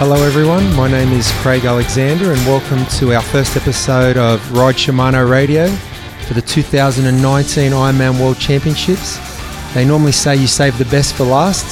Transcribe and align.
Hello, 0.00 0.16
everyone. 0.24 0.74
My 0.76 0.90
name 0.90 1.12
is 1.12 1.30
Craig 1.42 1.66
Alexander, 1.66 2.32
and 2.32 2.40
welcome 2.46 2.86
to 2.98 3.12
our 3.12 3.20
first 3.20 3.54
episode 3.54 4.16
of 4.16 4.40
Ride 4.50 4.76
Shimano 4.76 5.30
Radio 5.30 5.66
for 6.26 6.32
the 6.32 6.40
2019 6.40 7.72
Ironman 7.72 8.18
World 8.18 8.38
Championships. 8.38 9.18
They 9.74 9.84
normally 9.84 10.12
say 10.12 10.36
you 10.36 10.46
save 10.46 10.78
the 10.78 10.86
best 10.86 11.14
for 11.14 11.24
last, 11.24 11.66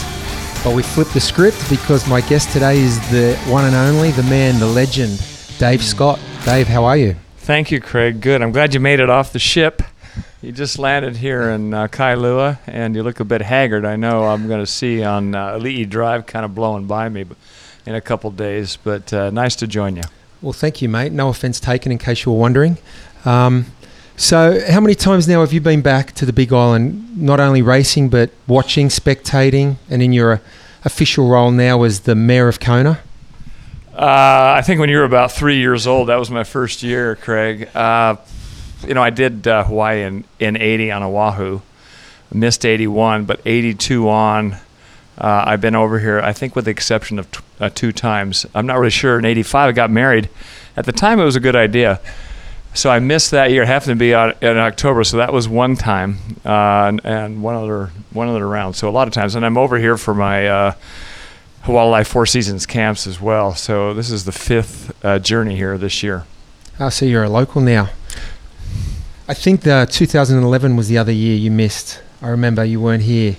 but 0.62 0.76
we 0.76 0.82
flipped 0.82 1.14
the 1.14 1.20
script 1.20 1.70
because 1.70 2.06
my 2.06 2.20
guest 2.20 2.52
today 2.52 2.80
is 2.80 3.00
the 3.10 3.34
one 3.50 3.64
and 3.64 3.74
only, 3.74 4.10
the 4.10 4.24
man, 4.24 4.60
the 4.60 4.66
legend, 4.66 5.18
Dave 5.58 5.82
Scott. 5.82 6.20
Dave, 6.44 6.68
how 6.68 6.84
are 6.84 6.98
you? 6.98 7.16
Thank 7.38 7.70
you, 7.70 7.80
Craig. 7.80 8.20
Good. 8.20 8.42
I'm 8.42 8.52
glad 8.52 8.74
you 8.74 8.80
made 8.80 9.00
it 9.00 9.08
off 9.08 9.32
the 9.32 9.38
ship. 9.38 9.80
You 10.42 10.52
just 10.52 10.78
landed 10.78 11.16
here 11.16 11.48
in 11.48 11.72
uh, 11.72 11.88
Kailua, 11.88 12.58
and 12.66 12.94
you 12.94 13.02
look 13.02 13.20
a 13.20 13.24
bit 13.24 13.40
haggard. 13.40 13.86
I 13.86 13.96
know 13.96 14.24
I'm 14.24 14.48
going 14.48 14.60
to 14.60 14.70
see 14.70 15.02
on 15.02 15.34
uh, 15.34 15.52
Ali'i 15.52 15.88
Drive 15.88 16.26
kind 16.26 16.44
of 16.44 16.54
blowing 16.54 16.86
by 16.86 17.08
me 17.08 17.24
in 17.88 17.94
a 17.94 18.00
couple 18.02 18.30
days, 18.30 18.76
but 18.76 19.12
uh, 19.14 19.30
nice 19.30 19.56
to 19.56 19.66
join 19.66 19.96
you. 19.96 20.02
Well, 20.42 20.52
thank 20.52 20.82
you, 20.82 20.88
mate. 20.90 21.10
No 21.10 21.30
offence 21.30 21.58
taken, 21.58 21.90
in 21.90 21.96
case 21.96 22.24
you 22.24 22.32
were 22.32 22.38
wondering. 22.38 22.76
Um, 23.24 23.66
so, 24.16 24.60
how 24.70 24.80
many 24.80 24.94
times 24.94 25.26
now 25.26 25.40
have 25.40 25.54
you 25.54 25.60
been 25.60 25.80
back 25.80 26.12
to 26.16 26.26
the 26.26 26.32
Big 26.32 26.52
Island, 26.52 27.16
not 27.16 27.40
only 27.40 27.62
racing, 27.62 28.10
but 28.10 28.30
watching, 28.46 28.88
spectating, 28.88 29.76
and 29.88 30.02
in 30.02 30.12
your 30.12 30.42
official 30.84 31.28
role 31.28 31.50
now 31.50 31.82
as 31.82 32.00
the 32.00 32.14
Mayor 32.14 32.48
of 32.48 32.60
Kona? 32.60 33.00
Uh, 33.94 34.54
I 34.56 34.62
think 34.62 34.80
when 34.80 34.90
you 34.90 34.98
were 34.98 35.04
about 35.04 35.32
three 35.32 35.58
years 35.58 35.86
old, 35.86 36.08
that 36.08 36.16
was 36.16 36.30
my 36.30 36.44
first 36.44 36.82
year, 36.82 37.16
Craig. 37.16 37.74
Uh, 37.74 38.16
you 38.86 38.92
know, 38.94 39.02
I 39.02 39.10
did 39.10 39.48
uh, 39.48 39.64
Hawaii 39.64 40.02
in, 40.02 40.24
in 40.38 40.56
80 40.56 40.90
on 40.92 41.02
Oahu, 41.02 41.62
missed 42.32 42.66
81, 42.66 43.24
but 43.24 43.40
82 43.46 44.08
on. 44.08 44.56
Uh, 45.18 45.44
I've 45.46 45.60
been 45.60 45.74
over 45.74 45.98
here, 45.98 46.20
I 46.20 46.32
think, 46.32 46.54
with 46.54 46.66
the 46.66 46.70
exception 46.70 47.18
of 47.18 47.30
t- 47.30 47.40
uh, 47.60 47.70
two 47.70 47.90
times. 47.90 48.46
I'm 48.54 48.66
not 48.66 48.78
really 48.78 48.90
sure. 48.90 49.18
In 49.18 49.24
85, 49.24 49.68
I 49.68 49.72
got 49.72 49.90
married. 49.90 50.30
At 50.76 50.84
the 50.84 50.92
time, 50.92 51.18
it 51.18 51.24
was 51.24 51.34
a 51.34 51.40
good 51.40 51.56
idea. 51.56 52.00
So 52.72 52.90
I 52.90 53.00
missed 53.00 53.32
that 53.32 53.50
year. 53.50 53.64
It 53.64 53.66
happened 53.66 53.90
to 53.90 53.96
be 53.96 54.14
on, 54.14 54.34
in 54.40 54.56
October, 54.56 55.02
so 55.02 55.16
that 55.16 55.32
was 55.32 55.48
one 55.48 55.74
time, 55.74 56.18
uh, 56.44 56.86
and, 56.86 57.00
and, 57.04 57.42
one 57.42 57.56
other 57.56 57.90
one 58.12 58.28
other 58.28 58.46
round. 58.46 58.76
So 58.76 58.88
a 58.88 58.92
lot 58.92 59.08
of 59.08 59.14
times, 59.14 59.34
and 59.34 59.44
I'm 59.44 59.58
over 59.58 59.78
here 59.78 59.96
for 59.96 60.14
my 60.14 60.46
uh, 60.46 60.72
Wildlife 61.66 62.06
Four 62.06 62.26
Seasons 62.26 62.66
camps 62.66 63.06
as 63.06 63.20
well. 63.20 63.54
So 63.54 63.94
this 63.94 64.10
is 64.10 64.24
the 64.24 64.32
fifth 64.32 65.04
uh, 65.04 65.18
journey 65.18 65.56
here 65.56 65.76
this 65.76 66.02
year. 66.02 66.24
Oh, 66.78 66.90
so 66.90 67.04
you're 67.04 67.24
a 67.24 67.28
local 67.28 67.60
now. 67.60 67.90
I 69.26 69.34
think 69.34 69.62
the 69.62 69.88
2011 69.90 70.76
was 70.76 70.88
the 70.88 70.98
other 70.98 71.12
year 71.12 71.36
you 71.36 71.50
missed. 71.50 72.00
I 72.22 72.28
remember 72.28 72.64
you 72.64 72.80
weren't 72.80 73.02
here. 73.02 73.36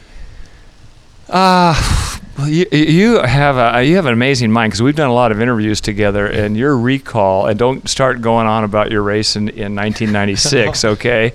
Uh, 1.30 2.18
you, 2.46 2.66
you 2.72 3.20
have 3.22 3.58
a 3.58 3.84
you 3.84 3.96
have 3.96 4.06
an 4.06 4.14
amazing 4.14 4.52
mind 4.52 4.72
because 4.72 4.82
we've 4.82 4.96
done 4.96 5.10
a 5.10 5.14
lot 5.14 5.32
of 5.32 5.42
interviews 5.42 5.82
together, 5.82 6.26
and 6.26 6.58
your 6.58 6.78
recall. 6.78 7.48
And 7.48 7.60
don't 7.60 7.88
start 7.90 8.22
going 8.22 8.48
on 8.48 8.64
about 8.64 8.92
your 8.92 9.02
race 9.02 9.36
in, 9.36 9.50
in 9.50 9.76
1996, 9.76 10.86
okay? 10.86 11.34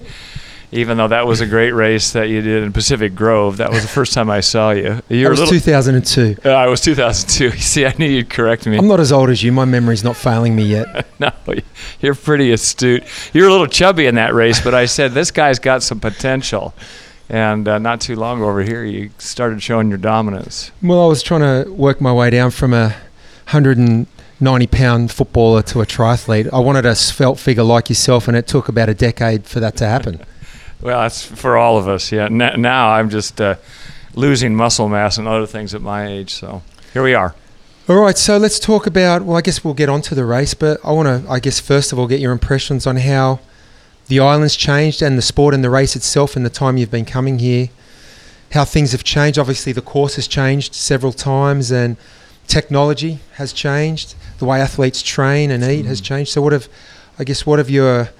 Even 0.72 0.96
though 0.96 1.06
that 1.06 1.24
was 1.24 1.40
a 1.40 1.46
great 1.46 1.70
race 1.70 2.12
that 2.14 2.28
you 2.28 2.40
did 2.42 2.64
in 2.64 2.72
Pacific 2.72 3.14
Grove, 3.14 3.58
that 3.58 3.70
was 3.70 3.82
the 3.82 3.88
first 3.88 4.12
time 4.12 4.28
I 4.28 4.40
saw 4.40 4.72
you. 4.72 5.00
You 5.08 5.28
was 5.28 5.38
little, 5.38 5.54
2002. 5.54 6.38
Uh, 6.44 6.50
I 6.50 6.66
was 6.66 6.80
2002. 6.80 7.50
See, 7.58 7.86
I 7.86 7.94
knew 7.96 8.08
you'd 8.08 8.28
correct 8.28 8.66
me. 8.66 8.76
I'm 8.76 8.88
not 8.88 8.98
as 8.98 9.12
old 9.12 9.30
as 9.30 9.40
you. 9.40 9.52
My 9.52 9.66
memory's 9.66 10.02
not 10.02 10.16
failing 10.16 10.56
me 10.56 10.64
yet. 10.64 11.06
no, 11.20 11.30
you're 12.00 12.16
pretty 12.16 12.50
astute. 12.50 13.04
You're 13.32 13.46
a 13.46 13.52
little 13.52 13.68
chubby 13.68 14.06
in 14.06 14.16
that 14.16 14.34
race, 14.34 14.60
but 14.60 14.74
I 14.74 14.86
said 14.86 15.12
this 15.12 15.30
guy's 15.30 15.60
got 15.60 15.84
some 15.84 16.00
potential. 16.00 16.74
And 17.28 17.66
uh, 17.66 17.78
not 17.78 18.00
too 18.00 18.16
long 18.16 18.42
over 18.42 18.62
here, 18.62 18.84
you 18.84 19.10
started 19.18 19.62
showing 19.62 19.88
your 19.88 19.98
dominance. 19.98 20.70
Well, 20.82 21.02
I 21.02 21.06
was 21.06 21.22
trying 21.22 21.40
to 21.40 21.70
work 21.70 22.00
my 22.00 22.12
way 22.12 22.30
down 22.30 22.50
from 22.50 22.74
a 22.74 22.88
190 23.50 24.66
pound 24.66 25.10
footballer 25.10 25.62
to 25.62 25.80
a 25.80 25.86
triathlete. 25.86 26.52
I 26.52 26.58
wanted 26.58 26.84
a 26.84 26.94
svelte 26.94 27.38
figure 27.38 27.62
like 27.62 27.88
yourself, 27.88 28.28
and 28.28 28.36
it 28.36 28.46
took 28.46 28.68
about 28.68 28.88
a 28.88 28.94
decade 28.94 29.46
for 29.46 29.60
that 29.60 29.76
to 29.76 29.86
happen. 29.86 30.20
well, 30.82 31.00
that's 31.00 31.24
for 31.24 31.56
all 31.56 31.78
of 31.78 31.88
us. 31.88 32.12
Yeah. 32.12 32.26
N- 32.26 32.60
now 32.60 32.90
I'm 32.90 33.08
just 33.08 33.40
uh, 33.40 33.56
losing 34.14 34.54
muscle 34.54 34.88
mass 34.88 35.16
and 35.16 35.26
other 35.26 35.46
things 35.46 35.74
at 35.74 35.80
my 35.80 36.06
age. 36.06 36.30
So 36.34 36.62
here 36.92 37.02
we 37.02 37.14
are. 37.14 37.34
All 37.86 37.96
right, 37.96 38.16
so 38.16 38.38
let's 38.38 38.58
talk 38.58 38.86
about. 38.86 39.22
Well, 39.22 39.36
I 39.36 39.42
guess 39.42 39.62
we'll 39.62 39.74
get 39.74 39.90
on 39.90 40.00
to 40.02 40.14
the 40.14 40.24
race, 40.24 40.54
but 40.54 40.80
I 40.82 40.92
want 40.92 41.06
to, 41.06 41.30
I 41.30 41.38
guess, 41.38 41.60
first 41.60 41.92
of 41.92 41.98
all, 41.98 42.06
get 42.06 42.18
your 42.18 42.32
impressions 42.32 42.86
on 42.86 42.96
how 42.96 43.40
the 44.06 44.20
island's 44.20 44.56
changed 44.56 45.02
and 45.02 45.16
the 45.16 45.22
sport 45.22 45.54
and 45.54 45.64
the 45.64 45.70
race 45.70 45.96
itself 45.96 46.36
and 46.36 46.44
the 46.44 46.50
time 46.50 46.76
you've 46.76 46.90
been 46.90 47.04
coming 47.04 47.38
here, 47.38 47.68
how 48.52 48.64
things 48.64 48.92
have 48.92 49.04
changed. 49.04 49.38
Obviously, 49.38 49.72
the 49.72 49.82
course 49.82 50.16
has 50.16 50.28
changed 50.28 50.74
several 50.74 51.12
times 51.12 51.70
and 51.70 51.96
technology 52.46 53.20
has 53.34 53.52
changed. 53.52 54.14
The 54.38 54.44
way 54.44 54.60
athletes 54.60 55.02
train 55.02 55.50
and 55.50 55.64
eat 55.64 55.84
mm. 55.84 55.88
has 55.88 56.00
changed. 56.00 56.32
So, 56.32 56.42
what 56.42 56.52
have, 56.52 56.68
I 57.18 57.24
guess, 57.24 57.46
what 57.46 57.58
have 57.58 57.70
your, 57.70 58.10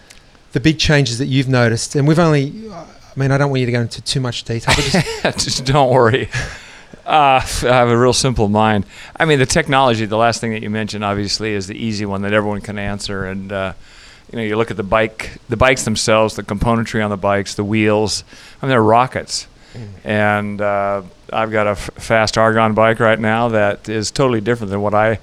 the 0.52 0.60
big 0.60 0.78
changes 0.78 1.18
that 1.18 1.26
you've 1.26 1.48
noticed? 1.48 1.94
And 1.94 2.08
we've 2.08 2.18
only, 2.18 2.70
I 2.70 2.86
mean, 3.16 3.30
I 3.30 3.38
don't 3.38 3.50
want 3.50 3.60
you 3.60 3.66
to 3.66 3.72
go 3.72 3.80
into 3.80 4.00
too 4.00 4.20
much 4.20 4.44
detail. 4.44 4.74
But 4.74 4.84
just, 4.84 5.38
just 5.44 5.64
don't 5.66 5.90
worry. 5.90 6.30
Uh, 7.04 7.40
I 7.44 7.66
have 7.66 7.88
a 7.88 7.98
real 7.98 8.14
simple 8.14 8.48
mind. 8.48 8.86
I 9.16 9.26
mean, 9.26 9.38
the 9.38 9.46
technology, 9.46 10.06
the 10.06 10.16
last 10.16 10.40
thing 10.40 10.52
that 10.52 10.62
you 10.62 10.70
mentioned, 10.70 11.04
obviously, 11.04 11.52
is 11.52 11.66
the 11.66 11.76
easy 11.76 12.06
one 12.06 12.22
that 12.22 12.32
everyone 12.32 12.62
can 12.62 12.78
answer. 12.78 13.26
And, 13.26 13.52
uh, 13.52 13.74
you 14.34 14.40
know, 14.40 14.46
you 14.46 14.56
look 14.56 14.72
at 14.72 14.76
the 14.76 14.82
bike, 14.82 15.38
the 15.48 15.56
bikes 15.56 15.84
themselves, 15.84 16.34
the 16.34 16.42
componentry 16.42 17.04
on 17.04 17.08
the 17.08 17.16
bikes, 17.16 17.54
the 17.54 17.62
wheels. 17.62 18.24
I 18.60 18.66
mean, 18.66 18.70
they're 18.70 18.82
rockets. 18.82 19.46
Mm. 19.74 19.88
And 20.02 20.60
uh, 20.60 21.02
I've 21.32 21.52
got 21.52 21.68
a 21.68 21.70
f- 21.70 21.90
fast 21.94 22.36
Argon 22.36 22.74
bike 22.74 22.98
right 22.98 23.20
now 23.20 23.50
that 23.50 23.88
is 23.88 24.10
totally 24.10 24.40
different 24.40 24.72
than 24.72 24.80
what 24.80 24.92
I 24.92 25.20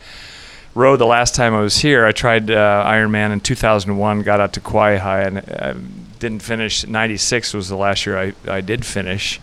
rode 0.75 1.01
the 1.01 1.05
last 1.05 1.35
time 1.35 1.53
I 1.53 1.59
was 1.59 1.75
here. 1.75 2.05
I 2.05 2.13
tried 2.13 2.49
uh, 2.49 2.85
Ironman 2.87 3.33
in 3.33 3.41
2001, 3.41 4.21
got 4.21 4.39
out 4.39 4.53
to 4.53 4.61
Kawaihae, 4.61 5.27
and 5.27 5.37
uh, 5.37 5.73
didn't 6.19 6.41
finish. 6.41 6.87
96 6.87 7.53
was 7.53 7.67
the 7.67 7.75
last 7.75 8.05
year 8.05 8.17
I, 8.17 8.33
I 8.47 8.61
did 8.61 8.85
finish. 8.85 9.41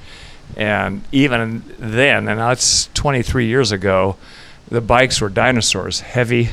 And 0.57 1.03
even 1.13 1.63
then, 1.79 2.27
and 2.27 2.41
that's 2.41 2.89
23 2.95 3.45
years 3.45 3.71
ago, 3.71 4.17
the 4.71 4.81
bikes 4.81 5.21
were 5.21 5.29
dinosaurs, 5.29 6.01
heavy, 6.01 6.53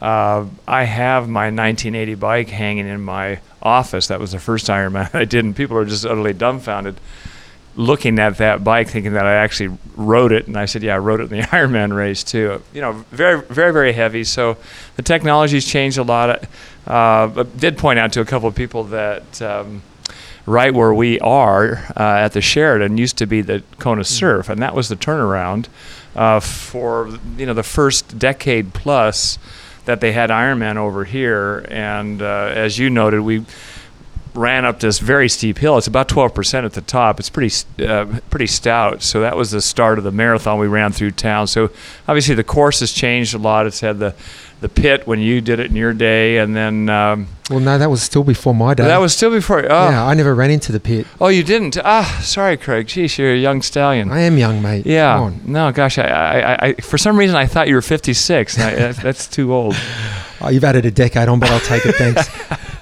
uh, 0.00 0.46
I 0.66 0.84
have 0.84 1.28
my 1.28 1.46
1980 1.46 2.14
bike 2.14 2.48
hanging 2.48 2.86
in 2.86 3.02
my 3.02 3.40
office. 3.62 4.08
That 4.08 4.20
was 4.20 4.32
the 4.32 4.38
first 4.38 4.66
Ironman 4.66 5.14
I 5.14 5.24
did, 5.24 5.44
and 5.44 5.54
people 5.54 5.76
are 5.76 5.84
just 5.84 6.06
utterly 6.06 6.32
dumbfounded 6.32 7.00
looking 7.76 8.18
at 8.18 8.38
that 8.38 8.64
bike, 8.64 8.88
thinking 8.88 9.12
that 9.12 9.24
I 9.24 9.34
actually 9.34 9.78
rode 9.96 10.32
it. 10.32 10.46
And 10.46 10.56
I 10.56 10.66
said, 10.66 10.82
"Yeah, 10.82 10.96
I 10.96 10.98
rode 10.98 11.20
it 11.20 11.32
in 11.32 11.40
the 11.40 11.46
Ironman 11.46 11.96
race 11.96 12.22
too." 12.22 12.62
You 12.72 12.80
know, 12.80 12.92
very, 13.10 13.40
very, 13.42 13.72
very 13.72 13.92
heavy. 13.92 14.24
So 14.24 14.56
the 14.96 15.02
technology's 15.02 15.64
changed 15.64 15.98
a 15.98 16.02
lot. 16.02 16.44
Uh, 16.86 17.30
I 17.36 17.42
did 17.56 17.78
point 17.78 17.98
out 17.98 18.12
to 18.12 18.20
a 18.20 18.24
couple 18.24 18.48
of 18.48 18.54
people 18.54 18.84
that. 18.84 19.40
Um, 19.40 19.82
right 20.46 20.72
where 20.72 20.94
we 20.94 21.20
are 21.20 21.84
uh, 21.94 22.24
at 22.24 22.32
the 22.32 22.40
Sheraton 22.40 22.96
used 22.96 23.18
to 23.18 23.26
be 23.26 23.42
the 23.42 23.62
Kona 23.78 24.02
Surf, 24.02 24.48
and 24.48 24.62
that 24.62 24.74
was 24.74 24.88
the 24.88 24.96
turnaround 24.96 25.66
uh, 26.16 26.40
for 26.40 27.18
you 27.36 27.44
know 27.44 27.52
the 27.52 27.62
first 27.62 28.18
decade 28.18 28.72
plus 28.72 29.38
that 29.88 30.02
they 30.02 30.12
had 30.12 30.28
Ironman 30.28 30.76
over 30.76 31.06
here, 31.06 31.64
and 31.70 32.20
uh, 32.20 32.52
as 32.54 32.78
you 32.78 32.90
noted, 32.90 33.22
we 33.22 33.46
ran 34.34 34.66
up 34.66 34.80
this 34.80 34.98
very 34.98 35.30
steep 35.30 35.56
hill. 35.56 35.78
It's 35.78 35.86
about 35.86 36.08
12% 36.08 36.66
at 36.66 36.74
the 36.74 36.82
top. 36.82 37.18
It's 37.18 37.30
pretty 37.30 37.54
uh, 37.82 38.20
pretty 38.28 38.48
stout. 38.48 39.02
So 39.02 39.22
that 39.22 39.34
was 39.34 39.50
the 39.50 39.62
start 39.62 39.96
of 39.96 40.04
the 40.04 40.12
marathon 40.12 40.58
we 40.58 40.66
ran 40.66 40.92
through 40.92 41.12
town. 41.12 41.46
So 41.46 41.70
obviously 42.06 42.34
the 42.34 42.44
course 42.44 42.80
has 42.80 42.92
changed 42.92 43.32
a 43.32 43.38
lot. 43.38 43.66
It's 43.66 43.80
had 43.80 43.98
the 43.98 44.14
the 44.60 44.68
pit 44.68 45.06
when 45.06 45.20
you 45.20 45.40
did 45.40 45.60
it 45.60 45.70
in 45.70 45.76
your 45.76 45.92
day, 45.92 46.38
and 46.38 46.54
then. 46.54 46.88
Um, 46.88 47.28
well, 47.50 47.60
no, 47.60 47.78
that 47.78 47.88
was 47.90 48.02
still 48.02 48.24
before 48.24 48.54
my 48.54 48.74
day. 48.74 48.84
That 48.84 49.00
was 49.00 49.14
still 49.14 49.30
before. 49.30 49.60
Oh. 49.64 49.88
Yeah, 49.90 50.04
I 50.04 50.14
never 50.14 50.34
ran 50.34 50.50
into 50.50 50.72
the 50.72 50.80
pit. 50.80 51.06
Oh, 51.20 51.28
you 51.28 51.42
didn't? 51.42 51.78
Ah, 51.82 52.20
sorry, 52.22 52.56
Craig. 52.56 52.88
Geez, 52.88 53.16
you're 53.18 53.32
a 53.32 53.36
young 53.36 53.62
stallion. 53.62 54.10
I 54.10 54.20
am 54.20 54.36
young, 54.36 54.60
mate. 54.60 54.84
Yeah. 54.84 55.32
No, 55.44 55.72
gosh, 55.72 55.98
I, 55.98 56.04
I, 56.04 56.66
I, 56.66 56.74
for 56.74 56.98
some 56.98 57.18
reason 57.18 57.36
I 57.36 57.46
thought 57.46 57.68
you 57.68 57.74
were 57.74 57.82
56. 57.82 58.58
I, 58.58 58.92
that's 58.92 59.26
too 59.26 59.54
old. 59.54 59.76
Oh, 60.40 60.48
you've 60.50 60.64
added 60.64 60.84
a 60.84 60.90
decade 60.90 61.28
on, 61.28 61.40
but 61.40 61.50
I'll 61.50 61.60
take 61.60 61.86
it. 61.86 61.94
Thanks. 61.94 62.28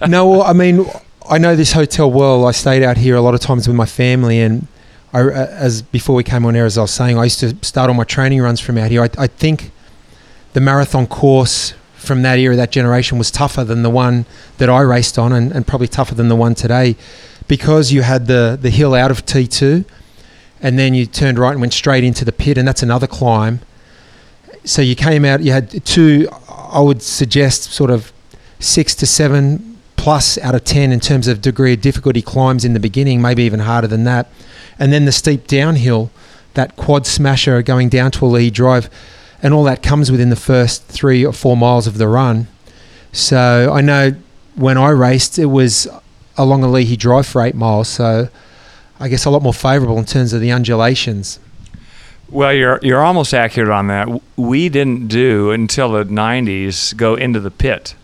no, 0.08 0.28
well, 0.28 0.42
I 0.42 0.52
mean, 0.52 0.84
I 1.28 1.38
know 1.38 1.54
this 1.54 1.72
hotel 1.72 2.10
well. 2.10 2.46
I 2.46 2.52
stayed 2.52 2.82
out 2.82 2.96
here 2.96 3.16
a 3.16 3.20
lot 3.20 3.34
of 3.34 3.40
times 3.40 3.68
with 3.68 3.76
my 3.76 3.86
family, 3.86 4.40
and 4.40 4.66
I, 5.12 5.20
as 5.30 5.82
before 5.82 6.16
we 6.16 6.24
came 6.24 6.44
on 6.44 6.56
air, 6.56 6.66
as 6.66 6.76
I 6.76 6.82
was 6.82 6.90
saying, 6.90 7.18
I 7.18 7.24
used 7.24 7.40
to 7.40 7.56
start 7.62 7.88
all 7.88 7.94
my 7.94 8.04
training 8.04 8.40
runs 8.40 8.60
from 8.60 8.78
out 8.78 8.90
here. 8.90 9.02
I, 9.02 9.10
I 9.16 9.26
think 9.26 9.70
the 10.56 10.60
marathon 10.62 11.06
course 11.06 11.74
from 11.96 12.22
that 12.22 12.38
era, 12.38 12.56
that 12.56 12.72
generation, 12.72 13.18
was 13.18 13.30
tougher 13.30 13.62
than 13.62 13.82
the 13.82 13.90
one 13.90 14.24
that 14.56 14.70
I 14.70 14.80
raced 14.80 15.18
on, 15.18 15.30
and, 15.30 15.52
and 15.52 15.66
probably 15.66 15.86
tougher 15.86 16.14
than 16.14 16.28
the 16.28 16.34
one 16.34 16.54
today, 16.54 16.96
because 17.46 17.92
you 17.92 18.00
had 18.00 18.26
the 18.26 18.58
the 18.58 18.70
hill 18.70 18.94
out 18.94 19.10
of 19.10 19.26
T 19.26 19.46
two, 19.46 19.84
and 20.62 20.78
then 20.78 20.94
you 20.94 21.04
turned 21.04 21.38
right 21.38 21.50
and 21.50 21.60
went 21.60 21.74
straight 21.74 22.04
into 22.04 22.24
the 22.24 22.32
pit, 22.32 22.56
and 22.56 22.66
that's 22.66 22.82
another 22.82 23.06
climb. 23.06 23.60
So 24.64 24.80
you 24.80 24.96
came 24.96 25.26
out, 25.26 25.42
you 25.42 25.52
had 25.52 25.84
two, 25.84 26.26
I 26.48 26.80
would 26.80 27.02
suggest, 27.02 27.64
sort 27.64 27.90
of 27.90 28.10
six 28.58 28.94
to 28.94 29.04
seven 29.04 29.76
plus 29.96 30.38
out 30.38 30.54
of 30.54 30.64
ten 30.64 30.90
in 30.90 31.00
terms 31.00 31.28
of 31.28 31.42
degree 31.42 31.74
of 31.74 31.82
difficulty 31.82 32.22
climbs 32.22 32.64
in 32.64 32.72
the 32.72 32.80
beginning, 32.80 33.20
maybe 33.20 33.42
even 33.42 33.60
harder 33.60 33.88
than 33.88 34.04
that, 34.04 34.30
and 34.78 34.90
then 34.90 35.04
the 35.04 35.12
steep 35.12 35.46
downhill, 35.46 36.10
that 36.54 36.76
quad 36.76 37.06
smasher 37.06 37.60
going 37.60 37.90
down 37.90 38.10
to 38.12 38.20
Ali'i 38.20 38.50
Drive 38.50 38.88
and 39.46 39.54
all 39.54 39.62
that 39.62 39.80
comes 39.80 40.10
within 40.10 40.28
the 40.28 40.34
first 40.34 40.82
three 40.86 41.24
or 41.24 41.32
four 41.32 41.56
miles 41.56 41.86
of 41.86 41.98
the 41.98 42.08
run. 42.08 42.48
So 43.12 43.72
I 43.72 43.80
know 43.80 44.16
when 44.56 44.76
I 44.76 44.88
raced, 44.88 45.38
it 45.38 45.46
was 45.46 45.86
along 46.36 46.62
Ali'i 46.62 46.98
Drive 46.98 47.28
for 47.28 47.42
eight 47.42 47.54
miles. 47.54 47.86
So 47.86 48.28
I 48.98 49.06
guess 49.06 49.24
a 49.24 49.30
lot 49.30 49.42
more 49.42 49.54
favourable 49.54 49.98
in 49.98 50.04
terms 50.04 50.32
of 50.32 50.40
the 50.40 50.50
undulations. 50.50 51.38
Well, 52.28 52.52
you're 52.52 52.80
you're 52.82 53.04
almost 53.04 53.32
accurate 53.32 53.70
on 53.70 53.86
that. 53.86 54.08
We 54.36 54.68
didn't 54.68 55.06
do 55.06 55.52
until 55.52 55.92
the 55.92 56.02
'90s 56.02 56.96
go 56.96 57.14
into 57.14 57.38
the 57.38 57.52
pit. 57.52 57.94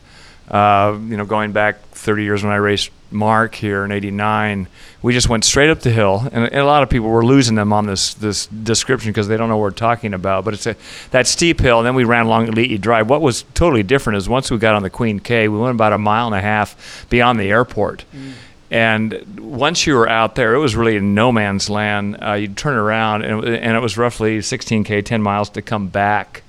Uh, 0.48 0.96
you 1.08 1.16
know, 1.16 1.24
going 1.24 1.50
back 1.50 1.80
30 1.90 2.22
years 2.22 2.44
when 2.44 2.52
I 2.52 2.56
raced 2.56 2.90
Mark 3.12 3.54
here 3.54 3.84
in 3.84 3.92
'89, 3.92 4.66
we 5.02 5.12
just 5.12 5.28
went 5.28 5.44
straight 5.44 5.70
up 5.70 5.80
the 5.80 5.90
hill, 5.90 6.28
and, 6.32 6.44
and, 6.44 6.54
a 6.54 6.64
lot 6.64 6.82
of 6.82 6.90
people 6.90 7.08
were 7.08 7.24
losing 7.24 7.54
them 7.54 7.72
on 7.72 7.86
this 7.86 8.14
this 8.14 8.46
description 8.46 9.10
because 9.10 9.28
they 9.28 9.36
don't 9.36 9.48
know 9.48 9.56
what 9.56 9.62
we're 9.62 9.70
talking 9.70 10.14
about. 10.14 10.44
But 10.44 10.54
it's 10.54 10.66
a 10.66 10.76
that 11.10 11.26
steep 11.26 11.60
hill, 11.60 11.78
and 11.78 11.86
then 11.86 11.94
we 11.94 12.04
ran 12.04 12.26
along 12.26 12.48
Ali'i 12.48 12.80
Drive. 12.80 13.08
What 13.08 13.20
was 13.20 13.44
totally 13.54 13.82
different 13.82 14.16
is 14.16 14.28
once 14.28 14.50
we 14.50 14.58
got 14.58 14.74
on 14.74 14.82
the 14.82 14.90
Queen 14.90 15.18
K, 15.18 15.48
we 15.48 15.58
went 15.58 15.74
about 15.74 15.92
a 15.92 15.98
mile 15.98 16.26
and 16.26 16.34
a 16.36 16.40
half 16.40 17.06
beyond 17.08 17.38
the 17.38 17.50
airport. 17.50 18.04
Mm 18.14 18.32
and 18.72 19.38
once 19.38 19.86
you 19.86 19.94
were 19.94 20.08
out 20.08 20.34
there, 20.34 20.54
it 20.54 20.58
was 20.58 20.74
really 20.74 20.96
in 20.96 21.14
no 21.14 21.30
man's 21.30 21.68
land. 21.68 22.16
Uh, 22.22 22.32
you'd 22.32 22.56
turn 22.56 22.74
around, 22.74 23.22
and, 23.22 23.44
and, 23.44 23.76
it 23.76 23.80
was 23.80 23.98
roughly 23.98 24.38
16k, 24.38 25.04
10 25.04 25.20
miles 25.20 25.50
to 25.50 25.60
come 25.60 25.88
back 25.88 26.42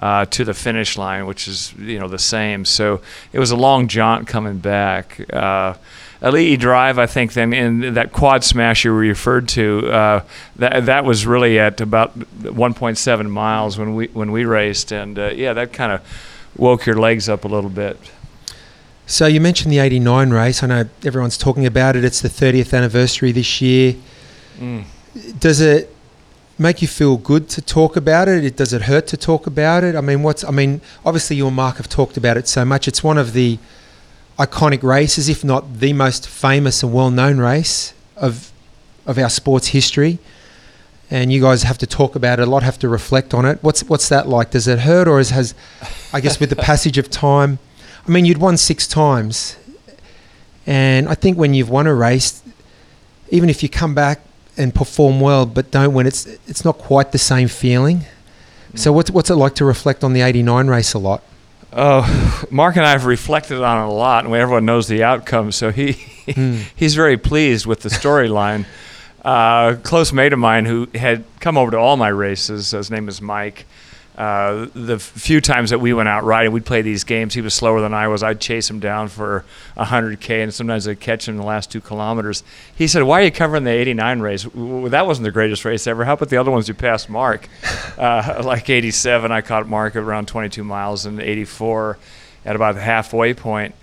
uh, 0.00 0.24
to 0.24 0.42
the 0.42 0.54
finish 0.54 0.96
line, 0.96 1.26
which 1.26 1.46
is 1.46 1.74
you 1.74 1.98
know 1.98 2.08
the 2.08 2.18
same. 2.18 2.64
So 2.64 3.02
it 3.30 3.38
was 3.38 3.50
a 3.50 3.56
long 3.56 3.88
jaunt 3.88 4.26
coming 4.26 4.56
back. 4.56 5.20
Uh, 5.30 5.74
Ali'i 6.22 6.58
Drive, 6.58 6.98
I 6.98 7.06
think, 7.06 7.34
then 7.34 7.52
in 7.52 7.94
that 7.94 8.12
quad 8.12 8.42
smash 8.42 8.84
you 8.84 8.92
referred 8.92 9.48
to, 9.48 9.90
uh, 9.90 10.24
that 10.56 10.86
that 10.86 11.04
was 11.04 11.26
really 11.26 11.58
at 11.58 11.80
about 11.80 12.18
1.7 12.18 13.30
miles 13.30 13.76
when 13.78 13.94
we 13.94 14.06
when 14.08 14.32
we 14.32 14.44
raced, 14.44 14.92
and 14.92 15.18
uh, 15.18 15.26
yeah, 15.28 15.52
that 15.52 15.72
kind 15.72 15.92
of 15.92 16.00
woke 16.56 16.86
your 16.86 16.96
legs 16.96 17.28
up 17.28 17.44
a 17.44 17.48
little 17.48 17.70
bit. 17.70 17.98
So 19.06 19.26
you 19.26 19.40
mentioned 19.40 19.72
the 19.72 19.78
89 19.78 20.30
race. 20.30 20.62
I 20.62 20.66
know 20.66 20.84
everyone's 21.04 21.38
talking 21.38 21.64
about 21.64 21.94
it. 21.94 22.04
It's 22.04 22.20
the 22.20 22.28
30th 22.28 22.76
anniversary 22.76 23.30
this 23.30 23.60
year. 23.60 23.94
Mm. 24.58 24.84
Does 25.38 25.60
it 25.60 25.94
make 26.58 26.82
you 26.82 26.88
feel 26.88 27.16
good 27.16 27.48
to 27.50 27.62
talk 27.62 27.96
about 27.96 28.26
it? 28.26 28.56
Does 28.56 28.72
it 28.72 28.82
hurt 28.82 29.06
to 29.08 29.16
talk 29.16 29.46
about 29.46 29.84
it? 29.84 29.94
I 29.94 30.00
mean, 30.00 30.22
what's 30.22 30.42
I 30.42 30.50
mean, 30.50 30.80
obviously 31.04 31.36
you 31.36 31.46
and 31.46 31.54
Mark 31.54 31.76
have 31.76 31.88
talked 31.88 32.16
about 32.16 32.36
it 32.36 32.48
so 32.48 32.64
much. 32.64 32.88
It's 32.88 33.04
one 33.04 33.18
of 33.18 33.32
the 33.32 33.58
iconic 34.38 34.82
races, 34.82 35.28
if 35.28 35.44
not 35.44 35.80
the 35.80 35.92
most 35.92 36.28
famous 36.28 36.82
and 36.82 36.92
well-known 36.92 37.38
race 37.38 37.94
of 38.16 38.52
of 39.06 39.18
our 39.18 39.30
sports 39.30 39.68
history. 39.68 40.18
And 41.08 41.32
you 41.32 41.40
guys 41.40 41.62
have 41.62 41.78
to 41.78 41.86
talk 41.86 42.16
about 42.16 42.40
it 42.40 42.48
a 42.48 42.50
lot, 42.50 42.64
have 42.64 42.80
to 42.80 42.88
reflect 42.88 43.32
on 43.32 43.44
it. 43.46 43.58
What's 43.62 43.84
what's 43.84 44.08
that 44.08 44.28
like? 44.28 44.50
Does 44.50 44.66
it 44.66 44.80
hurt, 44.80 45.06
or 45.06 45.18
has, 45.18 45.30
has 45.30 45.54
I 46.12 46.20
guess 46.20 46.40
with 46.40 46.50
the 46.50 46.56
passage 46.56 46.98
of 46.98 47.08
time? 47.10 47.58
I 48.06 48.10
mean, 48.10 48.24
you'd 48.24 48.38
won 48.38 48.56
six 48.56 48.86
times, 48.86 49.56
and 50.66 51.08
I 51.08 51.14
think 51.14 51.38
when 51.38 51.54
you've 51.54 51.70
won 51.70 51.86
a 51.86 51.94
race, 51.94 52.42
even 53.30 53.48
if 53.48 53.62
you 53.62 53.68
come 53.68 53.94
back 53.94 54.20
and 54.56 54.74
perform 54.74 55.20
well 55.20 55.46
but 55.46 55.70
don't 55.70 55.94
win, 55.94 56.06
it's 56.06 56.26
it's 56.48 56.64
not 56.64 56.78
quite 56.78 57.12
the 57.12 57.18
same 57.18 57.46
feeling. 57.46 58.04
So 58.74 58.92
what's 58.92 59.10
what's 59.10 59.30
it 59.30 59.36
like 59.36 59.54
to 59.56 59.64
reflect 59.64 60.02
on 60.02 60.12
the 60.12 60.22
'89 60.22 60.66
race 60.66 60.92
a 60.92 60.98
lot? 60.98 61.22
Oh, 61.72 62.44
Mark 62.50 62.76
and 62.76 62.84
I 62.84 62.92
have 62.92 63.06
reflected 63.06 63.62
on 63.62 63.84
it 63.84 63.90
a 63.90 63.94
lot, 63.94 64.24
and 64.24 64.34
everyone 64.34 64.64
knows 64.64 64.88
the 64.88 65.02
outcome. 65.02 65.52
So 65.52 65.70
he 65.70 65.92
mm. 66.26 66.64
he's 66.74 66.94
very 66.94 67.16
pleased 67.16 67.66
with 67.66 67.80
the 67.80 67.88
storyline. 67.88 68.66
uh, 69.24 69.76
close 69.82 70.12
mate 70.12 70.32
of 70.32 70.38
mine 70.38 70.64
who 70.64 70.88
had 70.94 71.24
come 71.40 71.58
over 71.58 71.72
to 71.72 71.78
all 71.78 71.96
my 71.96 72.08
races. 72.08 72.70
His 72.70 72.90
name 72.90 73.08
is 73.08 73.20
Mike 73.20 73.66
uh, 74.16 74.66
the 74.74 74.98
few 74.98 75.42
times 75.42 75.68
that 75.70 75.78
we 75.78 75.92
went 75.92 76.08
out 76.08 76.24
riding, 76.24 76.50
we'd 76.50 76.64
play 76.64 76.80
these 76.80 77.04
games. 77.04 77.34
He 77.34 77.42
was 77.42 77.52
slower 77.52 77.82
than 77.82 77.92
I 77.92 78.08
was. 78.08 78.22
I'd 78.22 78.40
chase 78.40 78.70
him 78.70 78.80
down 78.80 79.08
for 79.08 79.44
100K, 79.76 80.42
and 80.42 80.54
sometimes 80.54 80.88
I'd 80.88 81.00
catch 81.00 81.28
him 81.28 81.34
in 81.34 81.40
the 81.40 81.46
last 81.46 81.70
two 81.70 81.82
kilometers. 81.82 82.42
He 82.74 82.86
said, 82.86 83.02
Why 83.02 83.20
are 83.20 83.24
you 83.24 83.30
covering 83.30 83.64
the 83.64 83.70
89 83.70 84.20
race? 84.20 84.44
That 84.44 85.06
wasn't 85.06 85.24
the 85.24 85.30
greatest 85.30 85.66
race 85.66 85.86
ever. 85.86 86.06
How 86.06 86.14
about 86.14 86.30
the 86.30 86.38
other 86.38 86.50
ones 86.50 86.66
you 86.66 86.74
passed 86.74 87.08
Mark? 87.08 87.48
Uh, 87.96 88.42
like 88.44 88.68
87, 88.68 89.32
I 89.32 89.40
caught 89.40 89.66
Mark 89.66 89.96
around 89.96 90.28
22 90.28 90.62
miles, 90.62 91.06
and 91.06 91.18
84 91.18 91.96
at 92.44 92.54
about 92.54 92.74
the 92.74 92.82
halfway 92.82 93.32
point. 93.32 93.74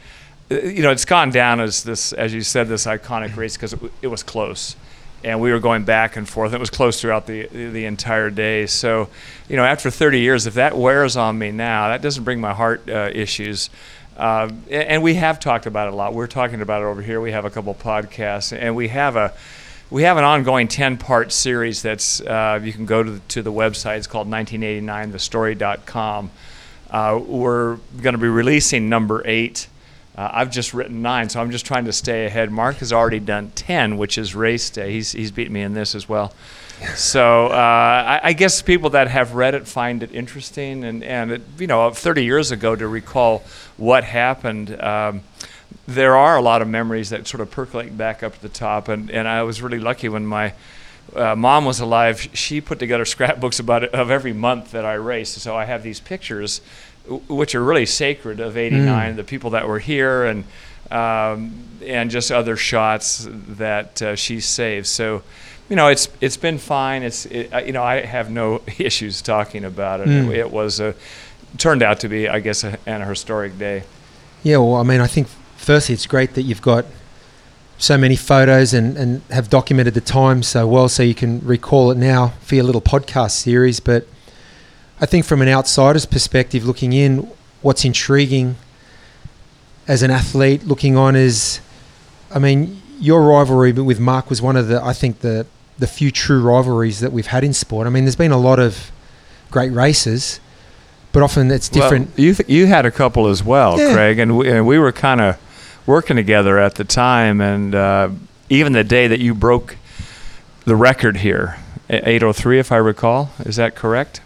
Uh, 0.51 0.55
you 0.57 0.83
know, 0.83 0.91
it's 0.91 1.05
gone 1.05 1.31
down 1.31 1.59
as 1.59 1.83
this, 1.83 2.13
as 2.13 2.31
you 2.31 2.41
said, 2.41 2.67
this 2.67 2.85
iconic 2.85 3.35
race 3.35 3.55
because 3.55 3.73
it, 3.73 3.79
it 4.03 4.07
was 4.07 4.21
close 4.21 4.75
and 5.23 5.39
we 5.39 5.51
were 5.51 5.59
going 5.59 5.85
back 5.85 6.15
and 6.15 6.27
forth. 6.27 6.53
It 6.53 6.59
was 6.59 6.69
close 6.69 7.01
throughout 7.01 7.27
the 7.27 7.47
the 7.47 7.85
entire 7.85 8.29
day. 8.29 8.65
So, 8.65 9.09
you 9.47 9.55
know, 9.55 9.63
after 9.63 9.89
30 9.89 10.19
years, 10.19 10.47
if 10.47 10.55
that 10.55 10.77
wears 10.77 11.17
on 11.17 11.37
me 11.37 11.51
now, 11.51 11.89
that 11.89 12.01
doesn't 12.01 12.23
bring 12.23 12.41
my 12.41 12.53
heart 12.53 12.89
uh, 12.89 13.09
issues. 13.13 13.69
Uh, 14.17 14.51
and 14.69 15.01
we 15.01 15.15
have 15.15 15.39
talked 15.39 15.65
about 15.65 15.87
it 15.87 15.93
a 15.93 15.95
lot. 15.95 16.13
We're 16.13 16.27
talking 16.27 16.61
about 16.61 16.83
it 16.83 16.85
over 16.85 17.01
here. 17.01 17.19
We 17.19 17.31
have 17.31 17.45
a 17.45 17.49
couple 17.49 17.73
podcasts, 17.73 18.55
and 18.55 18.75
we 18.75 18.89
have 18.89 19.15
a 19.15 19.33
we 19.89 20.03
have 20.03 20.17
an 20.17 20.23
ongoing 20.23 20.67
10 20.67 20.97
part 20.97 21.31
series 21.31 21.81
that's 21.81 22.21
uh, 22.21 22.59
you 22.61 22.73
can 22.73 22.85
go 22.85 23.01
to 23.03 23.11
the, 23.11 23.19
to 23.19 23.41
the 23.41 23.51
website. 23.51 23.97
It's 23.97 24.05
called 24.07 24.29
1989thestory.com. 24.29 26.31
Uh, 26.89 27.21
we're 27.25 27.77
going 28.01 28.13
to 28.13 28.19
be 28.19 28.27
releasing 28.27 28.89
number 28.89 29.23
eight 29.25 29.67
uh, 30.15 30.29
I've 30.31 30.51
just 30.51 30.73
written 30.73 31.01
nine, 31.01 31.29
so 31.29 31.41
I'm 31.41 31.51
just 31.51 31.65
trying 31.65 31.85
to 31.85 31.93
stay 31.93 32.25
ahead. 32.25 32.51
Mark 32.51 32.77
has 32.77 32.93
already 32.93 33.19
done 33.19 33.51
ten, 33.55 33.97
which 33.97 34.17
is 34.17 34.35
race 34.35 34.69
day. 34.69 34.91
He's 34.91 35.11
he's 35.11 35.31
beaten 35.31 35.53
me 35.53 35.61
in 35.61 35.73
this 35.73 35.95
as 35.95 36.07
well. 36.07 36.33
so 36.95 37.47
uh, 37.47 38.19
I, 38.23 38.29
I, 38.29 38.33
guess 38.33 38.61
people 38.61 38.89
that 38.91 39.07
have 39.07 39.35
read 39.35 39.53
it 39.53 39.67
find 39.67 40.03
it 40.03 40.13
interesting, 40.13 40.83
and 40.83 41.03
and 41.03 41.31
it, 41.31 41.41
you 41.57 41.67
know, 41.67 41.89
30 41.91 42.25
years 42.25 42.51
ago 42.51 42.75
to 42.75 42.87
recall 42.87 43.43
what 43.77 44.03
happened. 44.03 44.79
Um, 44.81 45.21
there 45.87 46.15
are 46.15 46.37
a 46.37 46.41
lot 46.41 46.61
of 46.61 46.67
memories 46.67 47.09
that 47.09 47.27
sort 47.27 47.41
of 47.41 47.51
percolate 47.51 47.97
back 47.97 48.23
up 48.23 48.35
to 48.35 48.41
the 48.41 48.49
top, 48.49 48.87
and, 48.87 49.09
and 49.11 49.27
I 49.27 49.43
was 49.43 49.61
really 49.61 49.79
lucky 49.79 50.09
when 50.09 50.25
my 50.25 50.53
uh, 51.15 51.35
mom 51.35 51.65
was 51.65 51.79
alive. 51.79 52.27
She 52.33 52.61
put 52.61 52.79
together 52.79 53.05
scrapbooks 53.05 53.59
about 53.59 53.83
it, 53.83 53.93
of 53.93 54.09
every 54.09 54.33
month 54.33 54.71
that 54.71 54.85
I 54.85 54.93
raced. 54.93 55.35
So 55.35 55.55
I 55.55 55.65
have 55.65 55.83
these 55.83 55.99
pictures 55.99 56.61
which 57.27 57.55
are 57.55 57.63
really 57.63 57.85
sacred 57.85 58.39
of 58.39 58.57
'89. 58.57 59.13
Mm. 59.13 59.15
The 59.15 59.23
people 59.23 59.51
that 59.51 59.67
were 59.67 59.79
here 59.79 60.25
and 60.25 60.45
um, 60.91 61.63
and 61.85 62.09
just 62.11 62.31
other 62.31 62.55
shots 62.55 63.27
that 63.29 64.01
uh, 64.01 64.15
she 64.15 64.39
saved. 64.39 64.87
So, 64.87 65.23
you 65.69 65.75
know, 65.75 65.87
it's 65.87 66.07
it's 66.21 66.37
been 66.37 66.57
fine. 66.57 67.03
It's 67.03 67.25
it, 67.25 67.65
you 67.65 67.73
know 67.73 67.83
I 67.83 68.01
have 68.01 68.29
no 68.29 68.61
issues 68.77 69.21
talking 69.21 69.65
about 69.65 70.01
it. 70.01 70.07
Mm. 70.07 70.29
It, 70.29 70.37
it, 70.37 70.51
was 70.51 70.79
a 70.79 70.95
turned 71.57 71.83
out 71.83 71.99
to 72.01 72.09
be, 72.09 72.27
I 72.27 72.39
guess, 72.39 72.63
a, 72.63 72.77
an 72.85 73.01
historic 73.01 73.57
day. 73.57 73.83
Yeah, 74.43 74.57
well, 74.57 74.75
I 74.75 74.83
mean, 74.83 75.01
I 75.01 75.07
think 75.07 75.27
firstly 75.57 75.93
it's 75.93 76.05
great 76.05 76.33
that 76.33 76.41
you've 76.43 76.61
got 76.61 76.85
so 77.77 77.97
many 77.97 78.15
photos 78.15 78.73
and, 78.73 78.97
and 78.97 79.21
have 79.29 79.49
documented 79.49 79.93
the 79.93 80.01
time 80.01 80.43
so 80.43 80.67
well 80.67 80.87
so 80.87 81.03
you 81.03 81.15
can 81.15 81.39
recall 81.41 81.91
it 81.91 81.97
now 81.97 82.29
for 82.41 82.55
your 82.55 82.63
little 82.63 82.81
podcast 82.81 83.31
series. 83.31 83.79
But 83.79 84.07
I 85.03 85.05
think 85.05 85.25
from 85.25 85.41
an 85.41 85.49
outsider's 85.49 86.05
perspective, 86.05 86.65
looking 86.65 86.93
in, 86.93 87.29
what's 87.61 87.83
intriguing 87.83 88.55
as 89.85 90.01
an 90.01 90.09
athlete 90.11 90.63
looking 90.63 90.95
on 90.95 91.13
is, 91.13 91.59
I 92.33 92.39
mean, 92.39 92.81
your 93.01 93.21
rivalry 93.21 93.73
with 93.73 93.99
Mark 93.99 94.29
was 94.29 94.41
one 94.41 94.55
of 94.55 94.69
the, 94.69 94.81
I 94.81 94.93
think, 94.93 95.19
the 95.19 95.45
the 95.77 95.87
few 95.87 96.09
true 96.09 96.41
rivalries 96.41 97.01
that 97.01 97.11
we've 97.11 97.27
had 97.27 97.43
in 97.43 97.51
sport. 97.51 97.85
I 97.85 97.89
mean, 97.89 98.05
there's 98.05 98.15
been 98.15 98.31
a 98.31 98.37
lot 98.37 98.59
of 98.59 98.93
great 99.51 99.71
races, 99.71 100.39
but 101.11 101.21
often 101.21 101.51
it's 101.51 101.67
different. 101.67 102.15
Well, 102.15 102.25
you 102.25 102.33
th- 102.35 102.47
you 102.47 102.67
had 102.67 102.85
a 102.85 102.91
couple 102.91 103.27
as 103.27 103.43
well, 103.43 103.77
yeah. 103.77 103.93
Craig, 103.93 104.19
and 104.19 104.37
we, 104.37 104.49
and 104.49 104.65
we 104.65 104.79
were 104.79 104.93
kind 104.93 105.19
of 105.19 105.37
working 105.85 106.15
together 106.15 106.59
at 106.59 106.75
the 106.75 106.85
time, 106.85 107.41
and 107.41 107.75
uh, 107.75 108.09
even 108.49 108.71
the 108.71 108.85
day 108.85 109.07
that 109.07 109.19
you 109.19 109.35
broke 109.35 109.75
the 110.63 110.77
record 110.77 111.17
here, 111.17 111.57
803, 111.89 112.57
if 112.59 112.71
I 112.71 112.77
recall, 112.77 113.31
is 113.39 113.57
that 113.57 113.75
correct? 113.75 114.21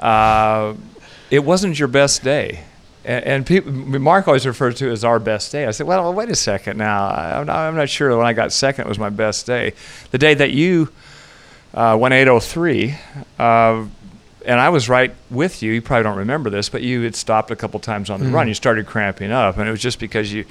Uh, 0.00 0.74
it 1.30 1.44
wasn't 1.44 1.78
your 1.78 1.88
best 1.88 2.24
day. 2.24 2.64
And, 3.04 3.24
and 3.24 3.46
people, 3.46 3.72
Mark 3.72 4.26
always 4.28 4.46
refers 4.46 4.74
to 4.76 4.88
it 4.88 4.92
as 4.92 5.04
our 5.04 5.18
best 5.18 5.52
day. 5.52 5.66
I 5.66 5.70
said, 5.70 5.86
well, 5.86 6.12
wait 6.12 6.28
a 6.28 6.34
second 6.34 6.76
now. 6.76 7.06
I'm 7.06 7.46
not, 7.46 7.56
I'm 7.56 7.76
not 7.76 7.88
sure 7.88 8.16
when 8.16 8.26
I 8.26 8.32
got 8.32 8.52
second 8.52 8.88
was 8.88 8.98
my 8.98 9.10
best 9.10 9.46
day. 9.46 9.74
The 10.10 10.18
day 10.18 10.34
that 10.34 10.50
you 10.50 10.90
uh, 11.72 11.96
went 12.00 12.14
803, 12.14 12.94
uh, 13.38 13.86
and 14.46 14.58
I 14.58 14.70
was 14.70 14.88
right 14.88 15.14
with 15.30 15.62
you. 15.62 15.72
You 15.72 15.82
probably 15.82 16.04
don't 16.04 16.18
remember 16.18 16.50
this, 16.50 16.68
but 16.68 16.82
you 16.82 17.02
had 17.02 17.14
stopped 17.14 17.50
a 17.50 17.56
couple 17.56 17.78
times 17.78 18.10
on 18.10 18.20
the 18.20 18.26
mm. 18.26 18.32
run. 18.32 18.48
You 18.48 18.54
started 18.54 18.86
cramping 18.86 19.30
up, 19.30 19.58
and 19.58 19.68
it 19.68 19.70
was 19.70 19.82
just 19.82 19.98
because 19.98 20.32
you 20.32 20.46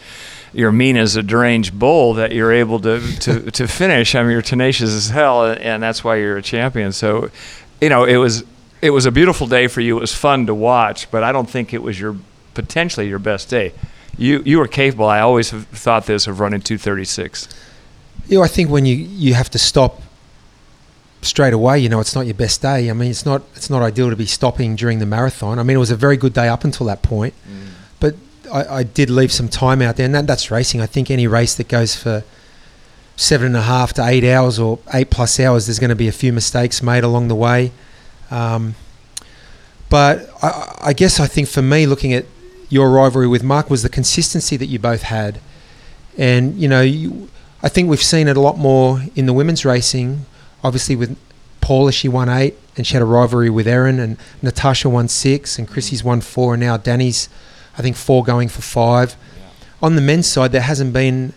you're 0.54 0.72
mean 0.72 0.98
as 0.98 1.16
a 1.16 1.24
deranged 1.24 1.78
bull 1.78 2.16
that 2.16 2.32
you're 2.32 2.52
able 2.52 2.80
to, 2.80 3.00
to, 3.20 3.52
to 3.52 3.68
finish. 3.68 4.16
I 4.16 4.24
mean, 4.24 4.32
you're 4.32 4.42
tenacious 4.42 4.90
as 4.90 5.10
hell, 5.10 5.46
and 5.46 5.82
that's 5.82 6.04
why 6.04 6.16
you're 6.16 6.38
a 6.38 6.42
champion. 6.42 6.92
So, 6.92 7.30
you 7.82 7.90
know, 7.90 8.06
it 8.06 8.18
was 8.18 8.44
it 8.82 8.92
was 8.92 9.06
a 9.06 9.12
beautiful 9.12 9.48
day 9.48 9.68
for 9.68 9.82
you. 9.82 9.98
It 9.98 10.02
was 10.02 10.14
fun 10.14 10.46
to 10.48 10.56
watch, 10.56 11.10
but 11.12 11.24
I 11.24 11.32
don't 11.32 11.50
think 11.50 11.74
it 11.74 11.82
was 11.84 12.00
your 12.00 12.16
potentially 12.54 13.08
your 13.08 13.20
best 13.20 13.50
day. 13.50 13.74
You 14.18 14.42
you 14.46 14.58
were 14.60 14.68
capable. 14.68 15.06
I 15.08 15.20
always 15.20 15.52
have 15.52 15.68
thought 15.68 16.06
this 16.06 16.28
of 16.28 16.40
running 16.40 16.62
236. 16.62 17.48
You 18.28 18.38
know, 18.40 18.44
I 18.44 18.48
think 18.48 18.70
when 18.70 18.86
you 18.86 18.96
you 18.96 19.34
have 19.34 19.50
to 19.52 19.60
stop 19.60 20.02
straight 21.22 21.54
away, 21.54 21.80
you 21.80 21.90
know, 21.90 22.00
it's 22.00 22.16
not 22.16 22.26
your 22.26 22.34
best 22.36 22.62
day. 22.62 22.90
I 22.90 22.94
mean, 22.94 23.12
it's 23.12 23.26
not 23.26 23.42
it's 23.56 23.70
not 23.70 23.82
ideal 23.82 24.10
to 24.10 24.16
be 24.16 24.26
stopping 24.26 24.76
during 24.76 25.00
the 25.00 25.06
marathon. 25.06 25.60
I 25.60 25.64
mean, 25.64 25.76
it 25.76 25.80
was 25.80 25.92
a 25.92 25.96
very 25.96 26.18
good 26.18 26.34
day 26.34 26.48
up 26.48 26.64
until 26.64 26.86
that 26.88 27.02
point, 27.02 27.34
Mm. 27.50 27.70
but 28.00 28.16
I, 28.54 28.78
I 28.80 28.84
did 28.84 29.10
leave 29.10 29.32
some 29.32 29.48
time 29.50 29.82
out 29.82 29.96
there, 29.98 30.06
and 30.06 30.16
that, 30.16 30.28
that's 30.28 30.50
racing. 30.52 30.82
I 30.82 30.86
think 30.86 31.12
any 31.12 31.28
race 31.28 31.56
that 31.56 31.68
goes 31.68 31.96
for 31.96 32.24
seven 33.16 33.48
and 33.48 33.58
a 33.58 33.62
half 33.64 33.94
to 33.94 34.06
eight 34.06 34.24
hours 34.24 34.58
or 34.60 34.80
eight 34.94 35.10
plus 35.10 35.40
hours, 35.40 35.68
there's 35.68 35.80
going 35.80 35.90
to 35.90 35.96
be 35.96 36.08
a 36.08 36.12
few 36.14 36.32
mistakes 36.34 36.82
made 36.82 37.04
along 37.04 37.28
the 37.28 37.36
way. 37.36 37.72
Um, 38.32 38.76
but 39.90 40.30
I, 40.44 40.78
I 40.82 40.94
guess 40.94 41.20
I 41.20 41.28
think 41.28 41.48
for 41.48 41.62
me, 41.62 41.86
looking 41.86 42.14
at 42.14 42.26
your 42.70 42.92
rivalry 42.92 43.28
with 43.28 43.44
Mark, 43.44 43.70
was 43.70 43.84
the 43.84 43.90
consistency 43.90 44.56
that 44.58 44.68
you 44.68 44.80
both 44.80 45.04
had, 45.04 45.40
and 46.18 46.56
you 46.60 46.68
know, 46.68 46.82
you, 46.82 47.30
I 47.64 47.70
think 47.70 47.90
we've 47.90 48.02
seen 48.02 48.28
it 48.28 48.38
a 48.38 48.42
lot 48.42 48.58
more 48.58 49.02
in 49.16 49.26
the 49.26 49.34
women's 49.34 49.66
racing. 49.66 50.26
Obviously, 50.64 50.96
with 50.96 51.18
Paula, 51.62 51.92
she 51.92 52.08
won 52.08 52.30
eight, 52.30 52.56
and 52.78 52.86
she 52.86 52.94
had 52.94 53.02
a 53.02 53.06
rivalry 53.06 53.50
with 53.50 53.68
Erin, 53.68 54.00
and 54.00 54.18
Natasha 54.42 54.90
won 54.90 55.08
six, 55.08 55.58
and 55.58 55.68
Chrissy's 55.68 56.04
won 56.04 56.22
four, 56.22 56.54
and 56.54 56.62
now 56.62 56.78
Danny's, 56.78 57.28
I 57.78 57.82
think, 57.82 57.96
four 57.96 58.24
going 58.24 58.50
for 58.50 58.62
five. 58.62 59.16
Yeah. 59.38 59.48
On 59.82 59.96
the 59.96 60.02
men's 60.02 60.28
side, 60.28 60.52
there 60.52 60.62
hasn't 60.62 60.94
been 60.94 61.34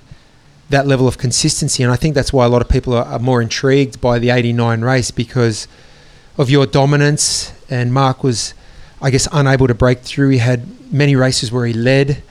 that 0.69 0.87
level 0.87 1.09
of 1.09 1.19
consistency, 1.19 1.83
and 1.83 1.93
I 1.93 1.97
think 1.97 2.15
that's 2.15 2.33
why 2.33 2.45
a 2.45 2.49
lot 2.49 2.63
of 2.63 2.69
people 2.69 2.95
are, 2.95 3.05
are 3.05 3.19
more 3.19 3.41
intrigued 3.41 4.01
by 4.01 4.19
the 4.19 4.31
'89 4.31 4.83
race 4.83 5.11
because 5.11 5.67
of 6.39 6.51
your 6.51 6.67
dominance. 6.67 7.53
And 7.71 7.93
Mark 7.93 8.23
was, 8.23 8.55
I 9.01 9.11
guess, 9.11 9.29
unable 9.33 9.67
to 9.67 9.75
break 9.75 10.01
through. 10.01 10.31
He 10.31 10.39
had 10.39 10.93
many 10.93 11.17
races 11.17 11.51
where 11.51 11.67
he 11.67 11.73
led. 11.73 12.23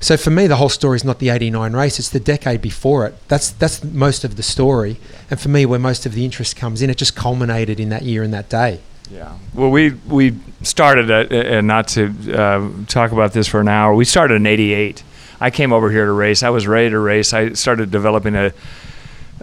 So 0.00 0.16
for 0.16 0.30
me, 0.30 0.46
the 0.46 0.56
whole 0.56 0.68
story 0.68 0.96
is 0.96 1.04
not 1.04 1.18
the 1.18 1.28
'89 1.28 1.72
race; 1.72 1.98
it's 1.98 2.08
the 2.08 2.20
decade 2.20 2.62
before 2.62 3.06
it. 3.06 3.14
That's 3.28 3.50
that's 3.50 3.82
most 3.82 4.22
of 4.22 4.36
the 4.36 4.44
story, 4.44 4.98
and 5.28 5.40
for 5.40 5.48
me, 5.48 5.66
where 5.66 5.78
most 5.78 6.06
of 6.06 6.14
the 6.14 6.24
interest 6.24 6.54
comes 6.56 6.82
in, 6.82 6.90
it 6.90 6.96
just 6.96 7.16
culminated 7.16 7.80
in 7.80 7.88
that 7.88 8.02
year 8.02 8.22
and 8.22 8.32
that 8.32 8.48
day. 8.48 8.80
Yeah. 9.10 9.36
Well, 9.54 9.70
we 9.70 9.90
we 9.90 10.38
started, 10.62 11.10
and 11.10 11.66
not 11.66 11.88
to 11.88 12.14
uh, 12.32 12.68
talk 12.86 13.10
about 13.10 13.32
this 13.32 13.48
for 13.48 13.60
an 13.60 13.68
hour. 13.68 13.92
We 13.94 14.04
started 14.04 14.36
in 14.36 14.46
'88. 14.46 15.02
I 15.40 15.50
came 15.50 15.72
over 15.72 15.90
here 15.90 16.04
to 16.04 16.12
race. 16.12 16.42
I 16.42 16.50
was 16.50 16.66
ready 16.66 16.90
to 16.90 16.98
race. 16.98 17.32
I 17.32 17.52
started 17.54 17.90
developing 17.90 18.36
a 18.36 18.52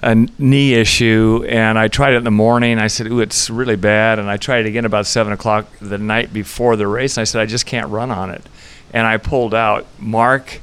a 0.03 0.15
knee 0.37 0.73
issue, 0.73 1.45
and 1.47 1.79
I 1.79 1.87
tried 1.87 2.13
it 2.13 2.17
in 2.17 2.23
the 2.23 2.31
morning. 2.31 2.79
I 2.79 2.87
said, 2.87 3.07
"Ooh, 3.07 3.19
it's 3.19 3.49
really 3.49 3.75
bad." 3.75 4.19
And 4.19 4.29
I 4.29 4.37
tried 4.37 4.65
it 4.65 4.69
again 4.69 4.85
about 4.85 5.05
seven 5.05 5.33
o'clock 5.33 5.67
the 5.79 5.97
night 5.97 6.33
before 6.33 6.75
the 6.75 6.87
race. 6.87 7.17
And 7.17 7.21
I 7.21 7.25
said, 7.25 7.41
"I 7.41 7.45
just 7.45 7.65
can't 7.65 7.89
run 7.89 8.11
on 8.11 8.29
it," 8.29 8.43
and 8.93 9.07
I 9.07 9.17
pulled 9.17 9.53
out. 9.53 9.85
Mark. 9.99 10.61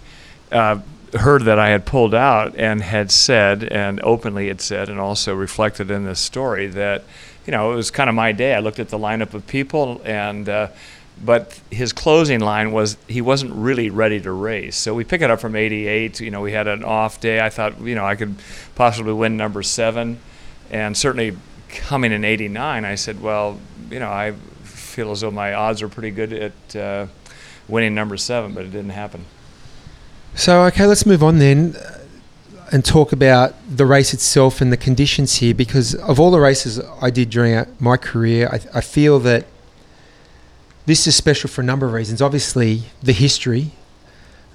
Uh, 0.50 0.78
heard 1.14 1.42
that 1.42 1.58
I 1.58 1.68
had 1.68 1.84
pulled 1.84 2.14
out 2.14 2.54
and 2.56 2.82
had 2.82 3.10
said, 3.10 3.64
and 3.64 4.00
openly 4.02 4.48
had 4.48 4.60
said, 4.60 4.88
and 4.88 4.98
also 4.98 5.34
reflected 5.34 5.90
in 5.90 6.04
this 6.04 6.20
story 6.20 6.68
that, 6.68 7.04
you 7.46 7.50
know, 7.50 7.72
it 7.72 7.76
was 7.76 7.90
kind 7.90 8.08
of 8.08 8.16
my 8.16 8.32
day. 8.32 8.54
I 8.54 8.60
looked 8.60 8.78
at 8.78 8.88
the 8.88 8.98
lineup 8.98 9.34
of 9.34 9.46
people, 9.46 10.00
and 10.04 10.48
uh, 10.48 10.68
but 11.24 11.60
his 11.70 11.92
closing 11.92 12.40
line 12.40 12.72
was 12.72 12.96
he 13.08 13.20
wasn't 13.20 13.52
really 13.52 13.90
ready 13.90 14.20
to 14.20 14.32
race. 14.32 14.76
So 14.76 14.94
we 14.94 15.04
pick 15.04 15.20
it 15.20 15.30
up 15.30 15.40
from 15.40 15.56
'88. 15.56 16.20
You 16.20 16.30
know, 16.30 16.40
we 16.40 16.52
had 16.52 16.66
an 16.66 16.84
off 16.84 17.20
day. 17.20 17.40
I 17.40 17.50
thought, 17.50 17.80
you 17.80 17.94
know, 17.94 18.04
I 18.04 18.16
could 18.16 18.36
possibly 18.74 19.12
win 19.12 19.36
number 19.36 19.62
seven, 19.62 20.18
and 20.70 20.96
certainly 20.96 21.36
coming 21.68 22.12
in 22.12 22.24
'89, 22.24 22.84
I 22.84 22.94
said, 22.96 23.22
well, 23.22 23.58
you 23.90 23.98
know, 23.98 24.10
I 24.10 24.32
feel 24.64 25.10
as 25.10 25.20
though 25.20 25.30
my 25.30 25.54
odds 25.54 25.80
are 25.82 25.88
pretty 25.88 26.10
good 26.10 26.32
at 26.32 26.76
uh, 26.76 27.06
winning 27.68 27.94
number 27.94 28.16
seven, 28.16 28.52
but 28.52 28.64
it 28.64 28.72
didn't 28.72 28.90
happen. 28.90 29.24
So 30.34 30.62
okay, 30.64 30.86
let's 30.86 31.06
move 31.06 31.22
on 31.22 31.38
then 31.38 31.76
uh, 31.76 31.98
and 32.72 32.84
talk 32.84 33.12
about 33.12 33.54
the 33.68 33.84
race 33.84 34.14
itself 34.14 34.60
and 34.60 34.72
the 34.72 34.76
conditions 34.76 35.36
here. 35.36 35.54
Because 35.54 35.94
of 35.94 36.18
all 36.18 36.30
the 36.30 36.40
races 36.40 36.80
I 37.00 37.10
did 37.10 37.30
during 37.30 37.54
uh, 37.54 37.66
my 37.78 37.96
career, 37.96 38.48
I, 38.48 38.78
I 38.78 38.80
feel 38.80 39.18
that 39.20 39.46
this 40.86 41.06
is 41.06 41.14
special 41.14 41.48
for 41.48 41.60
a 41.60 41.64
number 41.64 41.86
of 41.86 41.92
reasons. 41.92 42.20
Obviously, 42.20 42.84
the 43.02 43.12
history. 43.12 43.72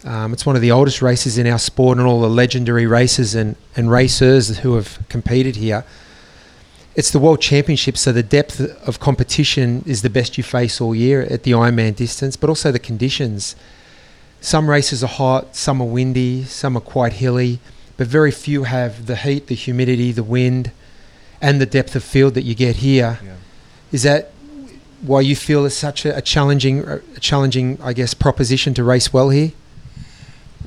Um, 0.03 0.33
it's 0.33 0.45
one 0.45 0.55
of 0.55 0.61
the 0.61 0.71
oldest 0.71 1.01
races 1.01 1.37
in 1.37 1.47
our 1.47 1.57
sport, 1.57 1.97
and 1.97 2.07
all 2.07 2.21
the 2.21 2.29
legendary 2.29 2.85
races 2.85 3.35
and, 3.35 3.55
and 3.75 3.89
racers 3.89 4.59
who 4.59 4.75
have 4.75 4.99
competed 5.09 5.55
here. 5.55 5.83
It's 6.95 7.11
the 7.11 7.19
World 7.19 7.41
Championship, 7.41 7.97
so 7.97 8.11
the 8.11 8.23
depth 8.23 8.59
of 8.59 8.99
competition 8.99 9.83
is 9.85 10.01
the 10.01 10.09
best 10.09 10.37
you 10.37 10.43
face 10.43 10.81
all 10.81 10.95
year 10.95 11.21
at 11.23 11.43
the 11.43 11.51
Ironman 11.51 11.95
distance, 11.95 12.35
but 12.35 12.49
also 12.49 12.71
the 12.71 12.79
conditions. 12.79 13.55
Some 14.41 14.69
races 14.69 15.03
are 15.03 15.07
hot, 15.07 15.55
some 15.55 15.81
are 15.81 15.87
windy, 15.87 16.43
some 16.43 16.75
are 16.75 16.81
quite 16.81 17.13
hilly, 17.13 17.59
but 17.97 18.07
very 18.07 18.31
few 18.31 18.63
have 18.63 19.05
the 19.05 19.15
heat, 19.15 19.47
the 19.47 19.55
humidity, 19.55 20.11
the 20.11 20.23
wind, 20.23 20.71
and 21.41 21.61
the 21.61 21.65
depth 21.65 21.95
of 21.95 22.03
field 22.03 22.33
that 22.33 22.43
you 22.43 22.55
get 22.55 22.77
here. 22.77 23.19
Yeah. 23.23 23.35
Is 23.91 24.03
that 24.03 24.31
why 25.01 25.21
you 25.21 25.35
feel 25.35 25.65
it's 25.65 25.75
such 25.75 26.05
a, 26.05 26.17
a 26.17 26.21
challenging, 26.21 26.87
a 26.87 27.19
challenging, 27.19 27.77
I 27.81 27.93
guess, 27.93 28.13
proposition 28.13 28.73
to 28.75 28.83
race 28.83 29.13
well 29.13 29.29
here? 29.29 29.51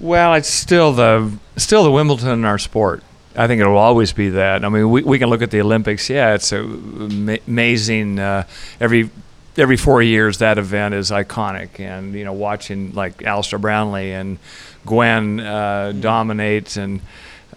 Well, 0.01 0.35
it's 0.35 0.49
still 0.49 0.93
the 0.93 1.33
still 1.57 1.85
the 1.85 1.91
Wimbledon 1.91 2.29
in 2.29 2.45
our 2.45 2.59
sport. 2.59 3.03
I 3.37 3.47
think 3.47 3.61
it 3.61 3.67
will 3.67 3.77
always 3.77 4.13
be 4.13 4.31
that. 4.31 4.65
I 4.65 4.69
mean, 4.69 4.91
we, 4.91 5.03
we 5.03 5.19
can 5.19 5.29
look 5.29 5.43
at 5.43 5.51
the 5.51 5.61
Olympics. 5.61 6.11
Yeah, 6.11 6.35
it's 6.35 6.53
amazing. 6.53 8.19
Uh, 8.19 8.45
every 8.81 9.11
every 9.57 9.77
four 9.77 10.03
years, 10.03 10.39
that 10.39 10.59
event 10.59 10.95
is 10.95 11.11
iconic, 11.11 11.81
and 11.81 12.15
you 12.15 12.25
know, 12.25 12.33
watching 12.33 12.93
like 12.93 13.23
Alistair 13.23 13.59
Brownlee 13.59 14.13
and 14.13 14.39
Gwen 14.87 15.41
uh, 15.41 15.93
dominate, 15.93 16.77
and 16.77 17.01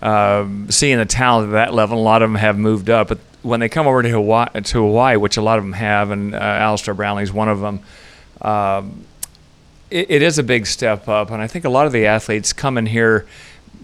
um 0.01 0.69
seeing 0.69 0.97
the 0.97 1.05
talent 1.05 1.49
at 1.49 1.53
that 1.53 1.73
level. 1.73 1.97
A 1.97 2.01
lot 2.01 2.21
of 2.21 2.29
them 2.29 2.35
have 2.35 2.57
moved 2.57 2.89
up, 2.89 3.07
but 3.07 3.19
when 3.43 3.59
they 3.59 3.69
come 3.69 3.87
over 3.87 4.01
to 4.01 4.09
Hawaii, 4.09 4.61
to 4.61 4.79
Hawaii 4.79 5.17
which 5.17 5.37
a 5.37 5.41
lot 5.41 5.57
of 5.57 5.63
them 5.63 5.73
have, 5.73 6.09
and 6.11 6.33
uh, 6.33 6.37
Alistair 6.37 6.95
Brownlee's 6.95 7.31
one 7.31 7.49
of 7.49 7.59
them. 7.59 7.79
Um, 8.41 9.05
it, 9.91 10.09
it 10.09 10.21
is 10.21 10.39
a 10.39 10.43
big 10.43 10.65
step 10.65 11.07
up, 11.07 11.29
and 11.29 11.41
I 11.41 11.47
think 11.47 11.65
a 11.65 11.69
lot 11.69 11.85
of 11.85 11.91
the 11.91 12.05
athletes 12.07 12.53
come 12.53 12.77
in 12.77 12.87
here 12.87 13.27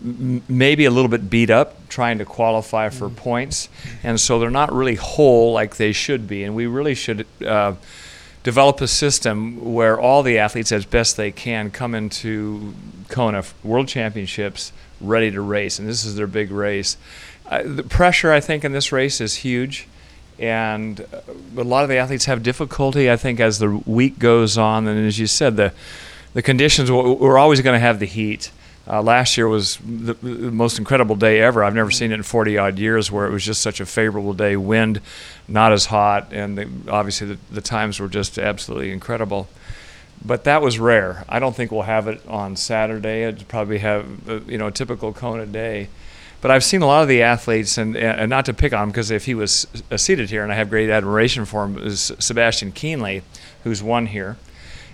m- 0.03 0.41
maybe 0.49 0.85
a 0.85 0.91
little 0.91 1.09
bit 1.09 1.29
beat 1.29 1.49
up 1.49 1.87
trying 1.89 2.17
to 2.17 2.25
qualify 2.25 2.89
for 2.89 3.09
points, 3.09 3.69
and 4.01 4.19
so 4.19 4.39
they're 4.39 4.49
not 4.49 4.73
really 4.73 4.95
whole 4.95 5.53
like 5.53 5.75
they 5.75 5.91
should 5.91 6.27
be. 6.27 6.43
And 6.43 6.55
we 6.55 6.65
really 6.65 6.95
should 6.95 7.27
uh, 7.45 7.75
develop 8.43 8.81
a 8.81 8.87
system 8.87 9.73
where 9.73 9.99
all 9.99 10.23
the 10.23 10.37
athletes, 10.39 10.71
as 10.71 10.85
best 10.85 11.17
they 11.17 11.31
can, 11.31 11.69
come 11.69 11.93
into 11.93 12.73
Kona 13.09 13.43
World 13.63 13.87
Championships 13.87 14.71
ready 15.01 15.31
to 15.31 15.41
race, 15.41 15.79
and 15.79 15.87
this 15.87 16.05
is 16.05 16.15
their 16.15 16.27
big 16.27 16.51
race. 16.51 16.97
Uh, 17.49 17.63
the 17.65 17.83
pressure, 17.83 18.31
I 18.31 18.39
think, 18.39 18.63
in 18.63 18.71
this 18.71 18.91
race 18.91 19.19
is 19.19 19.35
huge 19.37 19.87
and 20.39 21.01
uh, 21.01 21.19
a 21.57 21.63
lot 21.63 21.83
of 21.83 21.89
the 21.89 21.97
athletes 21.97 22.25
have 22.25 22.41
difficulty. 22.41 23.11
I 23.11 23.17
think 23.17 23.39
as 23.39 23.59
the 23.59 23.69
week 23.85 24.17
goes 24.17 24.57
on, 24.57 24.87
and 24.87 25.05
as 25.05 25.19
you 25.19 25.27
said, 25.27 25.57
the 25.57 25.73
the 26.33 26.41
conditions 26.41 26.91
we're 26.91 27.37
always 27.37 27.61
going 27.61 27.75
to 27.75 27.79
have 27.79 27.99
the 27.99 28.05
heat. 28.05 28.51
Uh, 28.87 29.03
last 29.03 29.37
year 29.37 29.47
was 29.47 29.77
the, 29.77 30.13
the 30.13 30.51
most 30.51 30.79
incredible 30.79 31.15
day 31.15 31.39
ever. 31.41 31.63
I've 31.63 31.75
never 31.75 31.91
seen 31.91 32.11
it 32.11 32.15
in 32.15 32.23
40 32.23 32.57
odd 32.57 32.79
years 32.79 33.11
where 33.11 33.27
it 33.27 33.31
was 33.31 33.45
just 33.45 33.61
such 33.61 33.79
a 33.79 33.85
favorable 33.85 34.33
day. 34.33 34.55
Wind, 34.55 34.99
not 35.47 35.71
as 35.71 35.85
hot, 35.85 36.31
and 36.31 36.57
the, 36.57 36.67
obviously 36.91 37.27
the, 37.27 37.37
the 37.51 37.61
times 37.61 37.99
were 37.99 38.07
just 38.07 38.39
absolutely 38.39 38.91
incredible. 38.91 39.47
But 40.25 40.43
that 40.45 40.63
was 40.63 40.79
rare. 40.79 41.23
I 41.29 41.37
don't 41.39 41.55
think 41.55 41.71
we'll 41.71 41.83
have 41.83 42.07
it 42.07 42.25
on 42.27 42.55
Saturday. 42.55 43.23
It'd 43.23 43.47
probably 43.47 43.79
have 43.79 44.29
uh, 44.29 44.39
you 44.47 44.57
know 44.57 44.67
a 44.67 44.71
typical 44.71 45.13
Kona 45.13 45.45
day. 45.45 45.89
But 46.41 46.51
I've 46.51 46.63
seen 46.63 46.81
a 46.81 46.85
lot 46.85 47.01
of 47.01 47.09
the 47.09 47.21
athletes, 47.21 47.77
and, 47.77 47.97
and 47.97 48.29
not 48.29 48.45
to 48.45 48.53
pick 48.53 48.73
on 48.73 48.83
him, 48.83 48.89
because 48.89 49.11
if 49.11 49.25
he 49.25 49.35
was 49.35 49.67
uh, 49.91 49.97
seated 49.97 50.29
here, 50.29 50.43
and 50.43 50.51
I 50.51 50.55
have 50.55 50.69
great 50.69 50.89
admiration 50.89 51.45
for 51.45 51.65
him, 51.65 51.77
is 51.77 52.13
Sebastian 52.19 52.71
Kienle, 52.71 53.23
who's 53.63 53.83
won 53.83 54.05
here. 54.07 54.37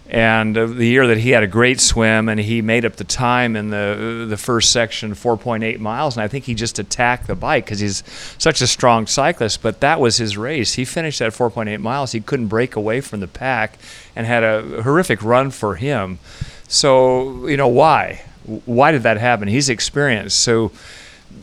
And 0.08 0.56
uh, 0.56 0.68
the 0.68 0.86
year 0.86 1.08
that 1.08 1.18
he 1.18 1.32
had 1.32 1.42
a 1.42 1.48
great 1.48 1.80
swim, 1.80 2.30
and 2.30 2.40
he 2.40 2.62
made 2.62 2.86
up 2.86 2.96
the 2.96 3.04
time 3.04 3.56
in 3.56 3.72
the 3.72 4.26
the 4.30 4.38
first 4.38 4.72
section, 4.72 5.14
4.8 5.14 5.80
miles, 5.80 6.16
and 6.16 6.24
I 6.24 6.28
think 6.28 6.46
he 6.46 6.54
just 6.54 6.78
attacked 6.78 7.26
the 7.26 7.36
bike 7.36 7.66
because 7.66 7.80
he's 7.80 8.04
such 8.38 8.62
a 8.62 8.68
strong 8.68 9.08
cyclist. 9.08 9.64
But 9.64 9.82
that 9.82 10.00
was 10.00 10.18
his 10.18 10.38
race. 10.38 10.74
He 10.74 10.86
finished 10.86 11.22
at 11.22 11.34
4.8 11.34 11.80
miles. 11.80 12.12
He 12.12 12.22
couldn't 12.22 12.48
break 12.48 12.76
away 12.76 13.02
from 13.02 13.20
the 13.20 13.28
pack, 13.28 13.80
and 14.16 14.28
had 14.28 14.44
a 14.44 14.84
horrific 14.84 15.24
run 15.24 15.50
for 15.50 15.76
him. 15.76 16.20
So 16.68 17.48
you 17.48 17.58
know 17.58 17.68
why? 17.68 18.22
Why 18.66 18.92
did 18.92 19.02
that 19.04 19.18
happen? 19.18 19.48
He's 19.48 19.70
experienced. 19.70 20.40
So 20.40 20.72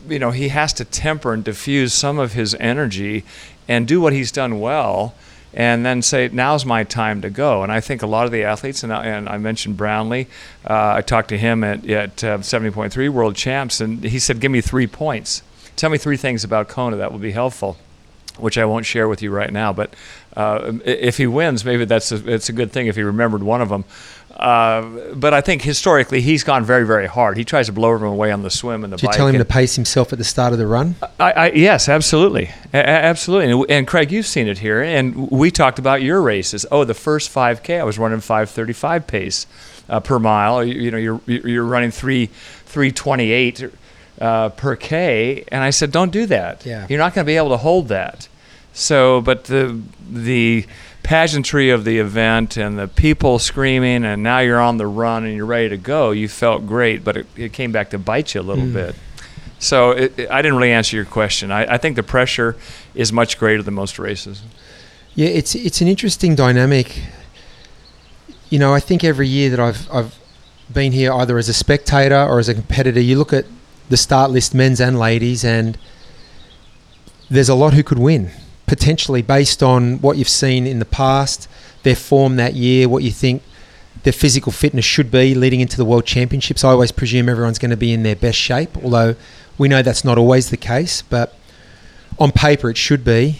you 0.07 0.19
know 0.19 0.31
he 0.31 0.49
has 0.49 0.73
to 0.73 0.85
temper 0.85 1.33
and 1.33 1.43
diffuse 1.43 1.93
some 1.93 2.19
of 2.19 2.33
his 2.33 2.55
energy 2.55 3.23
and 3.67 3.87
do 3.87 4.01
what 4.01 4.13
he's 4.13 4.31
done 4.31 4.59
well 4.59 5.13
and 5.53 5.85
then 5.85 6.01
say 6.01 6.29
now's 6.31 6.65
my 6.65 6.83
time 6.83 7.21
to 7.21 7.29
go 7.29 7.63
and 7.63 7.71
i 7.71 7.79
think 7.79 8.01
a 8.01 8.07
lot 8.07 8.25
of 8.25 8.31
the 8.31 8.43
athletes 8.43 8.83
and 8.83 8.93
i, 8.93 9.05
and 9.05 9.29
I 9.29 9.37
mentioned 9.37 9.77
brownlee 9.77 10.27
uh, 10.67 10.93
i 10.95 11.01
talked 11.01 11.29
to 11.29 11.37
him 11.37 11.63
at, 11.63 11.87
at 11.89 12.23
uh, 12.23 12.37
70.3 12.39 13.09
world 13.09 13.35
champs 13.35 13.79
and 13.79 14.03
he 14.03 14.19
said 14.19 14.39
give 14.39 14.51
me 14.51 14.61
three 14.61 14.87
points 14.87 15.41
tell 15.75 15.89
me 15.89 15.97
three 15.97 16.17
things 16.17 16.43
about 16.43 16.67
kona 16.67 16.97
that 16.97 17.11
will 17.11 17.19
be 17.19 17.31
helpful 17.31 17.77
which 18.37 18.57
I 18.57 18.65
won't 18.65 18.85
share 18.85 19.07
with 19.07 19.21
you 19.21 19.31
right 19.31 19.51
now. 19.51 19.73
But 19.73 19.93
uh, 20.35 20.73
if 20.85 21.17
he 21.17 21.27
wins, 21.27 21.63
maybe 21.63 21.85
that's 21.85 22.11
a, 22.11 22.33
it's 22.33 22.49
a 22.49 22.53
good 22.53 22.71
thing 22.71 22.87
if 22.87 22.95
he 22.95 23.03
remembered 23.03 23.43
one 23.43 23.61
of 23.61 23.69
them. 23.69 23.85
Uh, 24.35 25.13
but 25.13 25.33
I 25.33 25.41
think 25.41 25.61
historically 25.61 26.19
he's 26.19 26.43
gone 26.43 26.65
very, 26.65 26.85
very 26.85 27.05
hard. 27.07 27.37
He 27.37 27.45
tries 27.45 27.67
to 27.67 27.71
blow 27.71 27.93
everyone 27.93 28.15
away 28.15 28.31
on 28.31 28.41
the 28.41 28.49
swim 28.49 28.83
and 28.83 28.91
the 28.91 28.97
Did 28.97 29.07
you 29.07 29.13
tell 29.13 29.27
him 29.27 29.37
to 29.37 29.45
pace 29.45 29.75
himself 29.75 30.11
at 30.11 30.17
the 30.17 30.25
start 30.25 30.53
of 30.53 30.59
the 30.59 30.65
run? 30.67 30.95
I, 31.19 31.31
I, 31.31 31.51
yes, 31.51 31.87
absolutely, 31.87 32.49
a- 32.73 32.77
absolutely. 32.87 33.51
And, 33.51 33.65
and 33.69 33.87
Craig, 33.87 34.11
you've 34.11 34.25
seen 34.25 34.47
it 34.47 34.57
here, 34.57 34.81
and 34.81 35.29
we 35.29 35.51
talked 35.51 35.77
about 35.77 36.01
your 36.01 36.21
races. 36.21 36.65
Oh, 36.71 36.83
the 36.83 36.95
first 36.95 37.33
5K, 37.33 37.79
I 37.79 37.83
was 37.83 37.99
running 37.99 38.19
5:35 38.19 39.07
pace 39.07 39.47
uh, 39.87 39.99
per 39.99 40.17
mile. 40.19 40.63
You, 40.63 40.81
you 40.81 40.91
know, 40.91 40.97
you're 40.97 41.21
you're 41.27 41.63
running 41.63 41.91
three 41.91 42.25
328 42.25 43.69
uh, 44.19 44.49
per 44.49 44.75
k, 44.75 45.43
and 45.49 45.63
I 45.63 45.69
said, 45.69 45.91
don't 45.91 46.11
do 46.11 46.25
that. 46.27 46.65
Yeah. 46.65 46.87
You're 46.89 46.99
not 46.99 47.13
going 47.13 47.25
to 47.25 47.29
be 47.29 47.37
able 47.37 47.49
to 47.49 47.57
hold 47.57 47.89
that. 47.89 48.27
So, 48.73 49.21
but 49.21 49.45
the 49.45 49.79
the 50.11 50.65
pageantry 51.03 51.69
of 51.69 51.83
the 51.83 51.99
event 51.99 52.57
and 52.57 52.79
the 52.79 52.87
people 52.87 53.37
screaming, 53.37 54.03
and 54.05 54.23
now 54.23 54.39
you're 54.39 54.59
on 54.61 54.77
the 54.77 54.87
run 54.87 55.25
and 55.25 55.35
you're 55.35 55.45
ready 55.45 55.69
to 55.69 55.77
go. 55.77 56.11
You 56.11 56.27
felt 56.27 56.65
great, 56.65 57.03
but 57.03 57.17
it, 57.17 57.27
it 57.35 57.53
came 57.53 57.71
back 57.71 57.89
to 57.91 57.97
bite 57.99 58.33
you 58.33 58.41
a 58.41 58.43
little 58.43 58.63
Mm. 58.65 58.73
bit. 58.73 58.95
So 59.59 59.91
it, 59.91 60.17
it- 60.17 60.31
I 60.31 60.41
didn't 60.41 60.57
really 60.57 60.71
answer 60.71 60.95
your 60.95 61.05
question. 61.05 61.51
I, 61.51 61.73
I 61.75 61.77
think 61.77 61.95
the 61.95 62.03
pressure 62.03 62.55
is 62.95 63.11
much 63.13 63.37
greater 63.37 63.61
than 63.61 63.73
most 63.75 63.99
races. 63.99 64.41
Yeah, 65.15 65.27
it's 65.27 65.53
it's 65.55 65.79
an 65.81 65.87
interesting 65.87 66.33
dynamic. 66.35 66.99
You 68.49 68.59
know, 68.59 68.73
I 68.73 68.79
think 68.79 69.03
every 69.03 69.27
year 69.27 69.49
that 69.51 69.59
I've 69.59 69.87
I've 69.91 70.15
been 70.73 70.91
here 70.93 71.13
either 71.13 71.37
as 71.37 71.49
a 71.49 71.53
spectator 71.53 72.15
or 72.25 72.39
as 72.39 72.49
a 72.49 72.53
competitor, 72.55 72.99
you 72.99 73.17
look 73.17 73.33
at 73.33 73.45
the 73.89 73.97
start 73.97 74.31
list, 74.31 74.55
men's 74.55 74.79
and 74.79 74.97
ladies, 74.97 75.43
and 75.45 75.77
there's 77.29 77.49
a 77.49 77.55
lot 77.55 77.73
who 77.73 77.83
could 77.83 77.99
win 77.99 78.31
potentially 78.65 79.21
based 79.21 79.61
on 79.61 79.99
what 79.99 80.17
you've 80.17 80.29
seen 80.29 80.65
in 80.65 80.79
the 80.79 80.85
past, 80.85 81.47
their 81.83 81.95
form 81.95 82.35
that 82.37 82.53
year, 82.53 82.87
what 82.87 83.03
you 83.03 83.11
think 83.11 83.43
their 84.03 84.13
physical 84.13 84.51
fitness 84.51 84.85
should 84.85 85.09
be 85.09 85.33
leading 85.33 85.61
into 85.61 85.77
the 85.77 85.85
World 85.85 86.05
Championships. 86.05 86.63
I 86.63 86.69
always 86.69 86.91
presume 86.91 87.29
everyone's 87.29 87.59
going 87.59 87.71
to 87.71 87.77
be 87.77 87.93
in 87.93 88.03
their 88.03 88.15
best 88.15 88.37
shape, 88.37 88.75
although 88.83 89.15
we 89.57 89.67
know 89.67 89.81
that's 89.81 90.03
not 90.03 90.17
always 90.17 90.49
the 90.49 90.57
case, 90.57 91.01
but 91.01 91.37
on 92.19 92.31
paper 92.31 92.69
it 92.69 92.77
should 92.77 93.03
be 93.03 93.39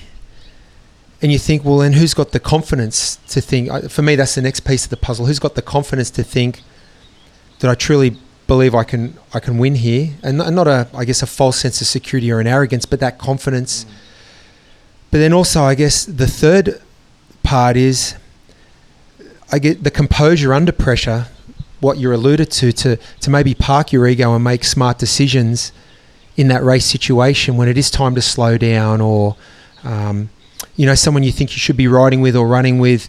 and 1.24 1.32
you 1.32 1.40
think, 1.40 1.64
well, 1.64 1.78
then 1.78 1.94
who's 1.94 2.14
got 2.14 2.34
the 2.34 2.40
confidence 2.40 3.16
to 3.30 3.40
think? 3.40 3.72
Uh, 3.72 3.88
for 3.88 4.02
me, 4.02 4.18
that's 4.18 4.36
the 4.36 4.42
next 4.42 4.60
piece 4.60 4.84
of 4.84 4.90
the 4.90 4.98
puzzle. 4.98 5.26
Who's 5.26 5.40
got 5.40 5.56
the 5.56 5.62
confidence 5.62 6.12
to 6.12 6.24
think 6.24 6.62
that 7.60 7.72
I 7.72 7.76
truly 7.76 8.18
believe 8.46 8.76
I 8.76 8.84
can 8.84 9.18
I 9.34 9.40
can 9.40 9.58
win 9.58 9.76
here, 9.76 10.16
and 10.22 10.38
not, 10.38 10.68
a 10.68 10.90
I 10.94 11.06
guess 11.06 11.24
a 11.24 11.26
false 11.26 11.58
sense 11.58 11.80
of 11.80 11.88
security 11.88 12.30
or 12.30 12.42
an 12.42 12.48
arrogance, 12.48 12.86
but 12.86 13.00
that 13.00 13.18
confidence. 13.18 13.86
Mm. 13.86 13.90
But 15.14 15.20
then 15.20 15.32
also, 15.32 15.62
I 15.62 15.76
guess 15.76 16.06
the 16.06 16.26
third 16.26 16.82
part 17.44 17.78
is 17.78 18.16
I 19.52 19.60
get 19.60 19.84
the 19.84 19.92
composure 19.92 20.56
under 20.56 20.72
pressure. 20.72 21.28
What 21.82 22.00
you're 22.00 22.14
alluded 22.14 22.50
to, 22.50 22.74
to 22.74 22.98
to 23.20 23.30
maybe 23.30 23.54
park 23.54 23.92
your 23.92 24.08
ego 24.08 24.34
and 24.34 24.44
make 24.44 24.64
smart 24.64 24.98
decisions 24.98 25.72
in 26.36 26.48
that 26.48 26.64
race 26.64 26.86
situation 26.86 27.58
when 27.58 27.68
it 27.68 27.78
is 27.78 27.92
time 27.92 28.16
to 28.16 28.24
slow 28.24 28.58
down 28.58 29.02
or 29.02 29.36
um, 29.84 30.32
you 30.78 30.88
know 30.88 30.96
someone 30.96 31.22
you 31.22 31.32
think 31.32 31.52
you 31.52 31.60
should 31.60 31.78
be 31.78 31.88
riding 31.88 32.20
with 32.20 32.36
or 32.36 32.48
running 32.48 32.80
with 32.80 33.08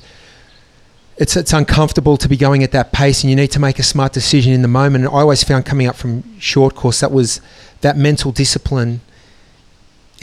it's 1.16 1.38
it's 1.38 1.54
uncomfortable 1.54 2.18
to 2.18 2.28
be 2.28 2.36
going 2.36 2.62
at 2.62 2.72
that 2.72 2.92
pace 2.92 3.22
and 3.22 3.30
you 3.30 3.36
need 3.36 3.50
to 3.52 3.58
make 3.58 3.78
a 3.78 3.82
smart 3.82 4.12
decision 4.12 4.52
in 4.52 4.60
the 4.60 4.68
moment 4.68 5.06
and 5.06 5.14
I 5.14 5.20
always 5.20 5.42
found 5.42 5.64
coming 5.64 5.86
up 5.86 5.96
from 5.96 6.38
short 6.38 6.74
course 6.74 7.00
that 7.00 7.12
was 7.12 7.40
that 7.80 7.96
mental 7.96 8.30
discipline 8.30 9.00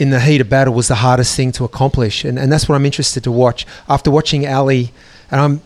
in 0.02 0.10
the 0.10 0.18
heat 0.18 0.40
of 0.40 0.48
battle 0.48 0.74
was 0.74 0.88
the 0.88 0.96
hardest 0.96 1.36
thing 1.36 1.52
to 1.52 1.62
accomplish. 1.64 2.24
And, 2.24 2.36
and 2.36 2.50
that's 2.50 2.68
what 2.68 2.74
I'm 2.74 2.84
interested 2.84 3.22
to 3.22 3.30
watch. 3.30 3.64
After 3.88 4.10
watching 4.10 4.46
Ali 4.48 4.92
and 5.30 5.40
I'm 5.40 5.62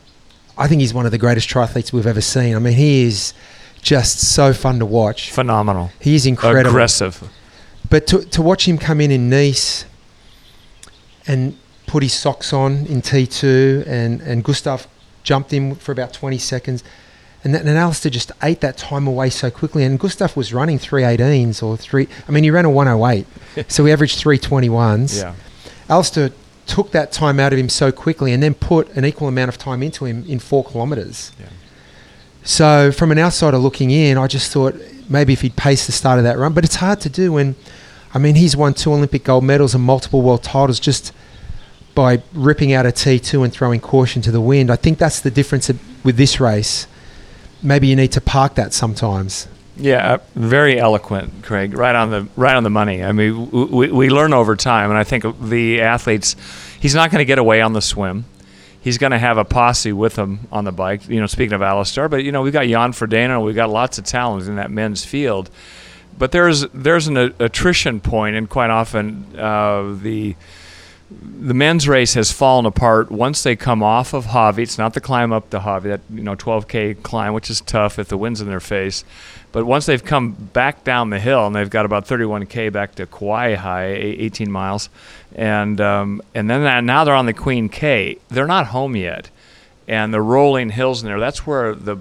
I 0.58 0.68
think 0.68 0.80
he's 0.82 0.92
one 0.94 1.06
of 1.06 1.12
the 1.12 1.18
greatest 1.18 1.48
triathletes 1.48 1.90
we've 1.90 2.06
ever 2.06 2.20
seen. 2.20 2.54
I 2.54 2.58
mean 2.58 2.74
he 2.74 3.04
is 3.04 3.32
just 3.80 4.18
so 4.18 4.52
fun 4.52 4.78
to 4.80 4.86
watch. 4.86 5.30
Phenomenal, 5.30 5.90
he 5.98 6.14
is 6.14 6.26
incredible. 6.26 6.68
Aggressive. 6.68 7.22
but 7.88 8.06
to, 8.08 8.24
to 8.26 8.42
watch 8.42 8.68
him 8.68 8.76
come 8.76 9.00
in 9.00 9.10
in 9.10 9.30
Nice 9.30 9.86
and 11.26 11.56
put 11.86 12.02
his 12.02 12.12
socks 12.12 12.52
on 12.52 12.84
in 12.86 13.00
T2 13.00 13.86
and, 13.86 14.20
and 14.20 14.44
Gustav 14.44 14.86
jumped 15.22 15.50
him 15.50 15.74
for 15.74 15.92
about 15.92 16.12
20 16.12 16.36
seconds 16.36 16.84
and, 17.46 17.54
then 17.54 17.66
and 17.68 17.78
Alistair 17.78 18.10
just 18.10 18.30
ate 18.42 18.60
that 18.60 18.76
time 18.76 19.06
away 19.06 19.30
so 19.30 19.50
quickly 19.50 19.82
and 19.84 19.98
Gustav 19.98 20.36
was 20.36 20.52
running 20.52 20.78
318s 20.78 21.62
or 21.62 21.76
3 21.76 22.06
I 22.28 22.32
mean 22.32 22.44
he 22.44 22.50
ran 22.50 22.64
a 22.64 22.70
108 22.70 23.26
so 23.70 23.84
he 23.86 23.92
averaged 23.92 24.22
321s 24.22 25.22
Yeah, 25.22 25.34
Alistair 25.88 26.30
took 26.66 26.90
that 26.92 27.12
time 27.12 27.38
out 27.40 27.52
of 27.52 27.58
him 27.58 27.68
so 27.68 27.92
quickly 27.92 28.32
and 28.32 28.42
then 28.42 28.54
put 28.54 28.88
an 28.96 29.04
equal 29.04 29.28
amount 29.28 29.48
of 29.48 29.56
time 29.58 29.82
into 29.82 30.04
him 30.04 30.24
in 30.28 30.38
4 30.38 30.64
kilometres 30.64 31.32
Yeah. 31.40 31.46
so 32.42 32.92
from 32.92 33.10
an 33.12 33.18
outsider 33.18 33.58
looking 33.58 33.90
in, 33.90 34.18
I 34.18 34.26
just 34.26 34.52
thought 34.52 34.74
maybe 35.08 35.32
if 35.32 35.40
he'd 35.42 35.56
pace 35.56 35.86
the 35.86 35.92
start 35.92 36.18
of 36.18 36.24
that 36.24 36.36
run, 36.38 36.52
but 36.52 36.64
it's 36.64 36.76
hard 36.76 37.00
to 37.02 37.08
do 37.08 37.32
when, 37.32 37.54
I 38.12 38.18
mean, 38.18 38.34
he's 38.34 38.56
won 38.56 38.74
two 38.74 38.92
Olympic 38.92 39.22
gold 39.24 39.44
medals 39.44 39.74
and 39.74 39.84
multiple 39.84 40.20
world 40.22 40.42
titles 40.42 40.80
just 40.80 41.12
by 41.94 42.22
ripping 42.34 42.72
out 42.72 42.84
a 42.86 42.90
T2 42.90 43.44
and 43.44 43.52
throwing 43.52 43.80
caution 43.80 44.20
to 44.22 44.30
the 44.32 44.40
wind. 44.40 44.70
I 44.70 44.76
think 44.76 44.98
that's 44.98 45.20
the 45.20 45.30
difference 45.30 45.70
with 46.04 46.16
this 46.16 46.40
race. 46.40 46.86
Maybe 47.62 47.88
you 47.88 47.96
need 47.96 48.12
to 48.12 48.20
park 48.20 48.54
that 48.56 48.72
sometimes. 48.72 49.48
yeah, 49.76 50.14
uh, 50.14 50.18
very 50.34 50.78
eloquent, 50.78 51.42
Craig. 51.42 51.74
Right 51.74 51.94
on 51.94 52.10
the 52.10 52.28
right 52.36 52.54
on 52.54 52.62
the 52.62 52.70
money. 52.70 53.02
I 53.02 53.12
mean, 53.12 53.50
we, 53.50 53.90
we 53.90 54.10
learn 54.10 54.32
over 54.32 54.56
time, 54.56 54.90
and 54.90 54.98
I 54.98 55.04
think 55.04 55.24
the 55.40 55.80
athletes, 55.82 56.36
he's 56.80 56.94
not 56.94 57.10
going 57.10 57.20
to 57.20 57.24
get 57.24 57.38
away 57.38 57.60
on 57.60 57.72
the 57.72 57.82
swim. 57.82 58.24
He's 58.80 58.98
going 58.98 59.10
to 59.10 59.18
have 59.18 59.36
a 59.36 59.44
posse 59.44 59.92
with 59.92 60.16
him 60.16 60.40
on 60.52 60.64
the 60.64 60.72
bike. 60.72 61.08
You 61.08 61.20
know, 61.20 61.26
speaking 61.26 61.54
of 61.54 61.62
Alistair, 61.62 62.08
but 62.08 62.22
you 62.24 62.30
know, 62.30 62.42
we've 62.42 62.52
got 62.52 62.66
Jan 62.66 62.92
Frodeno, 62.92 63.44
we've 63.44 63.56
got 63.56 63.68
lots 63.68 63.98
of 63.98 64.04
talent 64.04 64.46
in 64.46 64.56
that 64.56 64.70
men's 64.70 65.04
field. 65.04 65.50
But 66.18 66.32
there's 66.32 66.62
there's 66.68 67.08
an 67.08 67.16
attrition 67.16 68.00
point, 68.00 68.36
and 68.36 68.48
quite 68.48 68.70
often 68.70 69.26
uh, 69.38 69.96
the 70.00 70.36
the 71.10 71.54
men's 71.54 71.86
race 71.86 72.14
has 72.14 72.32
fallen 72.32 72.66
apart 72.66 73.10
once 73.12 73.42
they 73.42 73.54
come 73.54 73.82
off 73.82 74.12
of 74.12 74.26
Hawi. 74.26 74.62
It's 74.62 74.78
not 74.78 74.94
the 74.94 75.00
climb 75.00 75.32
up 75.32 75.50
the 75.50 75.60
Hawi, 75.60 75.90
that 75.90 76.00
you 76.10 76.22
know 76.22 76.34
12k 76.34 77.02
climb, 77.02 77.32
which 77.32 77.48
is 77.48 77.60
tough 77.60 77.98
if 77.98 78.08
the 78.08 78.16
wind's 78.16 78.40
in 78.40 78.48
their 78.48 78.60
face. 78.60 79.04
But 79.52 79.64
once 79.64 79.86
they've 79.86 80.04
come 80.04 80.32
back 80.32 80.82
down 80.82 81.10
the 81.10 81.20
hill 81.20 81.46
and 81.46 81.54
they've 81.54 81.70
got 81.70 81.86
about 81.86 82.06
31k 82.06 82.72
back 82.72 82.96
to 82.96 83.06
Kawaihae, 83.06 84.20
18 84.20 84.50
miles, 84.50 84.90
and 85.34 85.80
um, 85.80 86.22
and 86.34 86.50
then 86.50 86.64
that, 86.64 86.82
now 86.82 87.04
they're 87.04 87.14
on 87.14 87.26
the 87.26 87.32
Queen 87.32 87.68
K. 87.68 88.18
They're 88.28 88.46
not 88.46 88.66
home 88.66 88.96
yet, 88.96 89.30
and 89.86 90.12
the 90.12 90.20
rolling 90.20 90.70
hills 90.70 91.02
in 91.02 91.08
there. 91.08 91.20
That's 91.20 91.46
where 91.46 91.74
the 91.74 91.98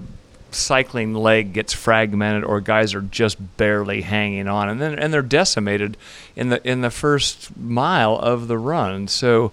cycling 0.56 1.14
leg 1.14 1.52
gets 1.52 1.72
fragmented 1.72 2.44
or 2.44 2.60
guys 2.60 2.94
are 2.94 3.02
just 3.02 3.56
barely 3.56 4.02
hanging 4.02 4.48
on 4.48 4.68
and 4.68 4.80
then 4.80 4.98
and 4.98 5.12
they're 5.12 5.22
decimated 5.22 5.96
in 6.34 6.48
the 6.48 6.68
in 6.68 6.80
the 6.80 6.90
first 6.90 7.56
mile 7.56 8.16
of 8.16 8.48
the 8.48 8.58
run 8.58 9.06
so 9.08 9.52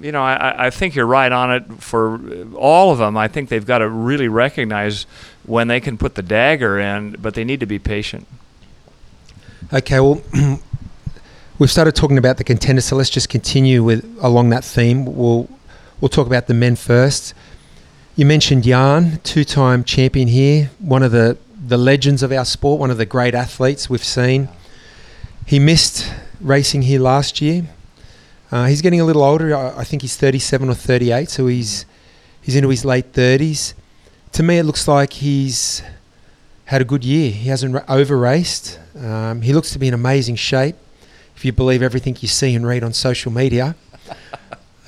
you 0.00 0.12
know 0.12 0.22
I, 0.22 0.66
I 0.66 0.70
think 0.70 0.94
you're 0.94 1.06
right 1.06 1.32
on 1.32 1.52
it 1.52 1.64
for 1.82 2.20
all 2.54 2.92
of 2.92 2.98
them 2.98 3.16
I 3.16 3.28
think 3.28 3.48
they've 3.48 3.66
got 3.66 3.78
to 3.78 3.88
really 3.88 4.28
recognize 4.28 5.06
when 5.44 5.68
they 5.68 5.80
can 5.80 5.96
put 5.96 6.14
the 6.14 6.22
dagger 6.22 6.78
in 6.78 7.16
but 7.20 7.34
they 7.34 7.44
need 7.44 7.60
to 7.60 7.66
be 7.66 7.78
patient 7.78 8.26
Okay, 9.72 9.98
well, 9.98 10.22
we've 11.58 11.70
started 11.70 11.96
talking 11.96 12.18
about 12.18 12.36
the 12.36 12.44
contenders, 12.44 12.84
so 12.84 12.94
let's 12.94 13.10
just 13.10 13.28
continue 13.28 13.82
with 13.82 14.04
along 14.20 14.50
that 14.50 14.64
theme. 14.64 15.04
We'll 15.04 15.48
we'll 16.00 16.08
talk 16.08 16.28
about 16.28 16.46
the 16.46 16.54
men 16.54 16.76
first. 16.76 17.34
You 18.18 18.24
mentioned 18.24 18.64
Jan, 18.64 19.20
two-time 19.24 19.84
champion 19.84 20.28
here, 20.28 20.70
one 20.78 21.02
of 21.02 21.12
the 21.12 21.36
the 21.66 21.76
legends 21.76 22.22
of 22.22 22.32
our 22.32 22.46
sport, 22.46 22.80
one 22.80 22.90
of 22.90 22.96
the 22.96 23.04
great 23.04 23.34
athletes 23.34 23.90
we've 23.90 24.02
seen. 24.02 24.48
He 25.44 25.58
missed 25.58 26.10
racing 26.40 26.82
here 26.82 26.98
last 26.98 27.42
year. 27.42 27.66
Uh, 28.50 28.68
he's 28.68 28.80
getting 28.80 29.02
a 29.02 29.04
little 29.04 29.22
older. 29.22 29.54
I, 29.54 29.80
I 29.80 29.84
think 29.84 30.00
he's 30.00 30.16
37 30.16 30.70
or 30.70 30.74
38, 30.74 31.28
so 31.28 31.46
he's 31.46 31.84
he's 32.40 32.56
into 32.56 32.70
his 32.70 32.86
late 32.86 33.12
30s. 33.12 33.74
To 34.32 34.42
me, 34.42 34.56
it 34.56 34.64
looks 34.64 34.88
like 34.88 35.12
he's 35.12 35.82
had 36.64 36.80
a 36.80 36.86
good 36.86 37.04
year. 37.04 37.30
He 37.30 37.50
hasn't 37.50 37.74
ra- 37.74 37.84
over 37.86 38.16
raced. 38.16 38.80
Um, 38.98 39.42
he 39.42 39.52
looks 39.52 39.72
to 39.72 39.78
be 39.78 39.88
in 39.88 39.92
amazing 39.92 40.36
shape, 40.36 40.76
if 41.36 41.44
you 41.44 41.52
believe 41.52 41.82
everything 41.82 42.16
you 42.20 42.28
see 42.28 42.54
and 42.54 42.66
read 42.66 42.82
on 42.82 42.94
social 42.94 43.30
media. 43.30 43.76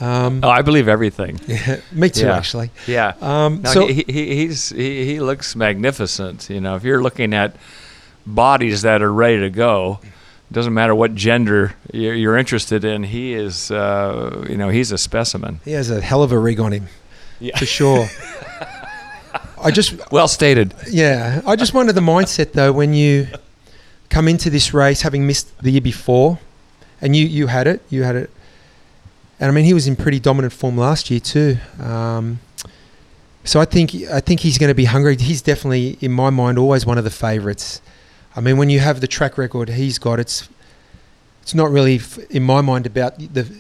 Um, 0.01 0.41
oh 0.45 0.49
I 0.49 0.63
believe 0.63 0.87
everything 0.89 1.41
Yeah, 1.49 1.81
me 1.93 2.09
too, 2.11 2.27
Yeah. 2.27 2.37
actually. 2.37 2.71
yeah 2.87 3.15
Um, 3.21 3.63
No, 3.63 3.73
so 3.73 3.87
he, 3.89 4.05
he, 4.07 4.37
he's 4.37 4.69
he, 4.71 5.05
he 5.05 5.21
looks 5.21 5.57
magnificent. 5.57 6.49
You 6.51 6.61
know, 6.61 6.77
if 6.77 6.85
you're 6.85 7.03
looking 7.03 7.35
at 7.35 7.57
bodies 8.27 8.83
that 8.83 9.03
are 9.03 9.13
ready 9.13 9.41
to 9.41 9.51
go, 9.51 9.99
doesn't 10.53 10.73
matter 10.75 10.95
what 10.95 11.15
gender 11.15 11.75
you're, 11.93 12.15
you're 12.15 12.37
interested 12.39 12.85
in. 12.85 13.03
He 13.03 13.35
is, 13.35 13.71
uh, 13.71 14.47
you 14.49 14.57
know, 14.57 14.69
he's 14.69 14.93
a 14.93 14.99
specimen. 14.99 15.61
he 15.65 15.73
has 15.73 15.91
a 15.91 16.01
hell 16.01 16.23
of 16.23 16.31
a 16.33 16.39
rig 16.39 16.61
on 16.61 16.73
him, 16.73 16.87
Yeah. 17.41 17.59
for 17.59 17.67
sure. 17.67 18.07
I 19.61 19.71
just, 19.73 19.95
Well 20.13 20.29
stated. 20.29 20.75
yeah, 20.89 21.41
I 21.47 21.57
just 21.57 21.75
wonder 21.75 21.93
the 21.93 22.01
mindset 22.01 22.53
though 22.53 22.73
when 22.73 22.95
you 22.95 23.27
come 24.09 24.29
into 24.29 24.51
this 24.51 24.73
race 24.73 25.03
having 25.03 25.27
missed 25.27 25.49
the 25.59 25.71
year 25.73 25.81
before, 25.81 26.39
and 27.03 27.15
you 27.17 27.27
you 27.27 27.49
had 27.49 27.67
it, 27.67 27.81
you 27.91 28.05
had 28.05 28.15
it. 28.17 28.31
And 29.41 29.51
I 29.51 29.55
mean 29.55 29.65
he 29.65 29.75
was 29.75 29.87
in 29.87 29.97
pretty 29.97 30.21
dominant 30.21 30.53
form 30.53 30.77
last 30.77 31.11
year 31.11 31.21
too. 31.21 31.59
Um, 31.81 32.41
so 33.45 33.61
I 33.61 33.65
think 33.65 33.95
I 33.95 34.21
think 34.21 34.41
he's 34.41 34.59
going 34.59 34.69
to 34.69 34.75
be 34.75 34.85
hungry. 34.85 35.17
He's 35.17 35.41
definitely, 35.43 35.97
in 36.01 36.13
my 36.13 36.31
mind, 36.31 36.59
always 36.59 36.85
one 36.85 36.99
of 36.99 37.05
the 37.05 37.11
favourites. 37.11 37.81
I 38.37 38.41
mean, 38.41 38.57
when 38.59 38.69
you 38.71 38.81
have 38.81 39.01
the 39.01 39.07
track 39.07 39.39
record 39.39 39.71
he's 39.71 39.99
got, 39.99 40.21
it's 40.21 40.49
it's 41.43 41.55
not 41.55 41.71
really, 41.71 41.97
f- 41.97 42.19
in 42.31 42.43
my 42.43 42.61
mind, 42.61 42.87
about 42.87 43.19
the. 43.19 43.51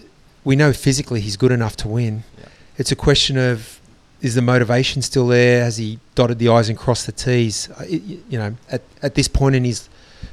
We 0.45 0.57
know 0.57 0.73
physically 0.73 1.21
he's 1.21 1.37
good 1.37 1.53
enough 1.53 1.77
to 1.79 1.89
win. 1.89 2.23
Yeah. 2.39 2.45
It's 2.77 2.93
a 2.93 2.97
question 2.97 3.37
of 3.39 3.81
is 4.21 4.35
the 4.35 4.43
motivation 4.43 5.01
still 5.01 5.27
there? 5.29 5.63
Has 5.65 5.77
he 5.79 5.99
dotted 6.15 6.39
the 6.39 6.49
i's 6.49 6.69
and 6.69 6.77
crossed 6.77 7.07
the 7.07 7.13
t's? 7.13 7.69
It- 7.81 8.03
you 8.29 8.39
know, 8.39 8.57
at 8.71 8.83
at 9.03 9.15
this 9.15 9.29
point 9.29 9.55
in 9.57 9.65
his 9.65 9.89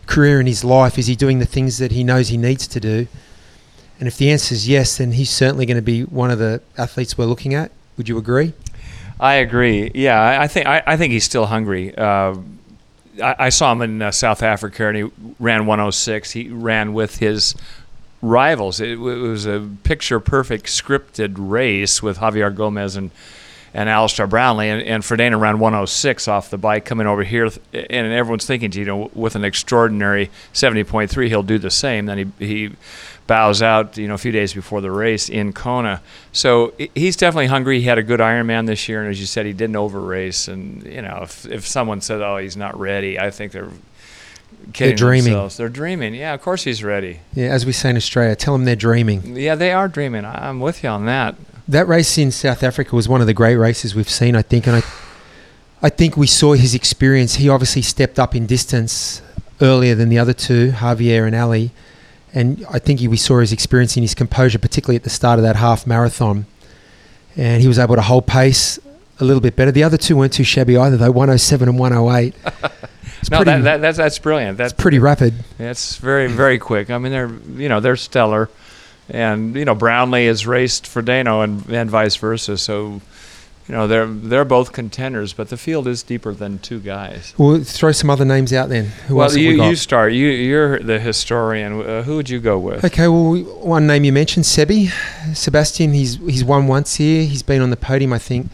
career 0.05 0.39
in 0.41 0.47
his 0.47 0.63
life, 0.65 0.99
is 0.99 1.07
he 1.07 1.15
doing 1.15 1.39
the 1.39 1.45
things 1.45 1.77
that 1.77 1.91
he 1.91 2.03
knows 2.03 2.27
he 2.27 2.37
needs 2.37 2.67
to 2.67 2.79
do? 2.79 3.07
And 3.99 4.07
if 4.07 4.17
the 4.17 4.29
answer 4.29 4.53
is 4.53 4.67
yes, 4.67 4.97
then 4.97 5.13
he's 5.13 5.29
certainly 5.29 5.65
going 5.65 5.77
to 5.77 5.81
be 5.81 6.03
one 6.03 6.31
of 6.31 6.39
the 6.39 6.61
athletes 6.77 7.17
we're 7.17 7.25
looking 7.25 7.53
at. 7.53 7.71
Would 7.97 8.09
you 8.09 8.17
agree? 8.17 8.53
I 9.19 9.35
agree. 9.35 9.91
Yeah, 9.95 10.39
I, 10.41 10.47
think 10.47 10.67
I, 10.67 10.83
I 10.85 10.97
think 10.97 11.13
he's 11.13 11.23
still 11.23 11.45
hungry. 11.45 11.95
Uh, 11.97 12.35
I, 13.21 13.35
I 13.39 13.49
saw 13.49 13.71
him 13.71 13.81
in 13.81 14.01
uh, 14.01 14.11
South 14.11 14.43
Africa, 14.43 14.87
and 14.87 14.97
he 14.97 15.03
ran 15.39 15.65
106. 15.65 16.31
He 16.31 16.49
ran 16.49 16.93
with 16.93 17.17
his 17.17 17.55
rivals. 18.21 18.81
It, 18.81 18.91
it 18.91 18.97
was 18.97 19.45
a 19.45 19.69
picture-perfect 19.83 20.65
scripted 20.65 21.35
race 21.37 22.03
with 22.03 22.17
Javier 22.17 22.53
Gomez 22.53 22.95
and 22.95 23.11
and 23.75 23.89
Alistair 23.89 24.25
Brownlee, 24.25 24.69
and, 24.69 24.81
and 24.83 25.03
Frodeno 25.03 25.37
ran 25.37 25.59
106 25.59 26.29
off 26.29 26.49
the 26.49 26.57
bike 26.57 26.85
coming 26.85 27.07
over 27.07 27.23
here, 27.23 27.49
and 27.73 28.13
everyone's 28.13 28.45
thinking, 28.45 28.71
you 28.71 28.85
know, 28.85 29.11
with 29.13 29.35
an 29.35 29.43
extraordinary 29.43 30.31
70.3, 30.53 31.27
he'll 31.27 31.43
do 31.43 31.59
the 31.59 31.69
same. 31.69 32.05
Then 32.05 32.31
he 32.39 32.45
he 32.45 32.71
bows 33.27 33.61
out, 33.61 33.97
you 33.97 34.07
know, 34.07 34.13
a 34.13 34.19
few 34.19 34.31
days 34.31 34.53
before 34.53 34.81
the 34.81 34.91
race 34.91 35.29
in 35.29 35.53
Kona. 35.53 36.01
So 36.31 36.73
he's 36.93 37.15
definitely 37.15 37.47
hungry. 37.47 37.79
He 37.79 37.85
had 37.85 37.97
a 37.97 38.03
good 38.03 38.19
Ironman 38.19 38.67
this 38.67 38.87
year, 38.87 39.01
and 39.01 39.09
as 39.09 39.19
you 39.19 39.25
said, 39.25 39.45
he 39.45 39.53
didn't 39.53 39.75
over 39.75 39.99
race. 39.99 40.47
And 40.47 40.83
you 40.83 41.01
know, 41.01 41.19
if 41.23 41.45
if 41.45 41.67
someone 41.67 42.01
said, 42.01 42.21
"Oh, 42.21 42.37
he's 42.37 42.57
not 42.57 42.79
ready," 42.79 43.19
I 43.19 43.31
think 43.31 43.51
they're 43.51 43.71
kidding 44.73 44.95
dreaming. 44.95 45.33
themselves. 45.33 45.57
They're 45.57 45.69
dreaming. 45.69 46.13
Yeah, 46.15 46.33
of 46.33 46.41
course 46.41 46.63
he's 46.63 46.83
ready. 46.83 47.19
Yeah, 47.33 47.47
as 47.47 47.65
we 47.65 47.71
say 47.71 47.89
in 47.89 47.97
Australia, 47.97 48.35
tell 48.35 48.53
them 48.53 48.65
they're 48.65 48.75
dreaming. 48.75 49.35
Yeah, 49.35 49.55
they 49.55 49.71
are 49.71 49.87
dreaming. 49.87 50.25
I'm 50.25 50.59
with 50.59 50.83
you 50.83 50.89
on 50.89 51.05
that. 51.05 51.35
That 51.67 51.87
race 51.87 52.17
in 52.17 52.31
South 52.31 52.61
Africa 52.61 52.95
was 52.95 53.09
one 53.09 53.21
of 53.21 53.27
the 53.27 53.33
great 53.33 53.55
races 53.55 53.95
we've 53.95 54.09
seen, 54.09 54.35
I 54.35 54.43
think, 54.43 54.67
and 54.67 54.77
I, 54.77 54.83
I 55.81 55.89
think 55.89 56.15
we 56.15 56.27
saw 56.27 56.53
his 56.53 56.75
experience. 56.75 57.35
He 57.35 57.49
obviously 57.49 57.81
stepped 57.81 58.19
up 58.19 58.35
in 58.35 58.45
distance 58.45 59.21
earlier 59.61 59.95
than 59.95 60.09
the 60.09 60.19
other 60.19 60.33
two, 60.33 60.71
Javier 60.71 61.25
and 61.25 61.35
Ali, 61.35 61.71
and 62.35 62.65
I 62.69 62.79
think 62.79 62.99
he, 62.99 63.07
we 63.07 63.17
saw 63.17 63.39
his 63.39 63.51
experience 63.51 63.95
in 63.95 64.03
his 64.03 64.13
composure, 64.13 64.59
particularly 64.59 64.97
at 64.97 65.03
the 65.03 65.09
start 65.09 65.39
of 65.39 65.43
that 65.43 65.55
half 65.55 65.87
marathon, 65.87 66.45
and 67.35 67.61
he 67.61 67.67
was 67.67 67.79
able 67.79 67.95
to 67.95 68.01
hold 68.01 68.27
pace 68.27 68.77
a 69.19 69.23
little 69.23 69.41
bit 69.41 69.55
better. 69.55 69.71
The 69.71 69.83
other 69.83 69.97
two 69.97 70.17
weren't 70.17 70.33
too 70.33 70.43
shabby 70.43 70.77
either, 70.77 70.97
though 70.97 71.11
107 71.11 71.69
and 71.69 71.79
108. 71.79 72.35
It's 73.21 73.31
no, 73.31 73.37
pretty, 73.37 73.51
that, 73.51 73.63
that, 73.63 73.81
that's 73.81 73.97
that's 73.97 74.19
brilliant. 74.19 74.59
That's 74.59 74.71
it's 74.71 74.79
pretty 74.79 74.99
rapid. 74.99 75.33
That's 75.57 75.95
very 75.97 76.27
very 76.27 76.59
quick. 76.59 76.91
I 76.91 76.99
mean, 76.99 77.11
they're 77.11 77.31
you 77.57 77.69
know 77.69 77.79
they're 77.79 77.95
stellar, 77.95 78.51
and 79.09 79.55
you 79.55 79.65
know 79.65 79.73
Brownlee 79.73 80.27
has 80.27 80.45
raced 80.45 80.85
Frodeno 80.85 81.43
and 81.43 81.67
and 81.71 81.89
vice 81.89 82.17
versa. 82.17 82.55
So, 82.55 83.01
you 83.67 83.73
know 83.73 83.87
they're 83.87 84.05
they're 84.05 84.45
both 84.45 84.71
contenders, 84.71 85.33
but 85.33 85.49
the 85.49 85.57
field 85.57 85.87
is 85.87 86.03
deeper 86.03 86.33
than 86.33 86.59
two 86.59 86.79
guys. 86.79 87.33
We'll 87.37 87.63
throw 87.63 87.91
some 87.91 88.11
other 88.11 88.25
names 88.25 88.53
out 88.53 88.69
then. 88.69 88.85
Who 89.07 89.15
well, 89.15 89.35
you 89.35 89.61
we 89.61 89.69
you 89.69 89.75
start. 89.75 90.13
You 90.13 90.27
you're 90.27 90.79
the 90.79 90.99
historian. 90.99 91.81
Uh, 91.81 92.03
who 92.03 92.17
would 92.17 92.29
you 92.29 92.39
go 92.39 92.59
with? 92.59 92.85
Okay, 92.85 93.07
well, 93.07 93.35
one 93.35 93.87
name 93.87 94.03
you 94.03 94.13
mentioned, 94.13 94.45
Sebi, 94.45 94.91
Sebastian. 95.35 95.93
He's 95.93 96.17
he's 96.17 96.43
won 96.43 96.67
once 96.67 96.95
here. 96.95 97.25
He's 97.25 97.41
been 97.41 97.61
on 97.61 97.71
the 97.71 97.77
podium, 97.77 98.13
I 98.13 98.19
think, 98.19 98.51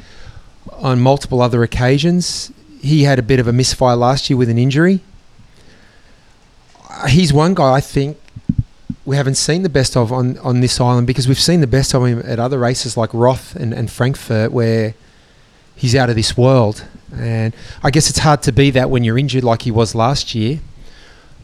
on 0.71 1.01
multiple 1.01 1.41
other 1.41 1.61
occasions. 1.61 2.51
He 2.81 3.03
had 3.03 3.19
a 3.19 3.23
bit 3.23 3.39
of 3.39 3.47
a 3.47 3.53
misfire 3.53 3.97
last 3.97 4.29
year 4.29 4.37
with 4.37 4.49
an 4.49 4.57
injury. 4.57 5.01
Uh, 6.89 7.07
He's 7.07 7.33
one 7.33 7.53
guy 7.53 7.73
I 7.73 7.81
think 7.81 8.17
we 9.05 9.15
haven't 9.15 9.35
seen 9.35 9.63
the 9.63 9.69
best 9.69 9.97
of 9.97 10.11
on, 10.11 10.37
on 10.39 10.61
this 10.61 10.79
island 10.79 11.07
because 11.07 11.27
we've 11.27 11.39
seen 11.39 11.61
the 11.61 11.67
best 11.67 11.93
of 11.93 12.05
him 12.05 12.21
at 12.25 12.39
other 12.39 12.59
races 12.59 12.97
like 12.97 13.13
Roth 13.13 13.55
and, 13.55 13.73
and 13.73 13.91
Frankfurt 13.91 14.51
where 14.51 14.93
he's 15.75 15.95
out 15.95 16.09
of 16.09 16.15
this 16.15 16.37
world. 16.37 16.85
And 17.13 17.53
I 17.83 17.91
guess 17.91 18.09
it's 18.09 18.19
hard 18.19 18.41
to 18.43 18.51
be 18.51 18.71
that 18.71 18.89
when 18.89 19.03
you're 19.03 19.17
injured 19.17 19.43
like 19.43 19.63
he 19.63 19.71
was 19.71 19.95
last 19.95 20.33
year. 20.33 20.59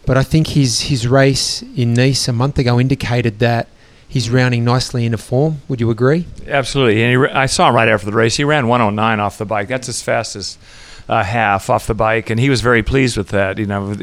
But 0.06 0.16
I 0.16 0.24
think 0.24 0.48
his 0.48 0.82
his 0.82 1.06
race 1.08 1.62
in 1.76 1.94
Nice 1.94 2.28
a 2.30 2.34
month 2.34 2.58
ago 2.58 2.80
indicated 2.80 3.40
that 3.40 3.68
he's 4.08 4.30
rounding 4.30 4.64
nicely 4.64 5.06
into 5.06 5.18
form. 5.18 5.62
Would 5.68 5.82
you 5.82 5.90
agree? 5.90 6.26
Absolutely. 6.48 7.04
And 7.04 7.26
he, 7.26 7.32
I 7.32 7.46
saw 7.46 7.68
him 7.70 7.76
right 7.76 7.90
after 7.90 8.06
the 8.06 8.16
race. 8.16 8.38
He 8.38 8.46
ran 8.46 8.68
109 8.68 9.20
off 9.20 9.38
the 9.38 9.46
bike. 9.46 9.68
That's 9.68 9.90
as 9.90 10.02
fast 10.02 10.36
as 10.38 10.58
uh, 11.10 11.24
half 11.24 11.70
off 11.70 11.88
the 11.88 11.94
bike, 11.94 12.30
and 12.30 12.40
he 12.40 12.50
was 12.50 12.62
very 12.62 12.84
pleased 12.84 13.18
with 13.18 13.30
that. 13.30 13.58
You 13.58 13.66
know, 13.66 13.96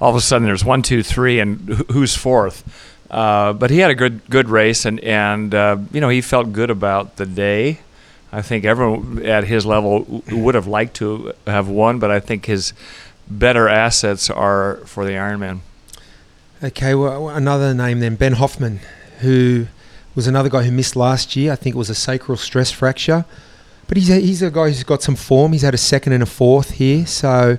all 0.00 0.10
of 0.10 0.16
a 0.16 0.20
sudden 0.20 0.46
there's 0.46 0.64
one, 0.64 0.82
two, 0.82 1.02
three, 1.02 1.38
and 1.38 1.58
who's 1.90 2.16
fourth? 2.16 2.64
Uh, 3.10 3.52
but 3.52 3.70
he 3.70 3.78
had 3.78 3.90
a 3.90 3.94
good 3.94 4.22
good 4.30 4.48
race, 4.48 4.84
and 4.84 5.00
and 5.00 5.54
uh, 5.54 5.76
you 5.92 6.00
know 6.00 6.08
he 6.08 6.20
felt 6.20 6.52
good 6.52 6.70
about 6.70 7.16
the 7.16 7.26
day. 7.26 7.80
I 8.32 8.42
think 8.42 8.64
everyone 8.64 9.24
at 9.24 9.44
his 9.44 9.66
level 9.66 10.22
would 10.30 10.54
have 10.54 10.68
liked 10.68 10.94
to 10.96 11.32
have 11.46 11.68
won, 11.68 11.98
but 11.98 12.12
I 12.12 12.20
think 12.20 12.46
his 12.46 12.72
better 13.28 13.68
assets 13.68 14.30
are 14.30 14.76
for 14.86 15.04
the 15.04 15.12
Ironman. 15.12 15.60
Okay, 16.62 16.94
well, 16.94 17.30
another 17.30 17.74
name 17.74 18.00
then, 18.00 18.14
Ben 18.14 18.34
Hoffman, 18.34 18.80
who 19.20 19.66
was 20.14 20.26
another 20.26 20.48
guy 20.48 20.62
who 20.62 20.70
missed 20.70 20.94
last 20.94 21.34
year. 21.34 21.52
I 21.52 21.56
think 21.56 21.74
it 21.74 21.78
was 21.78 21.90
a 21.90 21.94
sacral 21.94 22.36
stress 22.36 22.70
fracture. 22.70 23.24
But 23.90 23.96
he's 23.96 24.08
a, 24.08 24.20
he's 24.20 24.40
a 24.40 24.52
guy 24.52 24.68
who's 24.68 24.84
got 24.84 25.02
some 25.02 25.16
form. 25.16 25.50
He's 25.50 25.62
had 25.62 25.74
a 25.74 25.78
second 25.78 26.12
and 26.12 26.22
a 26.22 26.26
fourth 26.26 26.70
here. 26.70 27.04
So, 27.06 27.58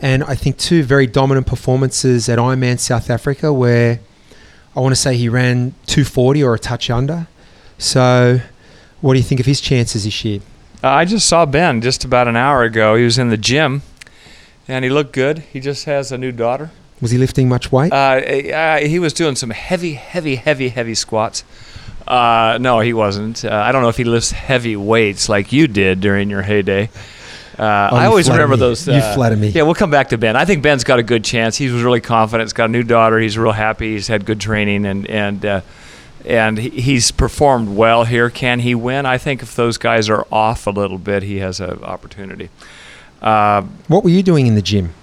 and 0.00 0.24
I 0.24 0.34
think 0.34 0.56
two 0.56 0.82
very 0.82 1.06
dominant 1.06 1.46
performances 1.46 2.26
at 2.30 2.38
Ironman 2.38 2.78
South 2.78 3.10
Africa, 3.10 3.52
where 3.52 4.00
I 4.74 4.80
want 4.80 4.92
to 4.92 4.96
say 4.96 5.14
he 5.14 5.28
ran 5.28 5.74
240 5.84 6.42
or 6.42 6.54
a 6.54 6.58
touch 6.58 6.88
under. 6.88 7.26
So, 7.76 8.40
what 9.02 9.12
do 9.12 9.18
you 9.18 9.22
think 9.22 9.40
of 9.40 9.46
his 9.46 9.60
chances 9.60 10.04
this 10.04 10.24
year? 10.24 10.40
Uh, 10.82 10.88
I 10.88 11.04
just 11.04 11.28
saw 11.28 11.44
Ben 11.44 11.82
just 11.82 12.02
about 12.02 12.28
an 12.28 12.36
hour 12.36 12.62
ago. 12.62 12.96
He 12.96 13.04
was 13.04 13.18
in 13.18 13.28
the 13.28 13.36
gym, 13.36 13.82
and 14.66 14.86
he 14.86 14.90
looked 14.90 15.12
good. 15.12 15.40
He 15.40 15.60
just 15.60 15.84
has 15.84 16.10
a 16.10 16.16
new 16.16 16.32
daughter. 16.32 16.70
Was 17.02 17.10
he 17.10 17.18
lifting 17.18 17.46
much 17.46 17.70
weight? 17.70 17.92
Uh, 17.92 17.96
uh, 17.96 18.78
he 18.78 18.98
was 18.98 19.12
doing 19.12 19.36
some 19.36 19.50
heavy, 19.50 19.92
heavy, 19.92 20.36
heavy, 20.36 20.70
heavy 20.70 20.94
squats. 20.94 21.44
Uh, 22.08 22.56
no, 22.60 22.80
he 22.80 22.92
wasn't. 22.94 23.44
Uh, 23.44 23.50
I 23.52 23.70
don't 23.70 23.82
know 23.82 23.88
if 23.90 23.96
he 23.98 24.04
lifts 24.04 24.30
heavy 24.30 24.76
weights 24.76 25.28
like 25.28 25.52
you 25.52 25.68
did 25.68 26.00
during 26.00 26.30
your 26.30 26.42
heyday. 26.42 26.88
Uh, 27.58 27.62
I 27.64 27.88
Oh, 27.92 28.00
you 28.00 28.06
always 28.08 28.30
remember 28.30 28.54
me. 28.56 28.60
those. 28.60 28.86
You 28.88 28.94
uh, 28.94 29.14
flatter 29.14 29.36
me. 29.36 29.48
Yeah, 29.48 29.62
we'll 29.62 29.74
come 29.74 29.90
back 29.90 30.08
to 30.10 30.18
Ben. 30.18 30.34
I 30.36 30.44
think 30.44 30.62
Ben's 30.62 30.84
got 30.84 30.98
a 30.98 31.02
good 31.02 31.24
chance. 31.24 31.56
He 31.58 31.68
was 31.68 31.82
really 31.82 32.00
confident. 32.00 32.46
He's 32.46 32.52
got 32.54 32.66
a 32.66 32.72
new 32.72 32.82
daughter. 32.82 33.18
He's 33.18 33.36
real 33.36 33.52
happy. 33.52 33.92
He's 33.92 34.08
had 34.08 34.24
good 34.24 34.40
training 34.40 34.86
and 34.86 35.06
and 35.10 35.44
uh, 35.44 35.60
and 36.24 36.56
he's 36.58 37.10
performed 37.10 37.68
well 37.76 38.04
here. 38.04 38.30
Can 38.30 38.60
he 38.60 38.74
win? 38.74 39.06
I 39.06 39.18
think 39.18 39.42
if 39.42 39.54
those 39.54 39.76
guys 39.76 40.08
are 40.08 40.26
off 40.32 40.66
a 40.66 40.70
little 40.70 40.98
bit, 40.98 41.22
he 41.22 41.38
has 41.38 41.60
an 41.60 41.82
opportunity. 41.82 42.48
Uh, 43.20 43.62
what 43.88 44.04
were 44.04 44.10
you 44.10 44.22
doing 44.22 44.46
in 44.46 44.54
the 44.54 44.62
gym? 44.62 44.94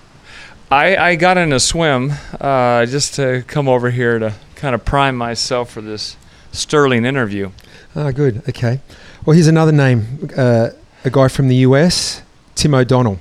I, 0.72 0.96
I 0.98 1.16
got 1.16 1.38
in 1.38 1.52
a 1.54 1.60
swim 1.60 2.14
uh, 2.40 2.86
just 2.86 3.16
to 3.16 3.44
come 3.48 3.68
over 3.68 3.92
here 3.92 4.18
to 4.18 4.34
kind 4.56 4.74
of 4.74 4.84
prime 4.86 5.16
myself 5.16 5.70
for 5.72 5.82
this 5.82 6.16
sterling 6.56 7.06
interview. 7.06 7.52
Ah, 7.96 8.12
good. 8.12 8.42
Okay. 8.50 8.80
Well, 9.26 9.34
here's 9.36 9.48
another 9.48 9.72
name. 9.72 10.30
Uh, 10.36 10.70
a 11.04 11.10
guy 11.10 11.28
from 11.28 11.48
the 11.48 11.56
US, 11.58 12.22
Tim 12.56 12.74
O'Donnell. 12.74 13.20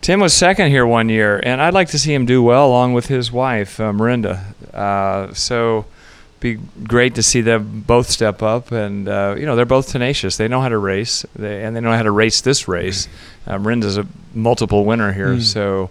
Tim 0.00 0.18
was 0.18 0.34
second 0.34 0.68
here 0.70 0.84
one 0.84 1.08
year, 1.08 1.40
and 1.44 1.62
I'd 1.62 1.74
like 1.74 1.88
to 1.90 1.98
see 1.98 2.12
him 2.12 2.26
do 2.26 2.42
well 2.42 2.66
along 2.66 2.92
with 2.94 3.06
his 3.06 3.30
wife, 3.30 3.78
uh, 3.78 3.92
Mirinda. 3.92 4.42
Uh, 4.74 5.32
so, 5.32 5.84
be 6.40 6.58
great 6.82 7.14
to 7.14 7.22
see 7.22 7.40
them 7.40 7.84
both 7.86 8.10
step 8.10 8.42
up, 8.42 8.72
and 8.72 9.08
uh, 9.08 9.36
you 9.38 9.46
know 9.46 9.54
they're 9.54 9.64
both 9.64 9.88
tenacious. 9.92 10.36
They 10.36 10.48
know 10.48 10.60
how 10.60 10.68
to 10.70 10.78
race, 10.78 11.24
they, 11.36 11.62
and 11.62 11.76
they 11.76 11.80
know 11.80 11.92
how 11.92 12.02
to 12.02 12.10
race 12.10 12.40
this 12.40 12.66
race. 12.66 13.06
Uh, 13.46 13.58
Mirinda's 13.58 13.96
a 13.96 14.06
multiple 14.34 14.84
winner 14.84 15.12
here, 15.12 15.34
Mm. 15.36 15.42
so 15.42 15.90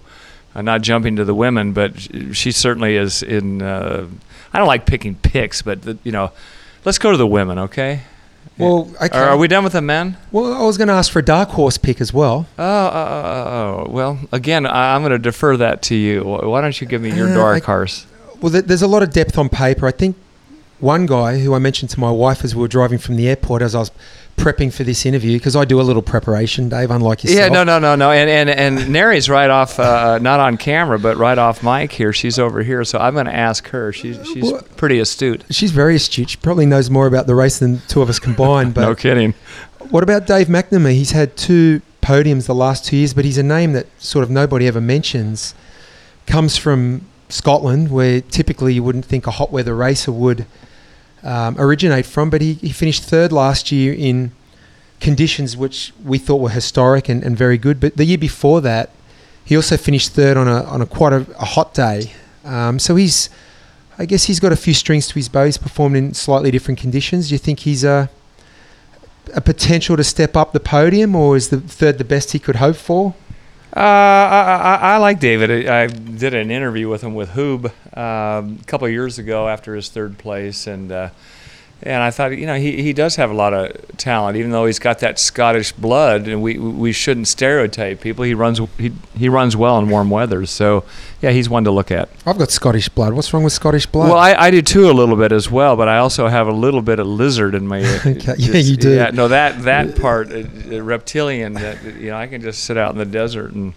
uh, 0.55 0.61
not 0.61 0.81
jumping 0.81 1.15
to 1.15 1.23
the 1.23 1.33
women, 1.35 1.71
but 1.71 1.97
sh- 1.97 2.09
she 2.33 2.51
certainly 2.51 2.97
is 2.97 3.23
in. 3.23 3.61
I 4.53 4.57
don't 4.59 4.67
like 4.67 4.85
picking 4.85 5.15
picks, 5.15 5.61
but 5.61 5.81
the, 5.83 5.97
you 6.03 6.11
know, 6.11 6.31
let's 6.85 6.97
go 6.97 7.11
to 7.11 7.17
the 7.17 7.27
women, 7.27 7.57
okay? 7.59 8.01
Well, 8.57 8.91
okay. 9.01 9.17
Are, 9.17 9.29
are 9.29 9.37
we 9.37 9.47
done 9.47 9.63
with 9.63 9.73
the 9.73 9.81
men? 9.81 10.17
Well, 10.31 10.53
I 10.53 10.63
was 10.65 10.77
going 10.77 10.87
to 10.89 10.93
ask 10.93 11.11
for 11.11 11.19
a 11.19 11.23
dark 11.25 11.49
horse 11.49 11.77
pick 11.77 12.01
as 12.01 12.13
well. 12.13 12.47
Oh, 12.59 12.63
oh, 12.63 12.93
oh, 12.93 13.85
oh, 13.87 13.91
well, 13.91 14.19
again, 14.31 14.65
I, 14.65 14.93
I'm 14.95 15.01
going 15.01 15.11
to 15.13 15.17
defer 15.19 15.57
that 15.57 15.81
to 15.83 15.95
you. 15.95 16.23
Why 16.23 16.61
don't 16.61 16.79
you 16.79 16.85
give 16.87 17.01
me 17.01 17.15
your 17.15 17.29
Uh, 17.29 17.35
dark 17.35 17.63
I- 17.63 17.65
horse? 17.65 18.05
Well, 18.41 18.51
there's 18.51 18.81
a 18.81 18.87
lot 18.87 19.03
of 19.03 19.11
depth 19.13 19.37
on 19.37 19.49
paper. 19.49 19.85
I 19.87 19.91
think 19.91 20.15
one 20.79 21.05
guy 21.05 21.39
who 21.39 21.53
I 21.53 21.59
mentioned 21.59 21.91
to 21.91 21.99
my 21.99 22.09
wife 22.09 22.43
as 22.43 22.55
we 22.55 22.61
were 22.61 22.67
driving 22.67 22.97
from 22.97 23.15
the 23.15 23.29
airport, 23.29 23.61
as 23.61 23.75
I 23.75 23.79
was 23.79 23.91
prepping 24.41 24.73
for 24.73 24.83
this 24.83 25.05
interview 25.05 25.37
because 25.37 25.55
I 25.55 25.65
do 25.65 25.79
a 25.79 25.83
little 25.83 26.01
preparation, 26.01 26.67
Dave, 26.67 26.89
unlike 26.91 27.23
yourself. 27.23 27.39
Yeah, 27.39 27.47
no, 27.49 27.63
no, 27.63 27.79
no, 27.79 27.95
no. 27.95 28.11
And 28.11 28.29
and 28.29 28.49
and 28.49 28.89
Neri's 28.91 29.29
right 29.29 29.49
off, 29.49 29.79
uh, 29.79 30.17
not 30.19 30.39
on 30.39 30.57
camera, 30.57 30.97
but 30.99 31.17
right 31.17 31.37
off 31.37 31.63
mic 31.63 31.91
here. 31.91 32.11
She's 32.11 32.39
over 32.39 32.63
here, 32.63 32.83
so 32.83 32.97
I'm 32.99 33.13
going 33.13 33.27
to 33.27 33.35
ask 33.35 33.67
her. 33.69 33.93
She's 33.93 34.17
she's 34.33 34.51
Well- 34.51 34.63
pretty 34.77 34.99
astute. 34.99 35.43
She's 35.51 35.71
very 35.71 35.95
astute. 35.95 36.31
She 36.31 36.37
probably 36.37 36.65
knows 36.65 36.89
more 36.89 37.07
about 37.07 37.27
the 37.27 37.35
race 37.35 37.59
than 37.59 37.81
two 37.87 38.01
of 38.01 38.09
us 38.09 38.19
combined. 38.19 38.73
But 38.73 38.81
no 38.81 38.95
kidding. 38.95 39.33
what 39.89 40.01
about 40.03 40.25
Dave 40.27 40.47
McNamee? 40.47 40.93
He's 40.93 41.11
had 41.11 41.37
two 41.37 41.81
podiums 42.01 42.47
the 42.47 42.55
last 42.55 42.85
two 42.85 42.97
years, 42.97 43.13
but 43.13 43.25
he's 43.25 43.37
a 43.37 43.43
name 43.43 43.73
that 43.73 43.85
sort 43.99 44.23
of 44.23 44.29
nobody 44.31 44.67
ever 44.67 44.81
mentions. 44.81 45.53
Comes 46.25 46.57
from 46.57 47.05
Scotland, 47.29 47.91
where 47.91 48.21
typically 48.21 48.73
you 48.73 48.83
wouldn't 48.83 49.05
think 49.05 49.27
a 49.27 49.31
hot 49.31 49.51
weather 49.51 49.75
racer 49.75 50.11
would 50.11 50.45
um, 51.23 51.55
originate 51.59 52.05
from. 52.05 52.29
But 52.29 52.41
he, 52.41 52.53
he 52.53 52.71
finished 52.71 53.03
third 53.03 53.31
last 53.31 53.71
year 53.71 53.93
in 53.93 54.31
conditions 54.99 55.57
which 55.57 55.93
we 56.03 56.17
thought 56.17 56.37
were 56.37 56.49
historic 56.49 57.09
and, 57.09 57.23
and 57.23 57.35
very 57.35 57.57
good. 57.57 57.79
But 57.79 57.97
the 57.97 58.05
year 58.05 58.17
before 58.17 58.61
that, 58.61 58.91
he 59.43 59.55
also 59.55 59.77
finished 59.77 60.11
third 60.11 60.37
on 60.37 60.47
a 60.47 60.63
on 60.63 60.81
a 60.81 60.85
quite 60.85 61.13
a, 61.13 61.25
a 61.39 61.45
hot 61.45 61.73
day. 61.73 62.13
Um, 62.43 62.79
so 62.79 62.95
he's, 62.95 63.29
I 63.97 64.05
guess 64.05 64.25
he's 64.25 64.39
got 64.39 64.51
a 64.51 64.55
few 64.55 64.73
strings 64.73 65.07
to 65.07 65.15
his 65.15 65.29
bow. 65.29 65.45
He's 65.45 65.57
performed 65.57 65.95
in 65.95 66.13
slightly 66.13 66.51
different 66.51 66.79
conditions. 66.79 67.29
Do 67.29 67.35
you 67.35 67.39
think 67.39 67.59
he's 67.59 67.83
a 67.83 68.09
a 69.33 69.41
potential 69.41 69.95
to 69.95 70.03
step 70.03 70.35
up 70.35 70.51
the 70.51 70.59
podium, 70.59 71.15
or 71.15 71.35
is 71.35 71.49
the 71.49 71.59
third 71.59 71.97
the 71.97 72.03
best 72.03 72.31
he 72.31 72.39
could 72.39 72.57
hope 72.57 72.75
for? 72.75 73.13
Uh, 73.75 73.79
I, 73.79 74.59
I, 74.63 74.75
I 74.75 74.97
like 74.97 75.19
David. 75.21 75.67
I, 75.67 75.83
I 75.83 75.87
did 75.87 76.33
an 76.33 76.51
interview 76.51 76.89
with 76.89 77.01
him 77.01 77.15
with 77.15 77.29
Hoob 77.29 77.67
um, 77.95 78.59
a 78.61 78.65
couple 78.65 78.89
years 78.89 79.17
ago 79.17 79.47
after 79.47 79.75
his 79.75 79.87
third 79.87 80.17
place, 80.17 80.67
and 80.67 80.91
uh, 80.91 81.09
and 81.83 82.03
I 82.03 82.11
thought, 82.11 82.37
you 82.37 82.45
know, 82.45 82.55
he, 82.55 82.81
he 82.83 82.93
does 82.93 83.15
have 83.15 83.31
a 83.31 83.33
lot 83.33 83.53
of 83.53 83.97
talent, 83.97 84.37
even 84.37 84.51
though 84.51 84.65
he's 84.65 84.77
got 84.79 84.99
that 84.99 85.17
Scottish 85.17 85.71
blood, 85.71 86.27
and 86.27 86.41
we 86.41 86.57
we 86.57 86.91
shouldn't 86.91 87.27
stereotype 87.27 88.01
people. 88.01 88.23
He 88.23 88.33
runs 88.33 88.59
he, 88.77 88.91
he 89.15 89.29
runs 89.29 89.55
well 89.55 89.79
in 89.79 89.89
warm 89.89 90.09
weather, 90.09 90.45
so 90.45 90.83
yeah, 91.21 91.31
he's 91.31 91.49
one 91.49 91.63
to 91.63 91.71
look 91.71 91.91
at. 91.91 92.09
I've 92.25 92.37
got 92.37 92.51
Scottish 92.51 92.89
blood. 92.89 93.13
What's 93.13 93.33
wrong 93.33 93.43
with 93.43 93.53
Scottish 93.53 93.85
blood? 93.87 94.09
Well, 94.09 94.19
I, 94.19 94.33
I 94.33 94.51
do 94.51 94.61
too 94.61 94.89
a 94.89 94.93
little 94.93 95.15
bit 95.15 95.31
as 95.31 95.49
well, 95.49 95.75
but 95.75 95.87
I 95.87 95.97
also 95.97 96.27
have 96.27 96.47
a 96.47 96.53
little 96.53 96.81
bit 96.81 96.99
of 96.99 97.07
lizard 97.07 97.55
in 97.55 97.67
my. 97.67 97.81
Okay, 98.01 98.35
yeah, 98.37 98.57
you 98.57 98.77
do. 98.77 98.93
Yeah, 98.95 99.11
no, 99.11 99.27
that 99.27 99.63
that 99.63 99.99
part, 99.99 100.31
uh, 100.31 100.43
uh, 100.71 100.81
reptilian. 100.81 101.53
That 101.53 101.83
you 101.83 102.09
know, 102.09 102.17
I 102.17 102.27
can 102.27 102.41
just 102.41 102.63
sit 102.63 102.77
out 102.77 102.91
in 102.91 102.97
the 102.97 103.05
desert 103.05 103.53
and. 103.53 103.73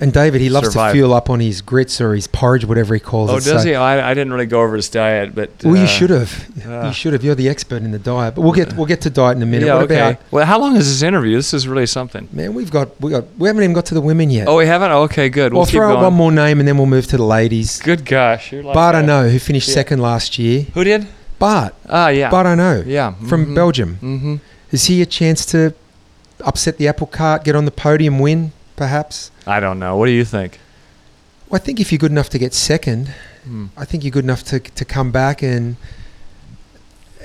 And 0.00 0.12
David, 0.12 0.40
he 0.40 0.48
loves 0.48 0.68
survive. 0.68 0.92
to 0.92 0.96
fuel 0.98 1.12
up 1.14 1.28
on 1.30 1.40
his 1.40 1.60
grits 1.62 2.00
or 2.00 2.14
his 2.14 2.26
porridge, 2.26 2.64
whatever 2.64 2.94
he 2.94 3.00
calls 3.00 3.30
Oh, 3.30 3.34
it. 3.34 3.46
Oh, 3.46 3.52
does 3.52 3.62
so- 3.62 3.68
he? 3.68 3.74
I, 3.74 4.10
I 4.10 4.14
didn't 4.14 4.32
really 4.32 4.46
go 4.46 4.62
over 4.62 4.76
his 4.76 4.88
diet, 4.88 5.34
but. 5.34 5.50
Well, 5.62 5.76
you 5.76 5.82
uh, 5.82 5.86
should 5.86 6.10
have. 6.10 6.66
uh, 6.66 6.86
you 6.86 6.92
should 6.92 7.12
have. 7.12 7.22
You're 7.22 7.34
the 7.34 7.48
expert 7.48 7.82
in 7.82 7.90
the 7.90 7.98
diet. 7.98 8.34
But 8.34 8.42
we'll 8.42 8.52
get 8.52 8.72
we'll 8.74 8.86
get 8.86 9.02
to 9.02 9.10
diet 9.10 9.36
in 9.36 9.42
a 9.42 9.46
minute. 9.46 9.66
Yeah, 9.66 9.74
what 9.74 9.84
okay. 9.84 10.10
about 10.12 10.22
well, 10.30 10.46
how 10.46 10.58
long 10.58 10.76
is 10.76 10.88
this 10.88 11.02
interview? 11.02 11.36
This 11.36 11.52
is 11.54 11.68
really 11.68 11.86
something. 11.86 12.28
man? 12.32 12.54
We've 12.54 12.70
got 12.70 13.00
we 13.00 13.10
got 13.10 13.24
we 13.38 13.48
haven't 13.48 13.62
even 13.62 13.74
got 13.74 13.86
to 13.86 13.94
the 13.94 14.00
women 14.00 14.30
yet. 14.30 14.48
Oh, 14.48 14.56
we 14.56 14.66
haven't. 14.66 14.90
Okay, 14.90 15.28
good. 15.28 15.52
We'll 15.52 15.66
keep 15.66 15.74
throw 15.74 15.96
out 15.96 16.02
one 16.02 16.14
more 16.14 16.32
name 16.32 16.58
and 16.60 16.68
then 16.68 16.76
we'll 16.76 16.86
move 16.86 17.06
to 17.08 17.16
the 17.16 17.24
ladies. 17.24 17.80
Good 17.80 18.04
gosh, 18.04 18.52
you're 18.52 18.62
like. 18.62 18.74
Bart 18.74 18.94
uh, 18.94 19.02
know 19.02 19.28
who 19.28 19.38
finished 19.38 19.68
yeah. 19.68 19.74
second 19.74 20.00
last 20.00 20.38
year. 20.38 20.62
Who 20.74 20.84
did? 20.84 21.06
Bart. 21.40 21.74
Ah, 21.88 22.08
yeah. 22.08 22.30
Bart 22.30 22.56
know 22.56 22.84
Yeah. 22.86 23.14
from 23.26 23.54
Belgium. 23.54 23.98
Mm-hmm. 24.02 24.36
Is 24.70 24.84
he 24.84 25.02
a 25.02 25.06
chance 25.06 25.44
to 25.46 25.74
upset 26.44 26.76
the 26.78 26.86
apple 26.86 27.06
cart, 27.06 27.44
get 27.44 27.56
on 27.56 27.64
the 27.64 27.70
podium, 27.70 28.18
win, 28.18 28.52
perhaps? 28.76 29.30
I 29.50 29.60
don't 29.60 29.78
know. 29.78 29.96
What 29.96 30.06
do 30.06 30.12
you 30.12 30.24
think? 30.24 30.58
Well, 31.48 31.60
I 31.60 31.64
think 31.64 31.80
if 31.80 31.90
you're 31.90 31.98
good 31.98 32.12
enough 32.12 32.28
to 32.30 32.38
get 32.38 32.54
second, 32.54 33.12
Hmm. 33.44 33.66
I 33.74 33.86
think 33.86 34.04
you're 34.04 34.10
good 34.10 34.24
enough 34.24 34.42
to, 34.44 34.60
to 34.60 34.84
come 34.84 35.10
back 35.12 35.42
and 35.42 35.76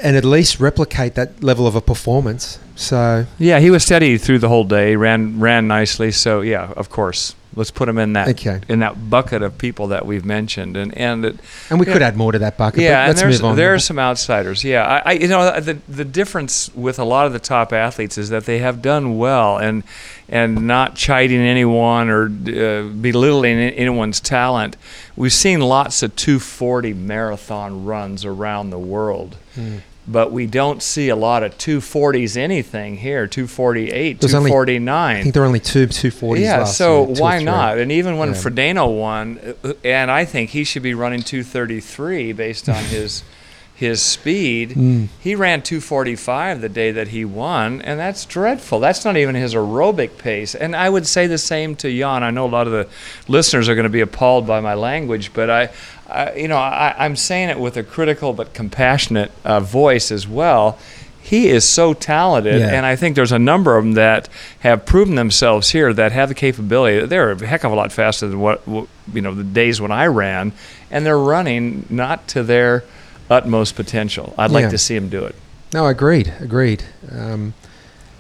and 0.02 0.16
at 0.18 0.26
least 0.26 0.60
replicate 0.60 1.16
that 1.16 1.42
level 1.44 1.68
of 1.68 1.76
a 1.76 1.82
performance. 1.82 2.60
So 2.76 3.26
Yeah, 3.38 3.60
he 3.60 3.70
was 3.70 3.84
steady 3.84 4.18
through 4.18 4.40
the 4.40 4.50
whole 4.50 4.66
day. 4.66 4.96
ran 4.96 5.40
ran 5.40 5.68
nicely. 5.68 6.12
So 6.12 6.42
yeah, 6.42 6.72
of 6.76 6.90
course. 6.90 7.36
Let's 7.58 7.72
put 7.72 7.88
him 7.88 7.98
in 7.98 8.12
that 8.14 8.28
okay, 8.30 8.60
in 8.68 8.80
that 8.80 9.10
bucket 9.10 9.42
of 9.42 9.58
people 9.58 9.88
that 9.88 10.06
we've 10.06 10.26
mentioned, 10.26 10.76
and 10.76 10.94
and 10.98 11.24
it, 11.26 11.40
and 11.70 11.80
we 11.80 11.86
could 11.86 12.02
add 12.02 12.18
more 12.18 12.34
to 12.34 12.40
that 12.40 12.58
bucket. 12.58 12.82
yeah, 12.82 12.90
but 12.90 13.00
and 13.00 13.08
let's 13.08 13.22
there's 13.22 13.42
move 13.42 13.52
on. 13.52 13.56
there 13.56 13.74
are 13.74 13.80
some 13.80 13.98
outsiders. 13.98 14.62
Yeah, 14.66 14.84
I, 15.06 15.12
I 15.12 15.14
you 15.14 15.30
know 15.30 15.60
the 15.62 15.78
the 15.88 16.04
difference 16.04 16.70
with 16.76 17.00
a 17.00 17.06
lot 17.06 17.28
of 17.28 17.32
the 17.32 17.40
top 17.40 17.72
athletes 17.72 18.18
is 18.18 18.28
that 18.30 18.44
they 18.46 18.60
have 18.60 18.82
done 18.82 19.18
well 19.18 19.58
and 19.58 19.84
and 20.28 20.66
not 20.68 20.96
chiding 20.96 21.40
anyone 21.42 22.10
or 22.10 22.26
uh, 22.26 22.88
belittling 22.90 23.60
anyone's 23.60 24.20
talent. 24.20 24.76
We've 25.16 25.34
seen 25.34 25.60
lots 25.62 26.02
of 26.04 26.16
240 26.16 26.94
marathon 26.94 27.86
runs 27.86 28.26
around 28.26 28.70
the 28.72 28.80
world. 28.80 29.38
Hmm. 29.54 29.78
But 30.08 30.32
we 30.32 30.46
don't 30.46 30.84
see 30.84 31.10
a 31.10 31.16
lot 31.16 31.42
of 31.42 31.58
240s 31.58 32.38
anything 32.38 32.98
here. 32.98 33.26
248, 33.26 34.20
There's 34.20 34.36
only- 34.36 34.52
249. 34.52 35.16
I 35.18 35.22
think 35.24 35.34
there 35.34 35.42
are 35.42 35.48
only 35.48 35.60
two 35.60 35.88
two 35.88 36.12
forties. 36.12 36.44
Yeah, 36.44 36.60
last 36.60 36.78
so 36.78 37.08
year, 37.08 37.16
why 37.24 37.42
not? 37.42 37.80
And 37.80 37.92
even 37.92 38.18
when 38.18 38.30
Yeah. 38.36 38.84
Won, 38.84 39.40
uh, 39.64 39.74
and 39.84 40.12
I 40.12 40.26
think 40.26 40.52
he 40.52 40.64
should 40.64 40.84
be 40.84 40.94
running 40.94 41.24
233 41.24 42.34
based 42.34 42.70
on 42.70 42.84
his 42.86 43.24
his 43.76 44.02
speed. 44.02 44.70
Mm. 44.70 45.10
He 45.20 45.36
ran 45.36 45.62
245 45.62 46.62
the 46.62 46.70
day 46.70 46.92
that 46.92 47.10
he 47.10 47.26
won, 47.26 47.82
and 47.82 48.00
that's 48.00 48.24
dreadful. 48.26 48.80
That's 48.80 49.04
not 49.04 49.18
even 49.18 49.36
his 49.36 49.54
aerobic 49.54 50.18
pace. 50.18 50.56
And 50.56 50.74
I 50.76 50.90
would 50.90 51.06
say 51.06 51.28
the 51.28 51.38
same 51.38 51.76
to 51.78 51.92
Jan. 51.92 52.24
I 52.24 52.32
know 52.32 52.46
a 52.46 52.48
lot 52.48 52.68
of 52.68 52.74
the 52.74 52.88
listeners 53.28 53.68
are 53.68 53.76
going 53.76 53.84
to 53.84 53.90
be 53.90 54.00
appalled 54.00 54.48
by 54.48 54.62
my 54.62 54.76
language, 54.76 55.34
but 55.34 55.50
I, 55.50 55.70
I 56.10 56.34
you 56.36 56.48
know, 56.48 56.56
I, 56.58 56.96
I'm 56.98 57.18
saying 57.18 57.50
it 57.50 57.60
with 57.60 57.76
a 57.76 57.84
critical 57.84 58.32
but 58.32 58.54
compassionate 58.54 59.32
uh, 59.44 59.60
voice 59.60 60.10
as 60.10 60.26
well. 60.26 60.80
He 61.22 61.50
is 61.50 61.68
so 61.68 61.94
talented, 61.94 62.60
Yeah. 62.62 62.70
and 62.70 62.86
I 62.86 62.96
think 62.96 63.16
there's 63.18 63.32
a 63.32 63.40
number 63.40 63.76
of 63.78 63.84
them 63.84 63.94
that 63.94 64.30
have 64.60 64.86
proven 64.86 65.16
themselves 65.16 65.72
here 65.72 65.92
that 65.92 66.12
have 66.14 66.30
the 66.30 66.36
capability. 66.36 67.06
They're 67.08 67.32
a 67.32 67.46
heck 67.46 67.64
of 67.66 67.72
a 67.74 67.76
lot 67.76 67.92
faster 67.92 68.28
than 68.28 68.40
what 68.40 68.66
what, 68.68 68.88
you 69.12 69.22
know 69.22 69.34
the 69.34 69.44
days 69.44 69.82
when 69.82 69.92
I 69.92 70.06
ran, 70.06 70.54
and 70.92 71.04
they're 71.06 71.18
running 71.20 71.88
not 71.90 72.28
to 72.30 72.44
their 72.44 72.84
utmost 73.30 73.76
potential. 73.76 74.34
I'd 74.38 74.52
Yeah. 74.52 74.56
like 74.60 74.70
to 74.70 74.78
see 74.78 74.96
him 74.96 75.10
do 75.10 75.24
it. 75.26 75.36
No, 75.74 75.88
agreed, 75.88 76.32
agreed. 76.40 76.84
Um, 77.12 77.54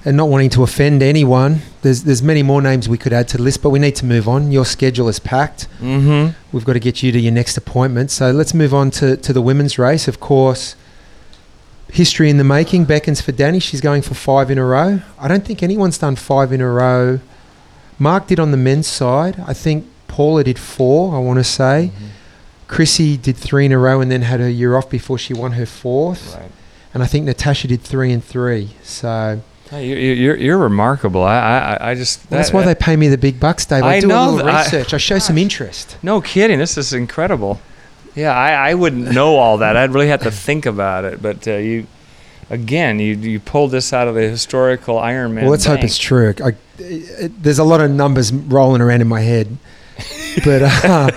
and 0.03 0.15
not 0.17 0.29
wanting 0.29 0.49
to 0.51 0.61
offend 0.63 1.01
anyone, 1.01 1.61
there's 1.81 2.03
there's 2.03 2.21
many 2.21 2.43
more 2.43 2.61
names 2.61 2.87
we 2.87 2.97
could 2.97 3.11
add 3.13 3.27
to 3.29 3.37
the 3.37 3.43
list, 3.43 3.61
but 3.63 3.71
we 3.71 3.79
need 3.79 3.95
to 3.95 4.05
move 4.05 4.27
on. 4.27 4.51
Your 4.51 4.65
schedule 4.65 5.07
is 5.09 5.19
packed. 5.19 5.67
Mm-hmm. 5.81 6.33
We've 6.51 6.65
got 6.65 6.73
to 6.73 6.79
get 6.79 7.01
you 7.01 7.11
to 7.11 7.19
your 7.19 7.31
next 7.31 7.57
appointment. 7.57 8.11
So 8.11 8.29
let's 8.31 8.53
move 8.53 8.73
on 8.73 8.91
to, 8.91 9.17
to 9.17 9.33
the 9.33 9.41
women's 9.41 9.79
race. 9.79 10.07
Of 10.07 10.19
course, 10.19 10.75
history 11.91 12.29
in 12.29 12.37
the 12.37 12.43
making 12.43 12.85
beckons 12.85 13.21
for 13.21 13.31
Danny. 13.31 13.59
She's 13.59 13.81
going 13.81 14.01
for 14.03 14.13
five 14.13 14.51
in 14.51 14.57
a 14.57 14.65
row. 14.65 15.01
I 15.19 15.27
don't 15.27 15.45
think 15.45 15.63
anyone's 15.63 15.97
done 15.97 16.15
five 16.15 16.51
in 16.51 16.61
a 16.61 16.69
row. 16.69 17.19
Mark 17.97 18.27
did 18.27 18.39
on 18.39 18.51
the 18.51 18.57
men's 18.57 18.87
side. 18.87 19.41
I 19.47 19.53
think 19.53 19.85
Paula 20.07 20.43
did 20.43 20.59
four, 20.59 21.15
I 21.15 21.19
want 21.19 21.39
to 21.39 21.43
say. 21.43 21.91
Chrissy 22.67 23.17
did 23.17 23.38
three 23.38 23.65
in 23.65 23.71
a 23.71 23.78
row 23.78 24.01
and 24.01 24.12
then 24.12 24.21
had 24.23 24.39
her 24.39 24.49
year 24.49 24.75
off 24.75 24.89
before 24.89 25.17
she 25.17 25.34
won 25.34 25.54
her 25.54 25.65
fourth. 25.65 26.36
Right. 26.36 26.51
And 26.93 27.04
I 27.04 27.06
think 27.08 27.25
Natasha 27.25 27.67
did 27.67 27.82
three 27.82 28.12
and 28.12 28.23
three. 28.23 28.69
So 28.84 29.41
Hey, 29.69 29.88
you- 29.88 29.95
you- 29.95 30.13
You're, 30.13 30.36
you're 30.38 30.58
remarkable. 30.58 31.23
I, 31.23 31.78
I, 31.80 31.91
I 31.91 31.95
just. 31.95 32.30
that's 32.30 32.49
that- 32.49 32.56
why 32.56 32.63
they 32.63 32.75
pay 32.75 32.95
me 32.95 33.08
the 33.08 33.17
big 33.17 33.39
bucks, 33.39 33.65
Dave. 33.65 33.84
I, 33.84 33.95
I 33.95 33.99
do 33.99 34.08
a 34.08 34.10
little 34.10 34.36
that- 34.38 34.45
I- 34.47 34.63
research. 34.63 34.93
I, 34.93 34.97
show 34.97 35.17
some 35.19 35.38
interest. 35.38 35.97
No 36.04 36.21
kidding. 36.21 36.60
This 36.60 36.78
is 36.78 36.93
incredible. 36.93 37.60
Yeah, 38.15 38.32
I, 38.32 38.69
I 38.69 38.73
wouldn't 38.75 39.12
know 39.12 39.36
all 39.38 39.58
that. 39.58 39.75
I'd 39.75 39.91
really 39.93 40.08
have 40.08 40.21
to 40.21 40.32
think 40.32 40.65
about 40.65 41.04
it. 41.04 41.21
But 41.21 41.47
uh, 41.47 41.54
you, 41.58 41.88
again, 42.49 42.99
you 42.99 43.15
you 43.15 43.39
pulled 43.39 43.71
this 43.71 43.91
out 43.91 44.08
of 44.08 44.15
the 44.15 44.21
historical 44.21 44.97
Iron 44.99 45.34
Man. 45.34 45.43
Well, 45.45 45.51
let's 45.51 45.65
hope 45.65 45.84
it's 45.84 45.97
true. 45.97 46.34
I, 46.43 46.54
it, 46.78 47.43
there's 47.43 47.60
a 47.60 47.63
lot 47.63 47.82
of 47.82 47.89
numbers 47.91 48.32
rolling 48.32 48.82
around 48.82 49.01
in 49.01 49.08
my 49.08 49.21
head, 49.21 49.58
but 50.43 50.62
uh, 50.63 51.10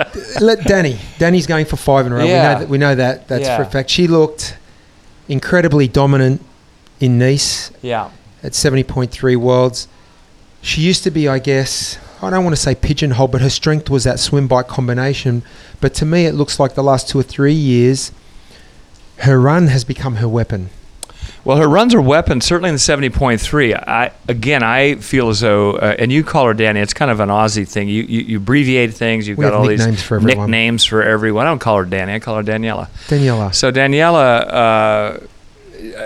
let 0.40 0.64
Danny. 0.64 0.98
Danny's 1.18 1.46
going 1.46 1.64
for 1.66 1.76
five 1.76 2.06
in 2.06 2.12
a 2.12 2.16
row. 2.16 2.22
We 2.22 2.28
know 2.28 2.34
that. 2.58 2.68
We 2.68 2.78
know 2.78 2.94
that. 2.94 3.28
That's 3.28 3.48
for 3.48 3.62
a 3.62 3.70
fact. 3.70 3.90
She 3.90 4.06
looked 4.06 4.56
incredibly 5.28 5.88
dominant 5.88 6.42
in 7.00 7.18
Nice 7.18 7.70
Yeah. 7.82 8.10
at 8.42 8.52
70.3 8.52 9.36
worlds. 9.36 9.88
She 10.60 10.80
used 10.82 11.02
to 11.04 11.10
be, 11.10 11.26
I 11.28 11.38
guess, 11.38 11.98
I 12.20 12.30
don't 12.30 12.44
want 12.44 12.54
to 12.54 12.60
say 12.62 12.74
pigeonhole, 12.74 13.28
but 13.28 13.40
her 13.40 13.50
strength 13.50 13.90
was 13.90 14.04
that 14.04 14.20
swim 14.20 14.46
bike 14.46 14.68
combination. 14.68 15.42
But 15.80 15.94
to 15.94 16.06
me, 16.06 16.26
it 16.26 16.34
looks 16.34 16.60
like 16.60 16.74
the 16.74 16.82
last 16.84 17.08
two 17.08 17.18
or 17.18 17.24
three 17.24 17.52
years, 17.54 18.12
her 19.18 19.40
run 19.40 19.66
has 19.68 19.84
become 19.84 20.16
her 20.16 20.28
weapon. 20.28 20.70
Well, 21.44 21.56
her 21.56 21.68
runs 21.68 21.92
are 21.94 22.00
weapons, 22.00 22.44
certainly 22.44 22.68
in 22.68 22.76
the 22.76 22.78
70.3. 22.78 23.74
I, 23.88 24.12
again, 24.28 24.62
I 24.62 24.94
feel 24.96 25.28
as 25.28 25.40
though, 25.40 25.72
uh, 25.72 25.96
and 25.98 26.12
you 26.12 26.22
call 26.22 26.46
her 26.46 26.54
Danny, 26.54 26.78
it's 26.80 26.94
kind 26.94 27.10
of 27.10 27.18
an 27.18 27.30
Aussie 27.30 27.66
thing. 27.66 27.88
You, 27.88 28.04
you, 28.04 28.20
you 28.20 28.36
abbreviate 28.36 28.94
things. 28.94 29.26
You've 29.26 29.38
We 29.38 29.42
got 29.42 29.52
all 29.52 29.66
these 29.66 29.80
nicknames 29.80 30.02
for 30.02 30.16
everyone. 30.16 30.38
nicknames 30.38 30.84
for 30.84 31.02
everyone. 31.02 31.46
I 31.46 31.50
don't 31.50 31.58
call 31.58 31.78
her 31.78 31.84
Danny, 31.84 32.14
I 32.14 32.18
call 32.20 32.36
her 32.36 32.44
Daniela. 32.44 32.88
Daniela. 33.08 33.52
So 33.52 33.72
Daniela, 33.72 35.18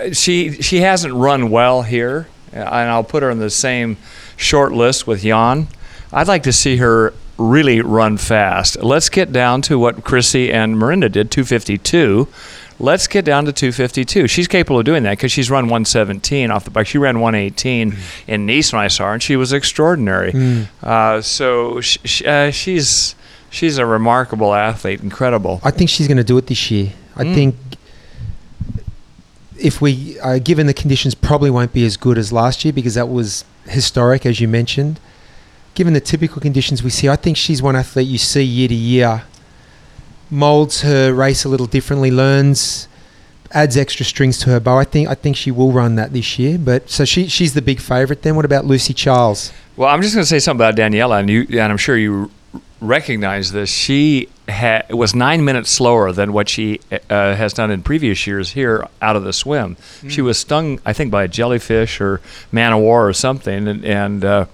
uh, 0.07 0.13
she 0.15 0.53
she 0.63 0.81
hasn't 0.81 1.13
run 1.13 1.51
well 1.51 1.83
here, 1.83 2.29
and 2.53 2.65
I'll 2.67 3.05
put 3.05 3.23
her 3.23 3.29
in 3.31 3.39
the 3.39 3.51
same 3.51 3.99
short 4.37 4.73
list 4.73 5.07
with 5.07 5.23
Jan. 5.23 5.69
I'd 6.13 6.29
like 6.29 6.45
to 6.45 6.53
see 6.53 6.79
her 6.79 7.13
really 7.37 7.83
run 7.83 8.17
fast. 8.17 8.83
Let's 8.83 9.11
get 9.11 9.33
down 9.33 9.61
to 9.63 9.79
what 9.79 10.03
Chrissy 10.03 10.51
and 10.51 10.77
Mirinda 10.77 11.13
did, 11.13 11.31
252. 11.31 12.27
Let's 12.79 13.07
get 13.07 13.25
down 13.25 13.45
to 13.47 13.53
252. 13.53 14.29
She's 14.29 14.49
capable 14.49 14.79
of 14.81 14.85
doing 14.85 15.03
that 15.05 15.13
because 15.13 15.33
she's 15.33 15.51
run 15.51 15.65
117 15.65 16.51
off 16.51 16.65
the 16.65 16.71
bike. 16.71 16.87
She 16.87 16.99
ran 16.99 17.21
118 17.21 17.97
in 18.27 18.47
Nice 18.47 18.73
when 18.73 18.83
I 18.83 18.89
saw 18.89 19.07
her, 19.07 19.13
and 19.15 19.23
she 19.23 19.37
was 19.37 19.53
extraordinary. 19.53 20.33
Mm. 20.33 20.67
Uh, 20.83 21.21
so 21.23 21.81
sh- 21.81 21.99
sh- 22.05 22.23
uh, 22.25 22.51
she's 22.51 23.15
she's 23.51 23.79
a 23.79 23.87
remarkable 23.87 24.53
athlete, 24.55 25.01
incredible. 25.03 25.61
I 25.65 25.71
think 25.71 25.89
she's 25.91 26.07
going 26.09 26.19
to 26.19 26.25
do 26.25 26.37
it 26.39 26.47
this 26.49 26.71
year. 26.71 26.93
I 27.17 27.25
Mm. 27.25 27.35
think 27.35 27.55
if 29.59 29.81
we, 29.81 30.19
uh, 30.21 30.39
given 30.39 30.67
the 30.67 30.75
conditions, 30.75 31.15
probably 31.15 31.51
won't 31.51 31.73
be 31.73 31.85
as 31.87 31.97
good 31.97 32.19
as 32.19 32.33
last 32.33 32.65
year 32.65 32.73
because 32.73 32.95
that 32.95 33.09
was 33.09 33.45
historic, 33.69 34.27
as 34.27 34.41
you 34.41 34.49
mentioned. 34.49 35.01
Given 35.75 35.95
the 35.95 36.01
typical 36.01 36.41
conditions 36.43 36.83
we 36.83 36.91
see, 36.91 37.09
I 37.09 37.17
think 37.17 37.37
she's 37.37 37.63
one 37.63 37.77
athlete 37.77 38.07
you 38.07 38.19
see 38.19 38.43
year 38.43 38.69
to 38.69 38.75
year, 38.75 39.23
molds 40.31 40.83
her 40.83 41.13
race 41.13 41.45
a 41.45 41.49
little 41.49 41.67
differently, 41.67 42.11
learns, 42.11 42.89
adds 43.53 43.77
extra 43.77 44.05
strings 44.05 44.39
to 44.41 44.51
her 44.51 44.61
bow. 44.61 44.79
I 44.79 44.85
think 44.85 45.09
I 45.09 45.15
think 45.15 45.37
she 45.37 45.51
will 45.51 45.73
run 45.73 45.97
that 45.97 46.13
this 46.13 46.39
year. 46.39 46.59
But 46.59 46.91
so 46.91 47.05
she 47.05 47.29
she's 47.29 47.55
the 47.55 47.63
big 47.63 47.81
favourite. 47.81 48.23
Then 48.23 48.37
what 48.37 48.45
about 48.45 48.65
Lucy 48.65 48.95
Charles? 48.95 49.53
Well, 49.77 49.89
I'm 49.89 50.03
just 50.03 50.15
going 50.15 50.23
to 50.23 50.29
say 50.29 50.39
something 50.39 50.65
about 50.65 50.77
Daniela, 50.77 51.21
and 51.21 51.29
you, 51.29 51.47
and 51.51 51.71
I'm 51.73 51.77
sure 51.77 51.97
you 51.97 52.31
recognize 52.81 53.53
this. 53.53 53.71
She 53.71 54.29
ha- 54.49 54.83
was 54.91 55.15
nine 55.15 55.45
minutes 55.45 55.71
slower 55.71 56.13
than 56.13 56.33
what 56.33 56.49
she 56.49 56.81
uh, 57.11 57.35
has 57.35 57.53
done 57.53 57.71
in 57.71 57.83
previous 57.83 58.27
years 58.27 58.53
here 58.53 58.87
out 59.03 59.17
of 59.17 59.25
the 59.25 59.33
swim. 59.33 59.77
She 60.09 60.23
was 60.23 60.39
stung, 60.39 60.81
I 60.87 60.93
think, 60.93 61.11
by 61.11 61.25
a 61.25 61.29
jellyfish 61.29 62.01
or 62.01 62.21
man 62.53 62.73
of 62.73 62.81
war 62.81 63.09
or 63.09 63.13
something, 63.13 63.69
and. 63.69 63.85
and 63.85 64.25
uh, 64.25 64.47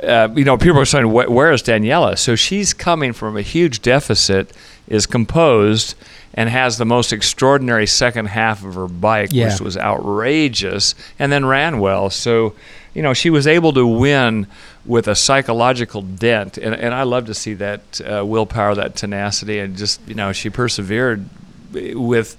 uh, 0.00 0.28
you 0.36 0.44
know, 0.44 0.56
people 0.56 0.78
are 0.78 0.84
saying, 0.84 1.10
"Where 1.10 1.50
is 1.50 1.60
Daniela?" 1.60 2.16
So 2.16 2.36
she's 2.36 2.72
coming 2.72 3.12
from 3.12 3.36
a 3.36 3.42
huge 3.42 3.82
deficit, 3.82 4.52
is 4.88 5.06
composed, 5.06 5.94
and 6.34 6.48
has 6.48 6.78
the 6.78 6.84
most 6.84 7.12
extraordinary 7.12 7.86
second 7.86 8.26
half 8.26 8.64
of 8.64 8.74
her 8.74 8.88
bike, 8.88 9.28
Yeah. 9.32 9.50
which 9.52 9.60
was 9.60 9.76
outrageous, 9.76 10.94
and 11.18 11.30
then 11.32 11.44
ran 11.46 11.78
well. 11.80 12.10
So, 12.10 12.54
you 12.94 13.02
know, 13.02 13.12
she 13.14 13.30
was 13.30 13.46
able 13.46 13.72
to 13.74 13.86
win 13.86 14.46
with 14.86 15.06
a 15.08 15.14
psychological 15.14 16.00
dent, 16.02 16.56
and, 16.58 16.74
and 16.74 16.94
I 16.94 17.02
love 17.02 17.26
to 17.26 17.34
see 17.34 17.54
that 17.54 18.00
uh, 18.00 18.24
willpower, 18.24 18.74
that 18.76 18.96
tenacity, 18.96 19.58
and 19.58 19.76
just 19.76 20.00
you 20.08 20.14
know, 20.14 20.32
she 20.32 20.48
persevered 20.50 21.28
with 21.72 22.36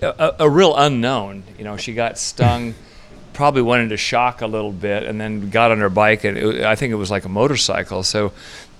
a, 0.00 0.34
a 0.40 0.48
real 0.48 0.76
unknown. 0.76 1.42
You 1.58 1.64
know, 1.64 1.76
she 1.76 1.94
got 1.94 2.18
stung. 2.18 2.74
Probably 3.32 3.62
went 3.62 3.82
into 3.82 3.96
shock 3.96 4.42
a 4.42 4.46
little 4.46 4.72
bit, 4.72 5.04
and 5.04 5.18
then 5.18 5.48
got 5.48 5.70
on 5.72 5.78
her 5.78 5.88
bike, 5.88 6.22
and 6.24 6.36
it, 6.36 6.64
I 6.64 6.76
think 6.76 6.92
it 6.92 6.96
was 6.96 7.10
like 7.10 7.24
a 7.24 7.30
motorcycle. 7.30 8.02
So, 8.02 8.32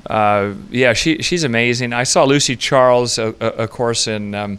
uh, 0.07 0.55
yeah, 0.71 0.93
she 0.93 1.23
she's 1.23 1.45
amazing. 1.45 1.93
I 1.93 2.05
saw 2.05 2.25
Lucy 2.25 2.57
Charles, 2.57 3.19
uh, 3.19 3.33
uh, 3.41 3.45
of 3.45 3.71
course, 3.71 4.07
in 4.07 4.35
um, 4.35 4.59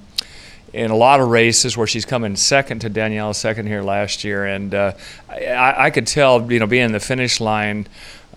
in 0.74 0.90
a 0.90 0.96
lot 0.96 1.20
of 1.20 1.28
races 1.28 1.78
where 1.78 1.88
she's 1.88 2.06
coming 2.06 2.36
second 2.36 2.80
to 2.80 2.90
Danielle 2.90 3.34
second 3.34 3.68
here 3.68 3.84
last 3.84 4.24
year, 4.24 4.46
and 4.46 4.74
uh, 4.74 4.94
I, 5.30 5.86
I 5.86 5.90
could 5.92 6.08
tell, 6.08 6.52
you 6.52 6.60
know, 6.60 6.68
being 6.68 6.86
in 6.86 6.92
the 6.92 7.00
finish 7.00 7.40
line 7.40 7.88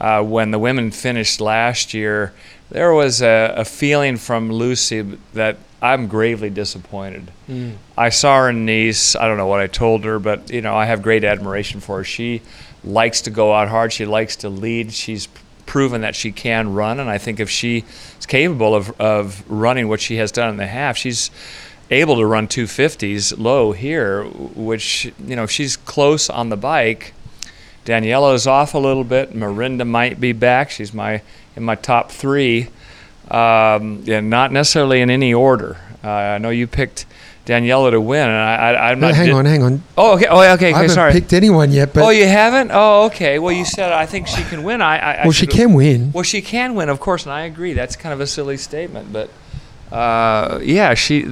uh, 0.01 0.23
when 0.23 0.51
the 0.51 0.59
women 0.59 0.91
finished 0.91 1.41
last 1.41 1.95
year, 1.95 2.35
there 2.71 2.93
was 2.93 3.23
a, 3.23 3.55
a 3.57 3.65
feeling 3.65 4.17
from 4.19 4.53
Lucy 4.53 5.01
that 5.33 5.57
I'm 5.81 6.09
gravely 6.09 6.51
disappointed. 6.51 7.31
I 7.97 8.09
saw 8.09 8.39
her 8.39 8.51
in 8.51 8.67
Nice. 8.67 9.15
I 9.15 9.29
don't 9.29 9.37
know 9.37 9.47
what 9.47 9.61
I 9.61 9.67
told 9.67 10.05
her, 10.05 10.19
but 10.19 10.51
you 10.51 10.61
know, 10.61 10.75
I 10.75 10.87
have 10.87 11.03
great 11.03 11.25
admiration 11.25 11.81
for 11.81 11.99
her. 11.99 12.05
She 12.05 12.43
likes 12.85 13.23
to 13.23 13.31
go 13.31 13.55
out 13.55 13.69
hard. 13.69 13.93
She 13.93 14.05
likes 14.05 14.37
to 14.37 14.49
lead. 14.49 14.93
She's 14.93 15.29
proven 15.67 16.01
that 16.01 16.15
she 16.15 16.33
can 16.33 16.73
run, 16.73 17.01
and 17.01 17.11
I 17.11 17.19
think 17.19 17.41
if 17.41 17.51
she 17.51 17.85
is 18.19 18.27
capable 18.27 18.75
of, 18.75 18.99
of 19.01 19.49
running 19.51 19.89
what 19.89 20.01
she 20.01 20.17
has 20.17 20.33
done 20.33 20.49
in 20.51 20.57
the 20.57 20.67
half, 20.67 20.97
she's 20.97 21.31
able 21.91 22.17
to 22.17 22.27
run 22.27 22.49
250s 22.49 23.39
low 23.39 23.73
here, 23.73 24.25
which 24.25 25.13
you 25.25 25.37
know, 25.37 25.45
if 25.45 25.51
she's 25.51 25.77
close 25.77 26.31
on 26.31 26.49
the 26.49 26.57
bike. 26.57 27.13
Daniela 27.85 28.35
is 28.35 28.49
off 28.49 28.75
a 28.75 28.79
little 28.79 29.05
bit. 29.05 29.33
Mirinda 29.33 29.87
might 29.87 30.19
be 30.19 30.33
back. 30.33 30.71
She's 30.71 30.93
my 30.93 31.23
in 31.55 31.63
my 31.63 31.77
top 31.77 32.11
three, 32.11 32.69
um, 33.31 34.03
and 34.09 34.29
not 34.29 34.51
necessarily 34.51 35.01
in 35.01 35.09
any 35.09 35.33
order. 35.33 35.79
Uh, 36.03 36.09
I 36.11 36.39
know 36.39 36.51
you 36.51 36.67
picked 36.67 37.07
Daniela 37.47 37.93
to 37.93 38.01
win, 38.01 38.29
and 38.29 38.37
I, 38.37 38.55
I, 38.57 38.91
I'm 38.91 38.99
No, 39.01 39.07
not. 39.07 39.15
hang 39.17 39.27
di- 39.27 39.33
on, 39.33 39.45
hang 39.45 39.63
on. 39.63 39.83
Oh, 39.97 40.15
okay. 40.17 40.27
Oh, 40.27 40.41
okay. 40.41 40.49
I 40.49 40.55
okay 40.55 40.73
haven't 40.73 40.91
sorry. 40.91 41.13
picked 41.13 41.33
anyone 41.33 41.71
yet, 41.71 41.95
but 41.95 42.03
oh, 42.03 42.11
you 42.11 42.27
haven't? 42.27 42.71
Oh, 42.75 43.05
okay. 43.07 43.39
Well, 43.39 43.53
you 43.53 43.65
said 43.65 43.93
I 43.93 44.05
think 44.05 44.27
she 44.27 44.43
can 44.43 44.65
win. 44.65 44.83
I, 44.83 44.99
I 44.99 45.13
I 45.13 45.23
well, 45.23 45.31
she 45.33 45.47
can 45.47 45.73
win. 45.73 46.11
Well, 46.13 46.25
she 46.25 46.43
can 46.43 46.75
win, 46.75 46.89
of 46.89 46.99
course, 46.99 47.23
and 47.25 47.33
I 47.33 47.43
agree. 47.43 47.73
That's 47.73 47.95
kind 47.95 48.13
of 48.13 48.21
a 48.21 48.27
silly 48.27 48.57
statement, 48.57 49.13
but 49.13 49.31
uh, 49.93 50.59
yeah, 50.63 50.95
she. 50.95 51.25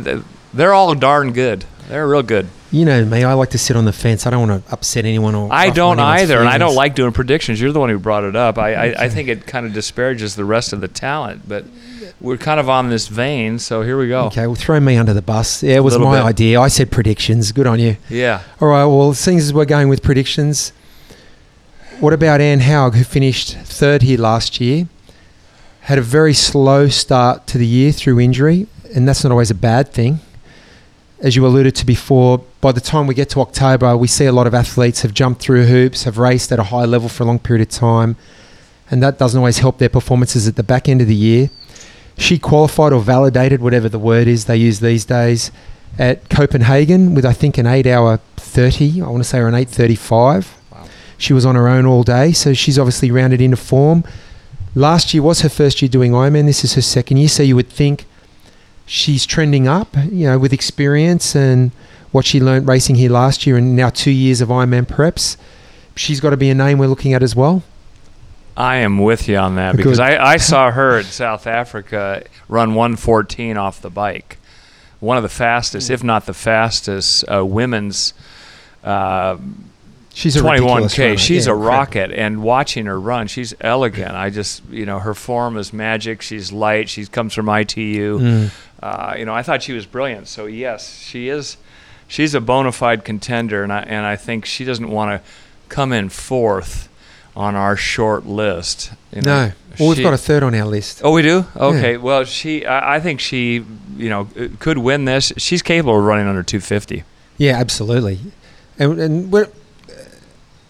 They're 0.54 0.72
all 0.72 0.94
darn 0.94 1.32
good. 1.32 1.64
They're 1.88 2.06
real 2.08 2.22
good. 2.22 2.46
You 2.70 2.84
know 2.84 3.04
me, 3.04 3.22
I 3.24 3.34
like 3.34 3.50
to 3.50 3.58
sit 3.58 3.76
on 3.76 3.84
the 3.84 3.92
fence. 3.92 4.26
I 4.26 4.30
don't 4.30 4.48
want 4.48 4.64
to 4.66 4.72
upset 4.72 5.04
anyone 5.04 5.34
or. 5.34 5.48
I 5.52 5.70
don't 5.70 5.98
either, 6.00 6.38
and 6.38 6.48
I 6.48 6.58
don't 6.58 6.74
like 6.74 6.94
doing 6.94 7.12
predictions. 7.12 7.60
You're 7.60 7.72
the 7.72 7.80
one 7.80 7.90
who 7.90 7.98
brought 7.98 8.24
it 8.24 8.34
up. 8.34 8.58
I, 8.58 8.74
I, 8.74 9.04
I 9.04 9.08
think 9.08 9.28
it 9.28 9.46
kind 9.46 9.66
of 9.66 9.72
disparages 9.72 10.34
the 10.36 10.44
rest 10.44 10.72
of 10.72 10.80
the 10.80 10.88
talent, 10.88 11.48
but 11.48 11.64
we're 12.20 12.36
kind 12.36 12.58
of 12.60 12.68
on 12.68 12.90
this 12.90 13.08
vein, 13.08 13.58
so 13.58 13.82
here 13.82 13.98
we 13.98 14.08
go. 14.08 14.26
Okay, 14.26 14.46
well, 14.46 14.54
throw 14.54 14.80
me 14.80 14.96
under 14.96 15.12
the 15.12 15.22
bus. 15.22 15.62
Yeah, 15.62 15.76
it 15.76 15.84
was 15.84 15.98
my 15.98 16.18
bit. 16.18 16.24
idea. 16.24 16.60
I 16.60 16.68
said 16.68 16.90
predictions. 16.90 17.52
Good 17.52 17.66
on 17.66 17.78
you. 17.78 17.96
Yeah. 18.08 18.42
All 18.60 18.68
right, 18.68 18.84
well, 18.84 19.12
seeing 19.14 19.38
as 19.38 19.52
we're 19.52 19.64
going 19.64 19.88
with 19.88 20.02
predictions, 20.02 20.72
what 22.00 22.12
about 22.12 22.40
Anne 22.40 22.60
Haug, 22.60 22.94
who 22.94 23.04
finished 23.04 23.56
third 23.56 24.02
here 24.02 24.18
last 24.18 24.60
year? 24.60 24.88
Had 25.82 25.98
a 25.98 26.02
very 26.02 26.34
slow 26.34 26.88
start 26.88 27.46
to 27.48 27.58
the 27.58 27.66
year 27.66 27.92
through 27.92 28.20
injury, 28.20 28.66
and 28.94 29.06
that's 29.06 29.22
not 29.22 29.30
always 29.30 29.50
a 29.50 29.54
bad 29.54 29.92
thing. 29.92 30.20
As 31.20 31.36
you 31.36 31.46
alluded 31.46 31.74
to 31.76 31.86
before, 31.86 32.44
by 32.60 32.72
the 32.72 32.80
time 32.80 33.06
we 33.06 33.14
get 33.14 33.30
to 33.30 33.40
October, 33.40 33.96
we 33.96 34.08
see 34.08 34.26
a 34.26 34.32
lot 34.32 34.46
of 34.46 34.54
athletes 34.54 35.02
have 35.02 35.14
jumped 35.14 35.40
through 35.40 35.66
hoops, 35.66 36.04
have 36.04 36.18
raced 36.18 36.52
at 36.52 36.58
a 36.58 36.64
high 36.64 36.84
level 36.84 37.08
for 37.08 37.22
a 37.22 37.26
long 37.26 37.38
period 37.38 37.66
of 37.66 37.72
time, 37.72 38.16
and 38.90 39.02
that 39.02 39.18
doesn't 39.18 39.38
always 39.38 39.58
help 39.58 39.78
their 39.78 39.88
performances 39.88 40.48
at 40.48 40.56
the 40.56 40.62
back 40.62 40.88
end 40.88 41.00
of 41.00 41.06
the 41.06 41.14
year. 41.14 41.50
She 42.16 42.38
qualified 42.38 42.92
or 42.92 43.00
validated, 43.00 43.60
whatever 43.60 43.88
the 43.88 43.98
word 43.98 44.28
is 44.28 44.44
they 44.44 44.56
use 44.56 44.80
these 44.80 45.04
days, 45.04 45.50
at 45.98 46.28
Copenhagen 46.28 47.14
with 47.14 47.24
I 47.24 47.32
think 47.32 47.58
an 47.58 47.66
eight 47.66 47.86
hour 47.86 48.18
thirty. 48.36 49.02
I 49.02 49.08
want 49.08 49.22
to 49.22 49.28
say 49.28 49.38
or 49.38 49.48
an 49.48 49.54
eight 49.54 49.68
thirty 49.68 49.94
five. 49.94 50.56
Wow. 50.70 50.86
She 51.18 51.32
was 51.32 51.44
on 51.44 51.54
her 51.54 51.68
own 51.68 51.86
all 51.86 52.02
day, 52.02 52.32
so 52.32 52.54
she's 52.54 52.78
obviously 52.78 53.10
rounded 53.10 53.40
into 53.40 53.56
form. 53.56 54.04
Last 54.74 55.14
year 55.14 55.22
was 55.22 55.42
her 55.42 55.48
first 55.48 55.82
year 55.82 55.88
doing 55.88 56.12
Ironman. 56.12 56.46
This 56.46 56.64
is 56.64 56.74
her 56.74 56.82
second 56.82 57.18
year, 57.18 57.28
so 57.28 57.42
you 57.42 57.56
would 57.56 57.68
think 57.68 58.06
she's 58.86 59.26
trending 59.26 59.68
up. 59.68 59.96
You 60.10 60.26
know, 60.26 60.38
with 60.38 60.52
experience 60.52 61.34
and 61.36 61.70
what 62.12 62.24
she 62.24 62.40
learnt 62.40 62.68
racing 62.68 62.94
here 62.96 63.10
last 63.10 63.46
year, 63.46 63.56
and 63.56 63.74
now 63.74 63.90
two 63.90 64.10
years 64.10 64.40
of 64.40 64.48
Ironman 64.48 64.86
preps. 64.86 65.36
She's 65.96 66.20
got 66.20 66.30
to 66.30 66.36
be 66.36 66.50
a 66.50 66.54
name 66.54 66.78
we're 66.78 66.88
looking 66.88 67.12
at 67.12 67.22
as 67.22 67.36
well. 67.36 67.62
I 68.56 68.76
am 68.76 68.98
with 68.98 69.28
you 69.28 69.36
on 69.36 69.56
that 69.56 69.76
because 69.76 69.98
I, 69.98 70.16
I 70.16 70.36
saw 70.36 70.70
her 70.70 70.98
in 70.98 71.04
South 71.04 71.46
Africa 71.46 72.22
run 72.48 72.74
114 72.74 73.56
off 73.56 73.80
the 73.80 73.90
bike. 73.90 74.38
One 75.00 75.16
of 75.16 75.22
the 75.22 75.28
fastest, 75.28 75.90
if 75.90 76.04
not 76.04 76.26
the 76.26 76.34
fastest, 76.34 77.24
uh, 77.30 77.44
women's 77.44 78.14
uh, 78.82 79.36
She's 80.14 80.36
a 80.36 80.42
ridiculous 80.44 80.94
21k. 80.94 81.18
She's 81.18 81.46
Yeah, 81.46 81.52
a 81.52 81.54
incredible. 81.56 81.64
rocket, 81.66 82.10
and 82.12 82.42
watching 82.42 82.86
her 82.86 83.00
run, 83.00 83.26
she's 83.26 83.52
elegant. 83.60 84.12
I 84.12 84.30
just, 84.30 84.62
you 84.70 84.86
know, 84.86 85.00
her 85.00 85.12
form 85.14 85.56
is 85.56 85.72
magic. 85.72 86.22
She's 86.22 86.52
light. 86.52 86.88
She 86.88 87.04
comes 87.06 87.34
from 87.34 87.48
ITU. 87.48 88.20
Mm. 88.20 88.50
Uh, 88.80 89.14
you 89.18 89.24
know, 89.24 89.34
I 89.34 89.42
thought 89.42 89.64
she 89.64 89.72
was 89.72 89.86
brilliant. 89.86 90.28
So 90.28 90.46
yes, 90.46 91.00
she 91.02 91.28
is. 91.28 91.56
She's 92.06 92.32
a 92.34 92.40
bona 92.40 92.70
fide 92.70 93.04
contender, 93.04 93.64
and 93.64 93.72
I 93.72 93.80
and 93.80 94.06
I 94.06 94.14
think 94.14 94.44
she 94.44 94.64
doesn't 94.64 94.88
want 94.88 95.20
to 95.20 95.28
come 95.68 95.92
in 95.92 96.08
fourth 96.10 96.88
on 97.36 97.54
our 97.56 97.76
short 97.76 98.26
list. 98.26 98.92
You 99.12 99.22
know, 99.22 99.46
No, 99.46 99.52
well, 99.78 99.88
we've 99.90 100.02
got 100.02 100.14
a 100.14 100.18
third 100.18 100.42
on 100.42 100.54
our 100.54 100.66
list. 100.66 101.00
Oh, 101.04 101.12
we 101.12 101.22
do. 101.22 101.46
Okay. 101.56 101.96
Well, 101.96 102.24
she. 102.24 102.64
I, 102.64 102.96
I 102.96 103.00
think 103.00 103.20
she. 103.20 103.64
You 103.96 104.08
know, 104.10 104.28
could 104.58 104.78
win 104.78 105.04
this. 105.04 105.32
She's 105.36 105.62
capable 105.62 105.98
of 105.98 106.04
running 106.04 106.26
under 106.26 106.42
250. 106.42 107.04
Yeah, 107.38 107.56
absolutely. 107.56 108.18
And, 108.78 108.98
and 109.00 109.32
we're 109.32 109.48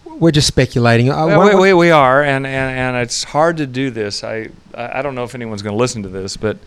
we're 0.05 0.31
just 0.31 0.47
speculating. 0.47 1.09
Uh, 1.11 1.25
Well, 1.27 1.55
we, 1.57 1.59
we, 1.59 1.73
we 1.73 1.91
are, 1.91 2.23
and, 2.23 2.45
and, 2.45 2.77
and 2.79 2.97
it's 2.97 3.23
hard 3.23 3.57
to 3.57 3.67
do 3.67 3.89
this. 3.89 4.23
I 4.23 4.49
I 4.75 5.01
don't 5.01 5.15
know 5.15 5.23
if 5.23 5.35
anyone's 5.35 5.61
going 5.61 5.73
to 5.73 5.79
listen 5.79 6.03
to 6.03 6.09
this, 6.09 6.37
but 6.37 6.57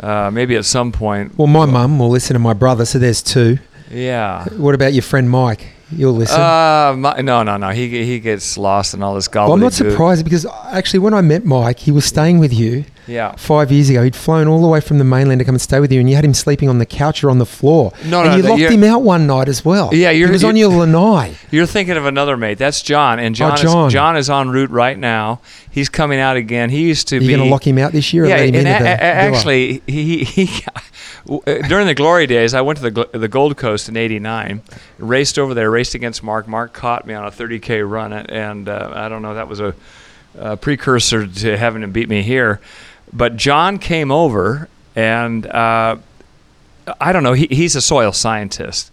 uh, 0.00 0.30
maybe 0.32 0.56
at 0.56 0.64
some 0.64 0.92
point. 0.92 1.36
well, 1.38 1.46
my 1.46 1.66
mum 1.66 1.98
will 1.98 2.10
listen 2.10 2.34
to 2.34 2.40
my 2.40 2.52
brother, 2.52 2.84
so 2.84 2.98
there's 2.98 3.22
two. 3.22 3.58
Yeah. 3.90 4.44
What 4.56 4.74
about 4.74 4.92
your 4.92 5.02
friend 5.02 5.28
Mike? 5.30 5.68
You'll 5.96 6.12
listen. 6.14 6.40
Uh, 6.40 6.94
my, 6.96 7.20
no, 7.20 7.42
no, 7.42 7.56
no. 7.56 7.70
He 7.70 8.04
he 8.04 8.18
gets 8.20 8.56
lost 8.58 8.94
in 8.94 9.02
all 9.02 9.14
this 9.14 9.28
gobbledygook. 9.28 9.44
well, 9.46 9.52
I'm 9.54 9.60
not 9.60 9.72
surprised 9.72 10.24
because 10.24 10.46
actually, 10.70 11.00
when 11.00 11.14
I 11.14 11.20
met 11.20 11.44
Mike, 11.44 11.78
he 11.80 11.90
was 11.90 12.04
staying 12.04 12.38
with 12.38 12.52
you 12.52 12.84
Yeah. 13.06 13.34
five 13.36 13.70
years 13.70 13.90
ago. 13.90 14.02
He'd 14.02 14.16
flown 14.16 14.48
all 14.48 14.60
the 14.62 14.68
way 14.68 14.80
from 14.80 14.98
the 14.98 15.04
mainland 15.04 15.38
to 15.40 15.44
come 15.44 15.54
and 15.54 15.62
stay 15.62 15.80
with 15.80 15.92
you, 15.92 16.00
and 16.00 16.08
you 16.08 16.16
had 16.16 16.24
him 16.24 16.34
sleeping 16.34 16.68
on 16.68 16.78
the 16.78 16.86
couch 16.86 17.22
or 17.22 17.30
on 17.30 17.38
the 17.38 17.46
floor. 17.46 17.92
No, 18.06 18.20
and 18.22 18.30
no, 18.30 18.36
you 18.36 18.42
locked 18.42 18.72
him 18.72 18.84
out 18.84 19.02
one 19.02 19.26
night 19.26 19.48
as 19.48 19.64
well. 19.64 19.90
Yeah, 19.92 20.10
you're- 20.10 20.28
he 20.28 20.32
was 20.32 20.44
on 20.44 20.56
your 20.56 20.68
lanai. 20.70 21.34
You're 21.50 21.66
thinking 21.66 21.96
of 21.96 22.06
another 22.06 22.36
mate. 22.36 22.58
That's 22.58 22.80
John, 22.82 23.18
and 23.18 23.34
John, 23.34 23.52
Oh, 23.52 23.56
John. 23.62 23.86
Is, 23.88 23.92
John 23.92 24.16
is 24.16 24.30
en 24.30 24.48
route 24.50 24.70
right 24.70 24.98
now. 24.98 25.40
He's 25.70 25.88
coming 25.88 26.18
out 26.20 26.36
again. 26.36 26.70
He 26.70 26.82
used 26.82 27.08
to 27.08 27.16
Are 27.16 27.20
you 27.20 27.26
be. 27.28 27.34
going 27.34 27.46
to 27.46 27.50
lock 27.52 27.66
him 27.66 27.78
out 27.78 27.92
this 27.92 28.12
year? 28.12 28.24
Or 28.24 28.28
yeah, 28.28 28.36
and 28.36 28.54
a- 28.56 28.60
a- 28.60 29.02
actually, 29.02 29.82
he, 29.86 30.24
he, 30.24 30.44
he 30.46 30.64
during 31.68 31.86
the 31.86 31.94
glory 31.94 32.26
days, 32.26 32.54
I 32.54 32.60
went 32.60 32.78
to 32.78 32.90
the 32.90 33.08
the 33.12 33.28
Gold 33.28 33.56
Coast 33.56 33.88
in 33.88 33.96
'89, 33.96 34.62
raced 34.98 35.38
over 35.38 35.52
there, 35.54 35.70
raced 35.70 35.83
against 35.92 36.22
Mark. 36.22 36.48
Mark 36.48 36.72
caught 36.72 37.06
me 37.06 37.12
on 37.12 37.26
a 37.26 37.30
30k 37.30 37.86
run, 37.86 38.14
and 38.14 38.66
uh, 38.68 38.92
I 38.94 39.10
don't 39.10 39.20
know 39.20 39.34
that 39.34 39.48
was 39.48 39.60
a, 39.60 39.74
a 40.38 40.56
precursor 40.56 41.26
to 41.26 41.58
having 41.58 41.82
him 41.82 41.92
beat 41.92 42.08
me 42.08 42.22
here. 42.22 42.60
But 43.12 43.36
John 43.36 43.78
came 43.78 44.10
over, 44.10 44.68
and 44.96 45.44
uh, 45.46 45.96
I 47.00 47.12
don't 47.12 47.22
know. 47.22 47.34
He, 47.34 47.46
he's 47.50 47.76
a 47.76 47.82
soil 47.82 48.12
scientist. 48.12 48.90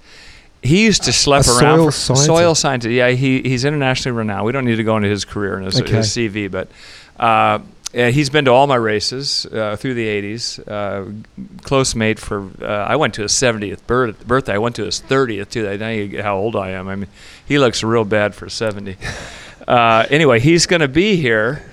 He 0.64 0.84
used 0.84 1.04
to 1.04 1.12
schlep 1.12 1.48
A 1.48 1.52
around 1.64 1.78
soil 1.78 1.86
for 1.86 1.92
scientist? 1.92 2.26
soil 2.26 2.56
scientist. 2.56 2.92
Yeah, 2.92 3.10
he, 3.12 3.42
he's 3.42 3.64
internationally 3.66 4.16
renowned. 4.18 4.46
We 4.46 4.52
don't 4.52 4.66
need 4.66 4.76
to 4.76 4.84
go 4.84 4.98
into 4.98 5.10
his 5.10 5.24
career 5.26 5.56
and 5.56 5.66
his, 5.66 5.80
Okay. 5.82 5.96
his 5.96 6.08
CV, 6.10 6.52
but 6.52 6.68
uh, 7.20 7.60
yeah, 7.94 8.10
he's 8.10 8.30
been 8.30 8.46
to 8.46 8.52
all 8.52 8.68
my 8.68 8.76
races 8.76 9.46
uh, 9.48 9.76
through 9.76 9.96
the 9.96 10.08
80s. 10.08 10.68
Uh, 10.68 11.12
close 11.64 11.94
mate 11.96 12.20
for, 12.20 12.50
uh, 12.62 12.66
I 12.66 12.96
went 12.96 13.14
to 13.16 13.24
his 13.24 13.34
70th 13.34 13.86
birth, 13.86 14.26
birthday. 14.26 14.54
I 14.54 14.58
went 14.60 14.76
to 14.78 14.86
his 14.86 15.02
30th, 15.02 15.50
too. 15.50 15.68
I 15.68 15.78
know 15.78 15.90
you 15.90 16.08
get 16.08 16.24
how 16.24 16.38
old 16.38 16.56
I 16.56 16.70
am. 16.72 16.88
I 16.88 16.96
mean, 16.96 17.10
he 17.46 17.60
looks 17.60 17.84
real 17.84 18.06
bad 18.06 18.34
for 18.34 18.50
70. 18.50 18.96
uh, 19.68 20.06
anyway, 20.10 20.40
he's 20.40 20.66
going 20.66 20.80
to 20.80 20.88
be 20.88 21.18
here, 21.18 21.64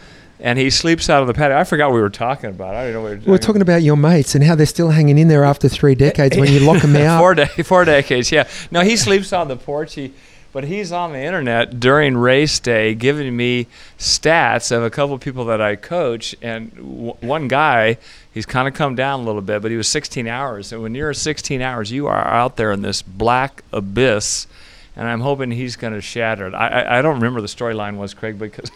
and 0.41 0.59
he 0.59 0.71
sleeps 0.71 1.09
out 1.09 1.21
on 1.21 1.29
the 1.29 1.35
patio. 1.35 1.57
I 1.57 1.65
forgot 1.65 1.91
what 1.91 1.95
we 1.95 2.01
were 2.01 2.11
talking 2.11 2.51
about. 2.51 2.75
I 2.75 2.85
don't 2.85 2.93
know 2.95 3.03
what 3.03 3.11
we 3.11 3.17
were 3.19 3.23
We 3.25 3.31
We're 3.33 3.39
talking 3.39 3.63
about 3.63 3.83
your 3.83 3.97
mates 3.97 4.35
and 4.35 4.43
how 4.43 4.57
they're 4.57 4.67
still 4.67 4.91
hanging 4.91 5.19
in 5.19 5.29
there 5.29 5.45
after 5.45 5.69
three 5.69 5.95
decades 5.95 6.37
when 6.37 6.53
you 6.53 6.61
lock 6.61 6.83
them 6.83 6.97
out. 6.97 7.21
four, 7.21 7.35
de- 7.35 7.47
four 7.65 7.85
decades, 7.85 8.33
yeah. 8.33 8.49
No, 8.73 8.81
he 8.81 8.97
sleeps 8.97 9.33
on 9.33 9.47
the 9.47 9.57
porch. 9.57 9.95
He, 9.95 10.13
but 10.59 10.65
he's 10.65 10.91
on 10.91 11.13
the 11.13 11.21
internet 11.21 11.79
during 11.79 12.17
race 12.17 12.59
day 12.59 12.93
giving 12.93 13.37
me 13.37 13.69
stats 13.97 14.73
of 14.77 14.83
a 14.83 14.91
couple 14.91 15.15
of 15.15 15.21
people 15.21 15.45
that 15.45 15.61
I 15.61 15.77
coach. 15.77 16.35
And 16.43 16.75
w- 16.75 17.15
one 17.21 17.47
guy, 17.47 17.97
he's 18.35 18.45
kind 18.45 18.67
of 18.67 18.75
come 18.75 18.97
down 18.97 19.21
a 19.21 19.23
little 19.23 19.41
bit, 19.41 19.63
but 19.63 19.71
he 19.71 19.77
was 19.77 19.87
16 19.87 20.27
hours. 20.27 20.73
And 20.73 20.83
when 20.83 20.97
you're 20.97 21.15
16 21.15 21.63
hours, 21.63 21.93
you 21.93 22.09
are 22.09 22.27
out 22.27 22.57
there 22.57 22.73
in 22.73 22.83
this 22.83 23.03
black 23.03 23.63
abyss. 23.73 24.49
And 24.97 25.07
I'm 25.07 25.21
hoping 25.21 25.53
he's 25.53 25.77
going 25.77 25.93
to 25.93 26.01
shatter 26.01 26.49
it. 26.49 26.55
I, 26.55 26.67
I, 26.67 26.99
I 26.99 27.03
don't 27.03 27.15
remember 27.15 27.41
the 27.41 27.47
storyline 27.47 27.97
was, 27.97 28.13
Craig, 28.13 28.37
because 28.37 28.73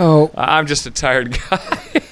Oh, 0.00 0.28
I'm 0.36 0.66
just 0.66 0.86
a 0.86 0.90
tired 0.90 1.38
guy. 1.50 2.02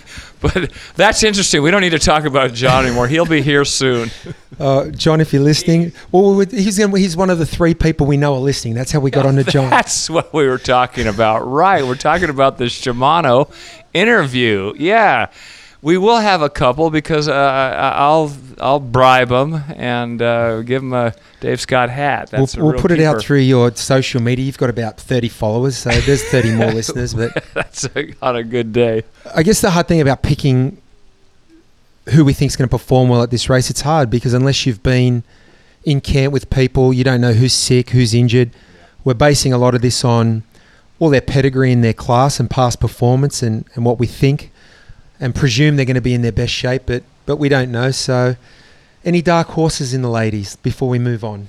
but 0.55 0.73
that's 0.95 1.23
interesting. 1.23 1.63
We 1.63 1.71
don't 1.71 1.83
need 1.83 1.91
to 1.91 1.99
talk 1.99 2.25
about 2.25 2.55
John 2.55 2.87
anymore. 2.87 3.07
He'll 3.09 3.27
be 3.27 3.43
here 3.43 3.65
soon. 3.67 4.11
uh, 4.59 4.87
John, 4.89 5.21
if 5.21 5.35
you're 5.35 5.43
listening, 5.43 5.93
well, 6.13 6.39
he's 6.41 6.77
he's 6.77 7.17
one 7.17 7.29
of 7.29 7.39
the 7.39 7.45
three 7.45 7.75
people 7.75 8.07
we 8.07 8.17
know 8.17 8.35
are 8.35 8.41
listening. 8.41 8.75
That's 8.75 8.91
how 8.91 9.01
we 9.01 9.11
got 9.11 9.27
on 9.27 9.37
to 9.37 9.45
John. 9.45 9.69
That's 9.69 10.09
what 10.09 10.33
we 10.33 10.47
were 10.47 10.59
talking 10.59 11.07
about. 11.07 11.47
Right. 11.47 11.85
We're 11.85 11.95
talking 11.95 12.31
about 12.31 12.57
the 12.57 12.65
Shimano 12.65 13.53
interview. 13.93 14.73
Yeah. 14.77 15.27
We 15.83 15.97
will 15.97 16.19
have 16.19 16.43
a 16.43 16.51
couple 16.51 16.91
because 16.91 17.27
uh, 17.27 17.95
I'll 17.97 18.37
I'll 18.61 18.81
bribe 18.81 19.31
them 19.31 19.63
and 19.77 20.21
uh, 20.21 20.61
give 20.61 20.83
them 20.83 20.93
a 20.93 21.15
Dave 21.41 21.61
Scott 21.61 21.89
hat. 21.89 22.31
We'll, 22.33 22.43
That's 22.43 22.57
a 22.57 22.61
we'll 22.63 22.73
real 22.73 22.83
put 22.83 22.91
it 22.91 23.01
out 23.01 23.23
through 23.23 23.39
your 23.39 23.75
social 23.75 24.21
media. 24.21 24.45
You've 24.45 24.59
got 24.59 24.69
about 24.69 25.01
30 25.01 25.29
followers, 25.31 25.79
so 25.79 25.91
there's 25.91 26.23
30 26.25 26.55
more 26.55 26.73
listeners. 26.73 27.15
But 27.15 27.45
That's 27.55 27.85
a, 27.97 28.13
on 28.21 28.37
a 28.37 28.45
good 28.45 28.73
day. 28.73 29.05
I 29.35 29.43
guess 29.43 29.63
the 29.63 29.71
hard 29.71 29.89
thing 29.89 30.03
about 30.03 30.23
picking 30.23 30.81
who 32.11 32.25
we 32.25 32.33
think 32.33 32.51
is 32.51 32.57
going 32.57 32.69
to 32.69 32.77
perform 32.77 33.09
well 33.09 33.23
at 33.23 33.31
this 33.31 33.49
race, 33.49 33.71
it's 33.71 33.83
hard 33.83 34.11
because 34.11 34.35
unless 34.35 34.67
you've 34.67 34.83
been 34.83 35.23
in 35.85 36.01
camp 36.01 36.33
with 36.33 36.51
people, 36.51 36.93
you 36.93 37.05
don't 37.05 37.21
know 37.21 37.33
who's 37.33 37.53
sick, 37.53 37.91
who's 37.91 38.13
injured. 38.13 38.51
We're 39.05 39.15
basing 39.15 39.53
a 39.53 39.59
lot 39.59 39.75
of 39.75 39.81
this 39.81 40.05
on 40.05 40.43
all 40.99 41.09
their 41.09 41.21
pedigree 41.23 41.73
in 41.73 41.81
their 41.81 41.95
class 41.95 42.39
and 42.39 42.51
past 42.51 42.81
performance 42.81 43.43
and, 43.43 43.65
and 43.75 43.85
what 43.85 43.99
we 43.99 44.07
think 44.07 44.51
and 45.21 45.35
presume 45.35 45.77
they're 45.77 45.85
going 45.85 45.95
to 45.95 46.01
be 46.01 46.15
in 46.15 46.23
their 46.23 46.33
best 46.33 46.53
shape, 46.53 46.83
but, 46.87 47.03
but 47.27 47.37
we 47.37 47.49
don't 47.49 47.71
know. 47.71 47.91
So, 47.91 48.37
any 49.05 49.23
dark 49.23 49.49
horses 49.49 49.93
in 49.95 50.03
the 50.03 50.11
ladies 50.11 50.57
before 50.57 50.89
we 50.89 50.99
move 50.99 51.23
on? 51.25 51.49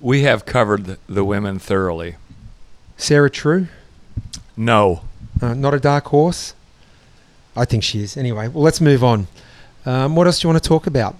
We 0.00 0.22
have 0.22 0.44
covered 0.46 0.84
the, 0.86 0.98
the 1.08 1.24
women 1.24 1.58
thoroughly. 1.58 2.16
Sarah 2.96 3.30
True, 3.30 3.68
No. 4.56 5.02
uh, 5.40 5.54
not 5.54 5.74
a 5.74 5.80
dark 5.80 6.06
horse. 6.06 6.54
I 7.56 7.64
think 7.64 7.82
she 7.84 8.02
is. 8.02 8.16
Anyway, 8.16 8.48
well, 8.48 8.62
let's 8.64 8.80
move 8.80 9.04
on. 9.04 9.26
Um, 9.84 10.16
what 10.16 10.26
else 10.26 10.40
do 10.40 10.46
you 10.48 10.52
want 10.52 10.62
to 10.62 10.68
talk 10.68 10.86
about? 10.86 11.16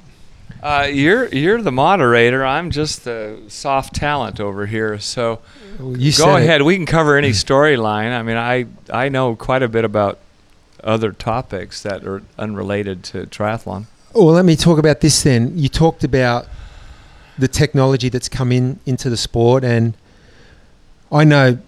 Uh, 0.63 0.89
you're 0.91 1.27
you're 1.29 1.61
the 1.61 1.73
moderator. 1.73 2.45
I'm 2.45 2.71
just 2.71 3.05
the 3.05 3.41
soft 3.49 3.95
talent 3.95 4.39
over 4.41 4.67
here. 4.67 4.99
So 5.01 5.41
You 5.81 5.97
Go 6.13 6.25
said 6.25 6.29
it. 6.37 6.43
ahead. 6.45 6.63
We 6.63 6.77
can 6.77 6.87
cover 6.87 7.17
any 7.17 7.31
storyline. 7.47 8.13
I 8.17 8.23
mean, 8.23 8.37
I 8.37 8.67
I 8.93 9.09
know 9.09 9.35
quite 9.35 9.63
a 9.63 9.69
bit 9.69 9.85
about 9.85 10.19
other 10.85 11.13
topics 11.13 11.83
that 11.83 12.05
are 12.05 12.23
unrelated 12.39 13.03
to 13.05 13.27
triathlon. 13.27 13.87
Oh, 14.15 14.27
well, 14.27 14.35
let 14.35 14.45
me 14.45 14.57
talk 14.57 14.79
about 14.79 15.01
this 15.01 15.23
then. 15.23 15.57
You 15.57 15.69
talked 15.69 16.05
about 16.05 16.47
the 17.39 17.49
technology 17.49 18.09
that's 18.09 18.29
come 18.29 18.53
in 18.53 18.79
into 18.85 19.09
the 19.09 19.17
sport, 19.17 19.65
and 19.65 19.95
I 21.11 21.25
know, 21.25 21.59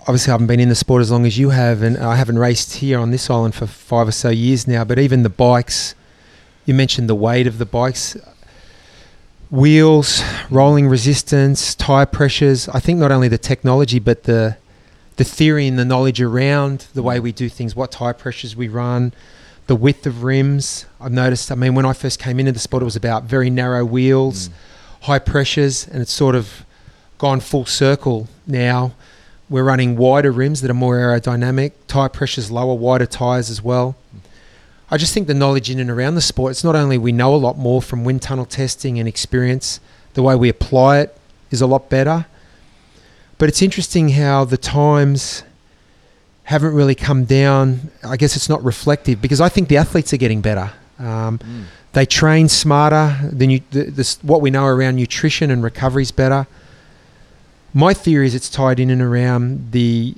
obviously, 0.00 0.30
I 0.30 0.34
haven't 0.34 0.46
been 0.46 0.60
in 0.60 0.68
the 0.70 0.74
sport 0.74 1.02
as 1.02 1.10
long 1.10 1.26
as 1.26 1.38
you 1.38 1.50
have, 1.50 1.82
and 1.82 1.98
I 1.98 2.16
haven't 2.16 2.38
raced 2.38 2.74
here 2.76 2.98
on 2.98 3.10
this 3.10 3.28
island 3.28 3.54
for 3.54 3.66
five 3.66 4.08
or 4.08 4.12
so 4.12 4.30
years 4.30 4.66
now. 4.66 4.84
But 4.84 4.98
even 4.98 5.22
the 5.22 5.28
bikes, 5.28 5.94
you 6.64 6.74
mentioned 6.74 7.08
the 7.08 7.14
weight 7.14 7.46
of 7.46 7.58
the 7.58 7.66
bikes, 7.66 8.16
wheels, 9.50 10.22
rolling 10.50 10.88
resistance, 10.88 11.74
tire 11.74 12.06
pressures. 12.06 12.68
I 12.70 12.80
think 12.80 12.98
not 12.98 13.12
only 13.12 13.28
the 13.28 13.38
technology, 13.38 13.98
but 13.98 14.24
the 14.24 14.56
the 15.16 15.24
theory 15.24 15.66
and 15.66 15.78
the 15.78 15.84
knowledge 15.84 16.20
around 16.20 16.86
the 16.94 17.02
way 17.02 17.20
we 17.20 17.32
do 17.32 17.48
things, 17.48 17.76
what 17.76 17.92
tire 17.92 18.14
pressures 18.14 18.56
we 18.56 18.68
run, 18.68 19.12
the 19.66 19.76
width 19.76 20.06
of 20.06 20.24
rims. 20.24 20.86
I've 21.00 21.12
noticed. 21.12 21.50
I 21.52 21.54
mean, 21.54 21.74
when 21.74 21.86
I 21.86 21.92
first 21.92 22.18
came 22.18 22.40
into 22.40 22.52
the 22.52 22.58
sport, 22.58 22.82
it 22.82 22.84
was 22.84 22.96
about 22.96 23.24
very 23.24 23.50
narrow 23.50 23.84
wheels, 23.84 24.48
mm. 24.48 24.52
high 25.02 25.18
pressures, 25.18 25.86
and 25.86 26.02
it's 26.02 26.12
sort 26.12 26.34
of 26.34 26.64
gone 27.18 27.40
full 27.40 27.64
circle 27.64 28.28
now. 28.46 28.92
We're 29.48 29.64
running 29.64 29.96
wider 29.96 30.32
rims 30.32 30.62
that 30.62 30.70
are 30.70 30.74
more 30.74 30.96
aerodynamic, 30.96 31.72
tire 31.86 32.08
pressures 32.08 32.50
lower, 32.50 32.74
wider 32.74 33.06
tires 33.06 33.50
as 33.50 33.62
well. 33.62 33.96
I 34.90 34.96
just 34.96 35.14
think 35.14 35.26
the 35.26 35.34
knowledge 35.34 35.70
in 35.70 35.78
and 35.78 35.90
around 35.90 36.14
the 36.14 36.20
sport, 36.20 36.52
it's 36.52 36.64
not 36.64 36.74
only 36.74 36.98
we 36.98 37.12
know 37.12 37.34
a 37.34 37.36
lot 37.36 37.56
more 37.56 37.80
from 37.80 38.04
wind 38.04 38.22
tunnel 38.22 38.46
testing 38.46 38.98
and 38.98 39.08
experience, 39.08 39.80
the 40.14 40.22
way 40.22 40.34
we 40.34 40.48
apply 40.48 41.00
it 41.00 41.16
is 41.50 41.60
a 41.60 41.66
lot 41.66 41.88
better. 41.88 42.26
But 43.38 43.48
it's 43.48 43.62
interesting 43.62 44.10
how 44.10 44.44
the 44.44 44.56
times 44.56 45.42
haven't 46.44 46.74
really 46.74 46.94
come 46.94 47.24
down. 47.24 47.90
I 48.02 48.16
guess 48.16 48.36
it's 48.36 48.48
not 48.48 48.62
reflective 48.62 49.20
because 49.20 49.40
I 49.40 49.48
think 49.48 49.68
the 49.68 49.76
athletes 49.76 50.12
are 50.12 50.18
getting 50.18 50.40
better. 50.40 50.70
Um, 50.98 51.40
they 51.92 52.06
train 52.06 52.48
smarter. 52.48 53.16
The, 53.32 53.46
nu- 53.46 53.60
the, 53.70 53.84
this, 53.84 54.22
what 54.22 54.40
we 54.40 54.50
know 54.50 54.66
around 54.66 54.96
nutrition 54.96 55.50
and 55.50 55.62
recovery 55.62 56.02
is 56.02 56.12
better. 56.12 56.46
My 57.72 57.94
theory 57.94 58.26
is 58.26 58.34
it's 58.34 58.50
tied 58.50 58.78
in 58.78 58.90
and 58.90 59.02
around 59.02 59.72
the 59.72 60.14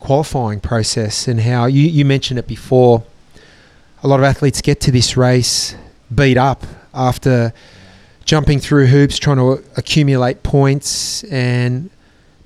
qualifying 0.00 0.60
process 0.60 1.28
and 1.28 1.40
how 1.40 1.66
you, 1.66 1.82
you 1.82 2.04
mentioned 2.04 2.38
it 2.38 2.48
before. 2.48 3.04
A 4.02 4.08
lot 4.08 4.18
of 4.18 4.24
athletes 4.24 4.62
get 4.62 4.80
to 4.80 4.90
this 4.90 5.16
race 5.16 5.74
beat 6.12 6.38
up 6.38 6.64
after 6.94 7.52
jumping 8.24 8.58
through 8.58 8.86
hoops, 8.86 9.18
trying 9.18 9.36
to 9.36 9.62
accumulate 9.76 10.42
points, 10.42 11.22
and 11.24 11.90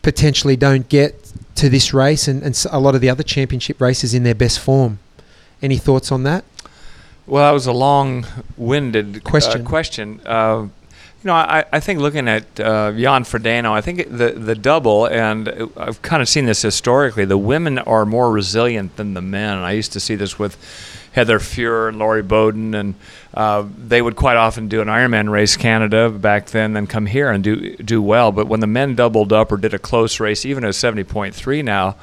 potentially 0.04 0.56
don't 0.56 0.88
get 0.88 1.32
to 1.56 1.68
this 1.68 1.92
race 1.92 2.28
and, 2.28 2.42
and 2.42 2.64
a 2.70 2.78
lot 2.78 2.94
of 2.94 3.00
the 3.00 3.10
other 3.10 3.24
championship 3.24 3.80
races 3.80 4.14
in 4.14 4.22
their 4.22 4.34
best 4.34 4.60
form. 4.60 4.98
Any 5.62 5.78
thoughts 5.78 6.12
on 6.12 6.22
that? 6.24 6.44
Well, 7.26 7.42
that 7.42 7.52
was 7.52 7.66
a 7.66 7.72
long-winded 7.72 9.24
Question. 9.24 9.62
Uh, 9.62 9.64
question. 9.64 10.20
Uh, 10.26 10.68
you 11.24 11.28
know, 11.28 11.34
I, 11.34 11.64
I 11.72 11.80
think 11.80 12.00
looking 12.00 12.28
at 12.28 12.44
uh, 12.60 12.92
Jan 12.92 13.24
Frodeno, 13.24 13.70
I 13.72 13.80
think 13.80 14.10
the 14.10 14.32
the 14.32 14.54
double, 14.54 15.06
and 15.06 15.48
I've 15.74 16.02
kind 16.02 16.20
of 16.20 16.28
seen 16.28 16.44
this 16.44 16.60
historically. 16.60 17.24
The 17.24 17.38
women 17.38 17.78
are 17.78 18.04
more 18.04 18.30
resilient 18.30 18.96
than 18.96 19.14
the 19.14 19.22
men. 19.22 19.56
I 19.56 19.72
used 19.72 19.92
to 19.94 20.00
see 20.00 20.16
this 20.16 20.38
with 20.38 20.58
Heather 21.14 21.38
Fuhr 21.38 21.88
and 21.88 21.98
Lori 21.98 22.22
Bowden, 22.22 22.74
and 22.74 22.94
uh, 23.32 23.64
they 23.78 24.02
would 24.02 24.16
quite 24.16 24.36
often 24.36 24.66
do 24.66 24.80
an 24.80 24.88
Ironman 24.88 25.30
race 25.30 25.56
Canada 25.56 26.10
back 26.10 26.46
then, 26.46 26.72
then 26.72 26.88
come 26.88 27.06
here 27.06 27.30
and 27.30 27.44
do 27.44 27.76
do 27.76 28.02
well. 28.02 28.32
But 28.32 28.48
when 28.48 28.58
the 28.58 28.66
men 28.66 28.96
doubled 28.96 29.32
up 29.32 29.52
or 29.52 29.56
did 29.56 29.74
a 29.74 29.78
close 29.78 30.18
race, 30.18 30.44
even 30.44 30.64
at 30.64 30.74
seventy 30.74 31.04
point 31.04 31.32
three 31.32 31.62
now, 31.62 31.94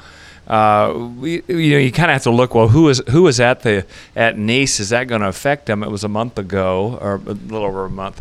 uh, 0.48 0.94
we, 1.18 1.42
you 1.46 1.72
know, 1.72 1.78
you 1.78 1.92
kind 1.92 2.10
of 2.10 2.14
have 2.14 2.22
to 2.22 2.30
look. 2.30 2.54
Well, 2.54 2.68
who 2.68 2.88
is 2.88 3.02
who 3.10 3.24
was 3.24 3.38
at 3.38 3.62
the 3.62 3.84
at 4.16 4.38
Nice? 4.38 4.80
Is 4.80 4.88
that 4.88 5.08
going 5.08 5.20
to 5.20 5.28
affect 5.28 5.66
them? 5.66 5.82
It 5.82 5.90
was 5.90 6.04
a 6.04 6.08
month 6.08 6.38
ago, 6.38 6.98
or 7.00 7.14
a 7.16 7.34
little 7.34 7.66
over 7.66 7.84
a 7.84 7.90
month, 7.90 8.20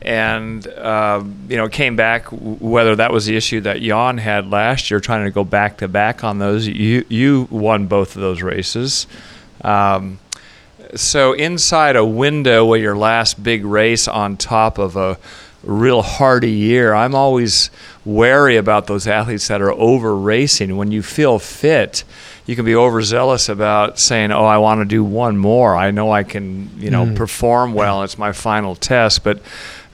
and 0.00 0.66
uh, 0.66 1.22
you 1.50 1.58
know, 1.58 1.68
came 1.68 1.96
back. 1.96 2.28
Whether 2.30 2.96
that 2.96 3.12
was 3.12 3.26
the 3.26 3.36
issue 3.36 3.60
that 3.60 3.82
Jan 3.82 4.16
had 4.16 4.50
last 4.50 4.90
year, 4.90 5.00
trying 5.00 5.26
to 5.26 5.30
go 5.30 5.44
back 5.44 5.76
to 5.78 5.88
back 5.88 6.24
on 6.24 6.38
those. 6.38 6.66
You 6.66 7.04
you 7.10 7.46
won 7.50 7.88
both 7.88 8.16
of 8.16 8.22
those 8.22 8.40
races. 8.40 9.06
Um, 9.62 10.18
so 10.94 11.32
inside 11.32 11.96
a 11.96 12.04
window 12.04 12.64
where 12.64 12.78
your 12.78 12.96
last 12.96 13.42
big 13.42 13.64
race 13.64 14.08
on 14.08 14.36
top 14.36 14.78
of 14.78 14.96
a 14.96 15.18
real 15.62 16.02
hardy 16.02 16.50
year, 16.50 16.94
I'm 16.94 17.14
always 17.14 17.70
wary 18.04 18.56
about 18.56 18.86
those 18.86 19.06
athletes 19.06 19.48
that 19.48 19.60
are 19.60 19.72
over 19.72 20.16
racing. 20.16 20.76
When 20.76 20.90
you 20.90 21.02
feel 21.02 21.38
fit, 21.38 22.04
you 22.46 22.56
can 22.56 22.64
be 22.64 22.74
overzealous 22.74 23.48
about 23.48 23.98
saying, 23.98 24.32
"Oh, 24.32 24.44
I 24.44 24.58
want 24.58 24.80
to 24.80 24.84
do 24.84 25.04
one 25.04 25.36
more. 25.36 25.76
I 25.76 25.90
know 25.90 26.10
I 26.10 26.22
can, 26.22 26.70
you 26.78 26.90
know, 26.90 27.06
mm. 27.06 27.16
perform 27.16 27.74
well. 27.74 28.02
It's 28.02 28.18
my 28.18 28.32
final 28.32 28.74
test." 28.74 29.22
But 29.22 29.38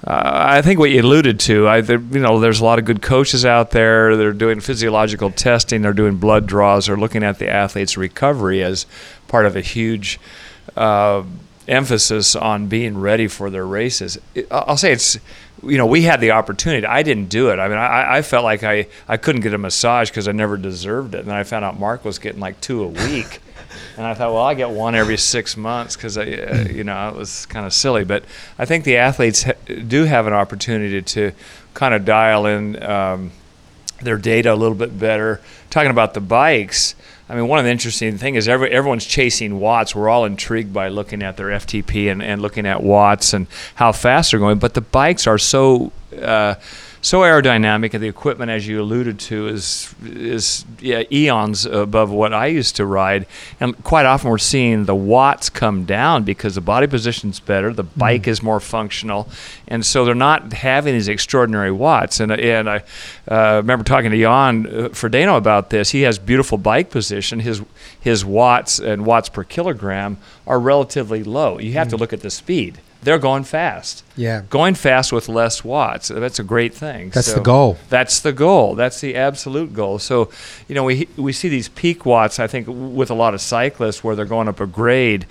uh, 0.07 0.21
I 0.49 0.63
think 0.63 0.79
what 0.79 0.91
you 0.91 1.03
alluded 1.03 1.41
to, 1.41 1.69
I, 1.69 1.81
there, 1.81 1.99
you 1.99 2.21
know, 2.21 2.39
there's 2.39 2.61
a 2.61 2.65
lot 2.65 2.79
of 2.79 2.85
good 2.85 3.03
coaches 3.03 3.45
out 3.45 3.73
there. 3.73 4.17
They're 4.17 4.33
doing 4.33 4.61
physiological 4.61 5.33
testing. 5.33 5.83
They're 5.83 5.93
doing 5.93 6.17
blood 6.17 6.47
draws. 6.47 6.87
They're 6.87 6.97
looking 6.97 7.25
at 7.25 7.39
the 7.39 7.51
athlete's 7.51 7.97
recovery 7.97 8.63
as 8.63 8.87
part 9.27 9.47
of 9.47 9.57
a 9.57 9.61
huge 9.61 10.21
uh, 10.77 11.23
emphasis 11.69 12.37
on 12.37 12.69
being 12.69 12.99
ready 12.99 13.27
for 13.27 13.51
their 13.51 13.67
races. 13.67 14.19
I'll 14.51 14.77
say 14.77 14.93
it's, 14.93 15.19
you 15.63 15.79
know, 15.79 15.87
we 15.87 16.03
had 16.03 16.21
the 16.21 16.31
opportunity. 16.33 16.87
I 16.87 17.03
didn't 17.03 17.29
do 17.29 17.51
it. 17.51 17.59
I 17.59 17.69
mean, 17.69 17.79
I, 17.79 18.19
I 18.19 18.23
felt 18.23 18.45
like 18.45 18.63
I, 18.63 18.87
I 19.09 19.17
couldn't 19.17 19.41
get 19.41 19.55
a 19.55 19.59
massage 19.59 20.11
because 20.11 20.29
I 20.29 20.33
never 20.33 20.57
deserved 20.57 21.15
it. 21.15 21.21
And 21.21 21.29
then 21.29 21.37
I 21.37 21.45
found 21.45 21.65
out 21.65 21.79
Mark 21.79 22.05
was 22.05 22.19
getting 22.19 22.41
like 22.41 22.61
two 22.61 22.83
a 22.83 22.89
week. 22.89 23.41
and 23.97 24.07
I 24.07 24.15
thought, 24.15 24.33
well, 24.33 24.43
I 24.43 24.55
get 24.55 24.71
one 24.71 24.95
every 24.95 25.17
six 25.17 25.57
months 25.57 25.97
because, 25.97 26.17
uh, 26.17 26.67
you 26.71 26.85
know, 26.85 27.09
it 27.09 27.17
was 27.17 27.47
kind 27.47 27.67
of 27.67 27.73
silly. 27.73 28.05
But 28.05 28.25
I 28.59 28.65
think 28.65 28.85
the 28.85 28.99
athletes 28.99 29.45
ha- 29.45 29.53
do 29.67 30.05
have 30.05 30.27
an 30.27 30.33
opportunity 30.33 31.03
to 31.03 31.33
kind 31.75 31.95
of 31.95 32.05
dial 32.05 32.47
in 32.47 32.83
um, 32.83 33.33
their 34.01 34.19
data 34.19 34.53
a 34.53 34.57
little 34.57 34.77
bit 34.77 34.99
better. 34.99 35.41
Talking 35.71 35.91
about 35.91 36.15
the 36.15 36.21
bikes, 36.21 36.95
I 37.29 37.35
mean, 37.35 37.49
one 37.49 37.59
of 37.59 37.65
the 37.65 37.71
interesting 37.73 38.19
things 38.19 38.39
is 38.39 38.49
every, 38.49 38.71
everyone's 38.71 39.05
chasing 39.05 39.59
watts. 39.59 39.95
We're 39.97 40.09
all 40.09 40.25
intrigued 40.25 40.73
by 40.73 40.89
looking 40.89 41.23
at 41.23 41.37
their 41.37 41.49
FTP 41.49 42.11
and, 42.11 42.23
and 42.23 42.41
looking 42.41 42.67
at 42.67 42.83
watts 42.83 43.33
and 43.33 43.49
how 43.75 43.91
fast 43.91 44.31
they're 44.31 44.41
going. 44.41 44.59
But 44.59 44.75
the 44.75 44.81
bikes 44.81 45.27
are 45.27 45.39
so 45.39 45.93
uh, 46.21 46.55
so 47.07 47.21
aerodynamic, 47.21 47.95
and 47.95 48.03
the 48.03 48.09
equipment, 48.09 48.51
as 48.51 48.67
you 48.67 48.83
alluded 48.83 49.21
to, 49.21 49.47
is 49.47 49.95
is 50.05 50.65
yeah, 50.81 51.05
eons 51.13 51.65
above 51.65 52.11
what 52.11 52.35
I 52.35 52.47
used 52.47 52.75
to 52.77 52.85
ride. 52.85 53.27
And 53.61 53.81
quite 53.85 54.07
often, 54.07 54.29
we're 54.29 54.39
seeing 54.39 54.87
the 54.87 54.95
watts 54.97 55.49
come 55.49 55.85
down 55.85 56.25
because 56.25 56.57
the 56.57 56.61
body 56.61 56.89
position's 56.89 57.39
better, 57.39 57.73
the 57.73 57.85
mm-hmm. 57.85 58.01
bike 58.01 58.23
mm. 58.23 58.27
is 58.27 58.43
more 58.43 58.59
functional, 58.59 59.29
and 59.69 59.87
so 59.87 60.05
they're 60.05 60.17
not 60.17 60.53
having 60.53 60.95
these 60.95 61.07
extraordinary 61.07 61.71
watts. 61.71 62.19
And 62.19 62.33
and 62.33 62.69
I 62.69 62.83
uh, 63.29 63.59
remember 63.59 63.85
talking 63.85 64.11
to 64.11 64.19
Jan 64.19 64.67
uh, 64.67 64.71
Frodeno 64.89 65.37
about 65.37 65.71
this. 65.71 65.91
He 65.91 66.03
has 66.03 66.19
beautiful 66.19 66.59
bike 66.59 66.91
position. 66.91 67.39
His 67.39 67.63
his 68.01 68.25
watts 68.25 68.81
and 68.81 69.07
watts 69.07 69.29
per 69.29 69.45
kilogram 69.45 70.17
are 70.45 70.59
relatively 70.59 71.23
low. 71.23 71.61
You 71.61 71.75
have 71.75 71.87
mm. 71.87 71.91
to 71.91 71.97
look 71.99 72.13
at 72.13 72.23
the 72.23 72.31
speed 72.31 72.81
they're 73.03 73.19
going 73.19 73.45
fast. 73.45 74.03
Yeah. 74.17 74.43
Going 74.51 74.75
fast 74.75 75.13
with 75.13 75.29
less 75.29 75.63
watts. 75.63 76.09
That's 76.09 76.39
a 76.39 76.45
great 76.45 76.75
thing. 76.75 77.11
That's 77.11 77.29
so 77.29 77.35
the 77.35 77.41
goal. 77.41 77.79
That's 77.89 78.21
the 78.21 78.33
goal. 78.33 78.75
That's 78.75 79.01
the 79.01 79.15
absolute 79.15 79.73
goal. 79.73 79.99
So, 79.99 80.31
you 80.69 80.75
know, 80.75 80.85
we 80.85 81.09
we 81.17 81.33
see 81.33 81.49
these 81.49 81.69
peak 81.69 82.05
watts, 82.05 82.39
I 82.41 82.47
think, 82.47 82.67
with 82.69 83.11
a 83.11 83.15
lot 83.15 83.35
of 83.35 83.41
cyclists 83.41 84.03
where 84.03 84.17
they're 84.17 84.25
going 84.25 84.49
up 84.49 84.61
a 84.61 84.67
grade, 84.67 85.27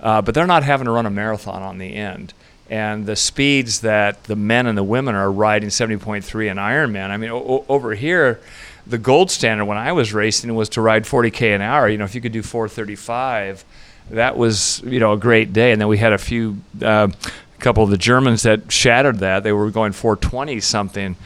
uh, 0.00 0.22
but 0.22 0.34
they're 0.34 0.46
not 0.46 0.64
having 0.64 0.86
to 0.86 0.90
run 0.90 1.06
a 1.06 1.10
marathon 1.10 1.62
on 1.62 1.78
the 1.78 1.94
end. 1.94 2.34
And 2.68 3.06
the 3.06 3.16
speeds 3.16 3.80
that 3.80 4.24
the 4.24 4.36
men 4.36 4.66
and 4.66 4.78
the 4.78 4.84
women 4.84 5.16
are 5.16 5.30
riding 5.30 5.70
70.3 5.70 6.50
in 6.50 6.56
Ironman, 6.56 7.10
I 7.10 7.16
mean, 7.16 7.30
o- 7.30 7.64
over 7.68 7.94
here, 7.94 8.40
the 8.86 8.96
gold 8.98 9.30
standard 9.30 9.64
when 9.64 9.76
I 9.76 9.90
was 9.90 10.14
racing 10.14 10.54
was 10.54 10.68
to 10.70 10.80
ride 10.80 11.02
40K 11.04 11.54
an 11.54 11.62
hour. 11.62 11.88
You 11.88 11.98
know, 11.98 12.04
if 12.04 12.14
you 12.14 12.20
could 12.20 12.30
do 12.32 12.42
435, 12.42 13.64
that 14.10 14.36
was 14.36 14.82
you 14.84 15.00
know 15.00 15.12
a 15.12 15.18
great 15.18 15.52
day. 15.52 15.72
And 15.72 15.80
then 15.80 15.88
we 15.88 15.98
had 15.98 16.12
a 16.12 16.18
few, 16.18 16.58
uh, 16.82 17.08
a 17.10 17.60
couple 17.60 17.82
of 17.82 17.90
the 17.90 17.98
Germans 17.98 18.42
that 18.42 18.70
shattered 18.70 19.18
that. 19.18 19.42
They 19.42 19.52
were 19.52 19.70
going 19.70 19.92
420 19.92 20.60
something. 20.60 21.16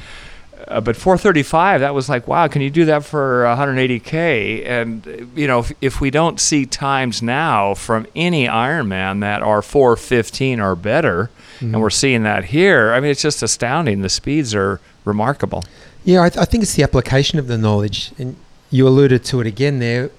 Uh, 0.66 0.80
but 0.80 0.96
435, 0.96 1.80
that 1.80 1.94
was 1.94 2.08
like, 2.08 2.26
wow, 2.26 2.48
can 2.48 2.62
you 2.62 2.70
do 2.70 2.86
that 2.86 3.04
for 3.04 3.44
180K? 3.44 4.66
And, 4.66 5.30
you 5.36 5.46
know, 5.46 5.58
if, 5.58 5.72
if 5.80 6.00
we 6.00 6.10
don't 6.10 6.40
see 6.40 6.64
times 6.64 7.22
now 7.22 7.74
from 7.74 8.06
any 8.16 8.46
Ironman 8.46 9.20
that 9.20 9.42
are 9.42 9.60
415 9.60 10.60
or 10.60 10.74
better, 10.74 11.30
mm-hmm. 11.56 11.74
and 11.74 11.82
we're 11.82 11.90
seeing 11.90 12.22
that 12.22 12.46
here, 12.46 12.94
I 12.94 13.00
mean, 13.00 13.10
it's 13.10 13.20
just 13.20 13.42
astounding. 13.42 14.00
The 14.00 14.08
speeds 14.08 14.54
are 14.54 14.80
remarkable. 15.04 15.64
Yeah, 16.02 16.22
I, 16.22 16.30
th- 16.30 16.40
I 16.40 16.44
think 16.46 16.62
it's 16.62 16.74
the 16.74 16.82
application 16.82 17.38
of 17.38 17.46
the 17.46 17.58
knowledge. 17.58 18.12
And 18.18 18.36
you 18.70 18.88
alluded 18.88 19.24
to 19.26 19.40
it 19.40 19.46
again 19.46 19.80
there 19.80 20.10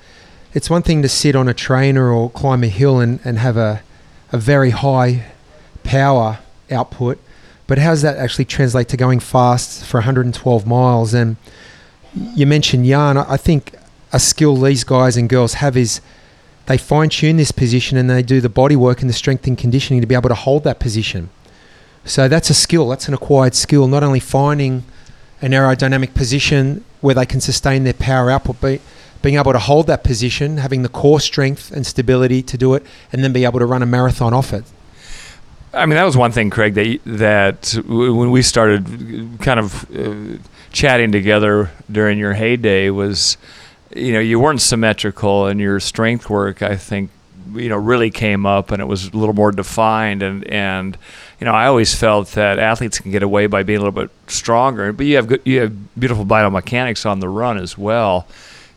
it's 0.55 0.69
one 0.69 0.81
thing 0.81 1.01
to 1.01 1.09
sit 1.09 1.35
on 1.35 1.49
a 1.49 1.53
trainer 1.53 2.09
or 2.09 2.29
climb 2.31 2.63
a 2.63 2.67
hill 2.67 2.99
and, 2.99 3.19
and 3.25 3.37
have 3.37 3.57
a, 3.57 3.83
a 4.31 4.37
very 4.37 4.69
high 4.69 5.25
power 5.83 6.39
output, 6.71 7.19
but 7.67 7.77
how 7.77 7.89
does 7.89 8.01
that 8.03 8.17
actually 8.17 8.45
translate 8.45 8.87
to 8.87 8.97
going 8.97 9.19
fast 9.19 9.83
for 9.83 9.97
112 9.97 10.65
miles? 10.65 11.13
And 11.13 11.35
you 12.33 12.47
mentioned 12.47 12.85
Jan. 12.85 13.17
I 13.17 13.35
think 13.35 13.75
a 14.13 14.19
skill 14.19 14.55
these 14.55 14.85
guys 14.85 15.17
and 15.17 15.27
girls 15.27 15.55
have 15.55 15.75
is 15.75 15.99
they 16.67 16.77
fine 16.77 17.09
tune 17.09 17.35
this 17.35 17.51
position 17.51 17.97
and 17.97 18.09
they 18.09 18.23
do 18.23 18.39
the 18.39 18.49
body 18.49 18.77
work 18.77 19.01
and 19.01 19.09
the 19.09 19.13
strength 19.13 19.45
and 19.47 19.57
conditioning 19.57 19.99
to 19.99 20.07
be 20.07 20.15
able 20.15 20.29
to 20.29 20.35
hold 20.35 20.63
that 20.63 20.79
position. 20.79 21.29
So 22.05 22.29
that's 22.29 22.49
a 22.49 22.53
skill, 22.53 22.87
that's 22.87 23.09
an 23.09 23.13
acquired 23.13 23.55
skill, 23.55 23.87
not 23.87 24.03
only 24.03 24.21
finding 24.21 24.85
an 25.41 25.51
aerodynamic 25.51 26.13
position 26.13 26.85
where 27.01 27.13
they 27.13 27.25
can 27.25 27.41
sustain 27.41 27.83
their 27.83 27.93
power 27.93 28.31
output, 28.31 28.61
but 28.61 28.79
being 29.25 29.37
able 29.37 29.53
to 29.53 29.59
hold 29.59 29.87
that 29.87 30.03
position, 30.03 30.57
having 30.57 30.83
the 30.83 30.89
core 30.89 31.19
strength 31.19 31.71
and 31.71 31.83
stability 31.83 32.43
to 32.43 32.59
do 32.59 32.75
it, 32.75 32.83
and 33.11 33.23
then 33.23 33.33
be 33.33 33.43
able 33.43 33.57
to 33.57 33.65
run 33.65 33.81
a 33.81 33.85
marathon 33.85 34.35
off 34.35 34.53
it. 34.53 34.63
I 35.73 35.87
mean, 35.87 35.95
that 35.95 36.03
was 36.03 36.15
one 36.15 36.31
thing, 36.31 36.51
Craig, 36.51 36.75
that 36.75 36.99
that 37.05 37.83
when 37.87 38.29
we 38.29 38.43
started 38.43 38.85
kind 39.41 39.59
of 39.59 39.91
uh, 39.91 40.37
chatting 40.71 41.11
together 41.11 41.71
during 41.91 42.19
your 42.19 42.33
heyday 42.33 42.91
was, 42.91 43.37
you 43.95 44.13
know, 44.13 44.19
you 44.19 44.39
weren't 44.39 44.61
symmetrical, 44.61 45.47
and 45.47 45.59
your 45.59 45.79
strength 45.79 46.29
work, 46.29 46.61
I 46.61 46.75
think, 46.77 47.09
you 47.55 47.67
know, 47.67 47.77
really 47.77 48.11
came 48.11 48.45
up, 48.45 48.69
and 48.69 48.79
it 48.79 48.85
was 48.85 49.07
a 49.07 49.17
little 49.17 49.33
more 49.33 49.51
defined, 49.51 50.21
and 50.21 50.47
and 50.47 50.99
you 51.39 51.45
know, 51.45 51.51
I 51.51 51.65
always 51.65 51.95
felt 51.95 52.27
that 52.33 52.59
athletes 52.59 52.99
can 52.99 53.09
get 53.09 53.23
away 53.23 53.47
by 53.47 53.63
being 53.63 53.79
a 53.79 53.81
little 53.81 54.01
bit 54.03 54.11
stronger, 54.27 54.93
but 54.93 55.07
you 55.07 55.15
have 55.15 55.25
good, 55.25 55.41
you 55.45 55.61
have 55.61 55.99
beautiful 55.99 56.27
biomechanics 56.27 57.09
on 57.09 57.21
the 57.21 57.27
run 57.27 57.57
as 57.57 57.75
well. 57.75 58.27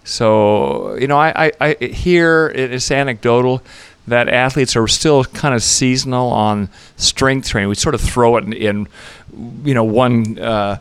So, 0.09 0.97
you 0.97 1.07
know, 1.07 1.19
I, 1.19 1.49
I, 1.49 1.53
I 1.61 1.85
hear 1.85 2.49
it's 2.49 2.91
anecdotal 2.91 3.63
that 4.09 4.29
athletes 4.29 4.77
are 4.77 4.89
still 4.89 5.25
kind 5.25 5.55
of 5.55 5.63
seasonal 5.63 6.31
on 6.31 6.69
strength 6.97 7.49
training. 7.49 7.69
We 7.69 7.75
sort 7.75 7.95
of 7.95 8.01
throw 8.01 8.37
it 8.37 8.45
in, 8.45 8.53
in 8.53 8.89
you 9.65 9.75
know, 9.75 9.85
one 9.85 10.39
uh, 10.39 10.79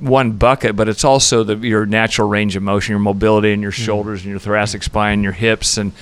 one 0.00 0.32
bucket, 0.32 0.76
but 0.76 0.88
it's 0.88 1.04
also 1.04 1.44
the, 1.44 1.56
your 1.56 1.84
natural 1.84 2.28
range 2.28 2.56
of 2.56 2.62
motion, 2.62 2.92
your 2.92 3.00
mobility 3.00 3.52
in 3.52 3.60
your 3.60 3.70
mm-hmm. 3.70 3.84
shoulders 3.84 4.22
and 4.22 4.30
your 4.30 4.38
thoracic 4.38 4.82
spine, 4.82 5.14
and 5.14 5.22
your 5.22 5.32
hips, 5.32 5.76
and 5.76 5.92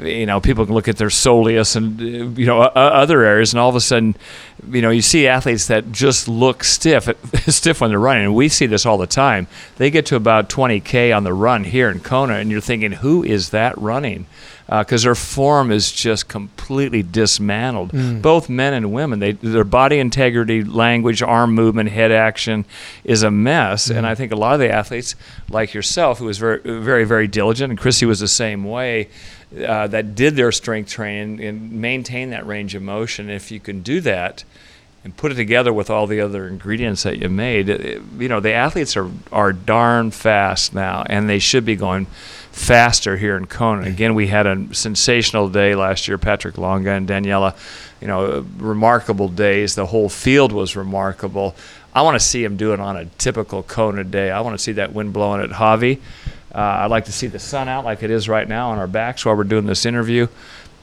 you 0.00 0.26
know 0.26 0.40
people 0.40 0.66
can 0.66 0.74
look 0.74 0.88
at 0.88 0.96
their 0.96 1.08
soleus 1.08 1.76
and 1.76 2.38
you 2.38 2.46
know 2.46 2.60
other 2.60 3.22
areas, 3.22 3.52
and 3.52 3.60
all 3.60 3.68
of 3.68 3.76
a 3.76 3.80
sudden, 3.80 4.14
you 4.70 4.82
know 4.82 4.90
you 4.90 5.02
see 5.02 5.26
athletes 5.26 5.66
that 5.68 5.90
just 5.90 6.28
look 6.28 6.62
stiff, 6.62 7.08
stiff 7.48 7.80
when 7.80 7.90
they're 7.90 7.98
running, 7.98 8.24
and 8.24 8.34
we 8.34 8.48
see 8.48 8.66
this 8.66 8.84
all 8.84 8.98
the 8.98 9.06
time. 9.06 9.46
They 9.76 9.90
get 9.90 10.06
to 10.06 10.16
about 10.16 10.48
20k 10.48 11.16
on 11.16 11.24
the 11.24 11.32
run 11.32 11.64
here 11.64 11.90
in 11.90 12.00
Kona, 12.00 12.34
and 12.34 12.50
you're 12.50 12.60
thinking, 12.60 12.92
who 12.92 13.24
is 13.24 13.50
that 13.50 13.76
running? 13.78 14.26
Because 14.68 15.04
uh, 15.04 15.08
their 15.08 15.14
form 15.14 15.70
is 15.70 15.92
just 15.92 16.26
completely 16.26 17.02
dismantled. 17.02 17.92
Mm. 17.92 18.20
Both 18.20 18.48
men 18.48 18.74
and 18.74 18.92
women, 18.92 19.20
they, 19.20 19.32
their 19.32 19.64
body 19.64 19.98
integrity, 19.98 20.64
language, 20.64 21.22
arm 21.22 21.54
movement, 21.54 21.90
head 21.90 22.10
action 22.10 22.64
is 23.04 23.22
a 23.22 23.30
mess. 23.30 23.88
Mm. 23.88 23.98
And 23.98 24.06
I 24.06 24.16
think 24.16 24.32
a 24.32 24.36
lot 24.36 24.54
of 24.54 24.60
the 24.60 24.70
athletes, 24.70 25.14
like 25.48 25.72
yourself, 25.72 26.18
who 26.18 26.24
was 26.24 26.38
very, 26.38 26.60
very, 26.64 27.04
very 27.04 27.28
diligent, 27.28 27.70
and 27.70 27.78
Chrissy 27.78 28.06
was 28.06 28.18
the 28.18 28.28
same 28.28 28.64
way, 28.64 29.08
uh, 29.64 29.86
that 29.86 30.16
did 30.16 30.34
their 30.34 30.50
strength 30.50 30.90
training 30.90 31.40
and 31.40 31.70
maintain 31.70 32.30
that 32.30 32.44
range 32.44 32.74
of 32.74 32.82
motion. 32.82 33.30
If 33.30 33.52
you 33.52 33.60
can 33.60 33.82
do 33.82 34.00
that, 34.00 34.42
and 35.04 35.16
put 35.16 35.30
it 35.30 35.36
together 35.36 35.72
with 35.72 35.88
all 35.88 36.08
the 36.08 36.20
other 36.20 36.48
ingredients 36.48 37.04
that 37.04 37.18
you 37.20 37.28
made, 37.28 37.68
it, 37.68 38.02
you 38.18 38.28
know, 38.28 38.40
the 38.40 38.52
athletes 38.52 38.96
are, 38.96 39.08
are 39.30 39.52
darn 39.52 40.10
fast 40.10 40.74
now, 40.74 41.04
and 41.08 41.28
they 41.28 41.38
should 41.38 41.64
be 41.64 41.76
going 41.76 42.08
faster 42.56 43.18
here 43.18 43.36
in 43.36 43.46
Kona. 43.46 43.86
Again, 43.86 44.14
we 44.14 44.28
had 44.28 44.46
a 44.46 44.74
sensational 44.74 45.48
day 45.48 45.74
last 45.74 46.08
year. 46.08 46.16
Patrick 46.16 46.56
Lange 46.56 46.88
and 46.88 47.06
Daniela, 47.06 47.54
you 48.00 48.08
know, 48.08 48.46
remarkable 48.56 49.28
days. 49.28 49.74
The 49.74 49.86
whole 49.86 50.08
field 50.08 50.52
was 50.52 50.74
remarkable. 50.74 51.54
I 51.94 52.00
want 52.00 52.18
to 52.18 52.26
see 52.26 52.42
him 52.42 52.56
do 52.56 52.72
it 52.72 52.80
on 52.80 52.96
a 52.96 53.04
typical 53.04 53.62
Kona 53.62 54.04
day. 54.04 54.30
I 54.30 54.40
want 54.40 54.54
to 54.56 54.62
see 54.62 54.72
that 54.72 54.94
wind 54.94 55.12
blowing 55.12 55.42
at 55.42 55.50
Hawi. 55.50 56.00
Uh, 56.54 56.58
I'd 56.58 56.90
like 56.90 57.04
to 57.04 57.12
see 57.12 57.26
the 57.26 57.38
sun 57.38 57.68
out 57.68 57.84
like 57.84 58.02
it 58.02 58.10
is 58.10 58.26
right 58.26 58.48
now 58.48 58.70
on 58.70 58.78
our 58.78 58.86
backs 58.86 59.26
while 59.26 59.36
we're 59.36 59.44
doing 59.44 59.66
this 59.66 59.84
interview. 59.84 60.26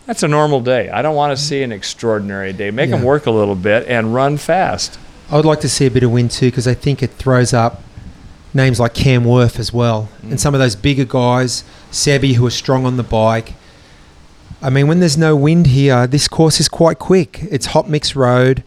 That's 0.06 0.22
a 0.22 0.28
normal 0.28 0.62
day. 0.62 0.90
I 0.90 1.02
don't 1.02 1.16
want 1.16 1.36
to 1.36 1.44
see 1.44 1.64
an 1.64 1.72
extraordinary 1.72 2.54
day. 2.54 2.70
Make 2.70 2.92
them 2.92 3.04
work 3.04 3.26
a 3.26 3.32
little 3.32 3.56
bit 3.56 3.88
and 3.88 4.14
run 4.14 4.38
fast. 4.38 5.00
I 5.32 5.38
would 5.38 5.46
like 5.46 5.62
to 5.62 5.70
see 5.70 5.88
a 5.88 5.92
bit 5.92 6.04
of 6.04 6.12
wind 6.12 6.30
too 6.30 6.52
because 6.52 6.68
I 6.68 6.76
think 6.76 7.02
it 7.02 7.12
throws 7.12 7.52
up 7.52 7.82
names 8.54 8.80
like 8.80 8.94
Cam 8.94 9.24
Wurf 9.26 9.60
as 9.60 9.74
well 9.74 10.10
Mm. 10.24 10.32
and 10.32 10.40
some 10.42 10.54
of 10.54 10.60
those 10.60 10.76
bigger 10.76 11.06
guys, 11.06 11.64
Sebi, 11.92 12.36
who 12.36 12.46
are 12.46 12.52
strong 12.52 12.86
on 12.86 12.98
the 12.98 13.04
bike. 13.04 13.54
I 14.62 14.70
mean, 14.70 14.88
when 14.88 15.00
there's 15.00 15.18
no 15.18 15.36
wind 15.36 15.68
here, 15.68 16.08
this 16.08 16.28
course 16.28 16.60
is 16.60 16.70
quite 16.70 16.98
quick. 17.00 17.40
It's 17.52 17.68
hot 17.68 17.90
mix 17.90 18.16
road. 18.16 18.64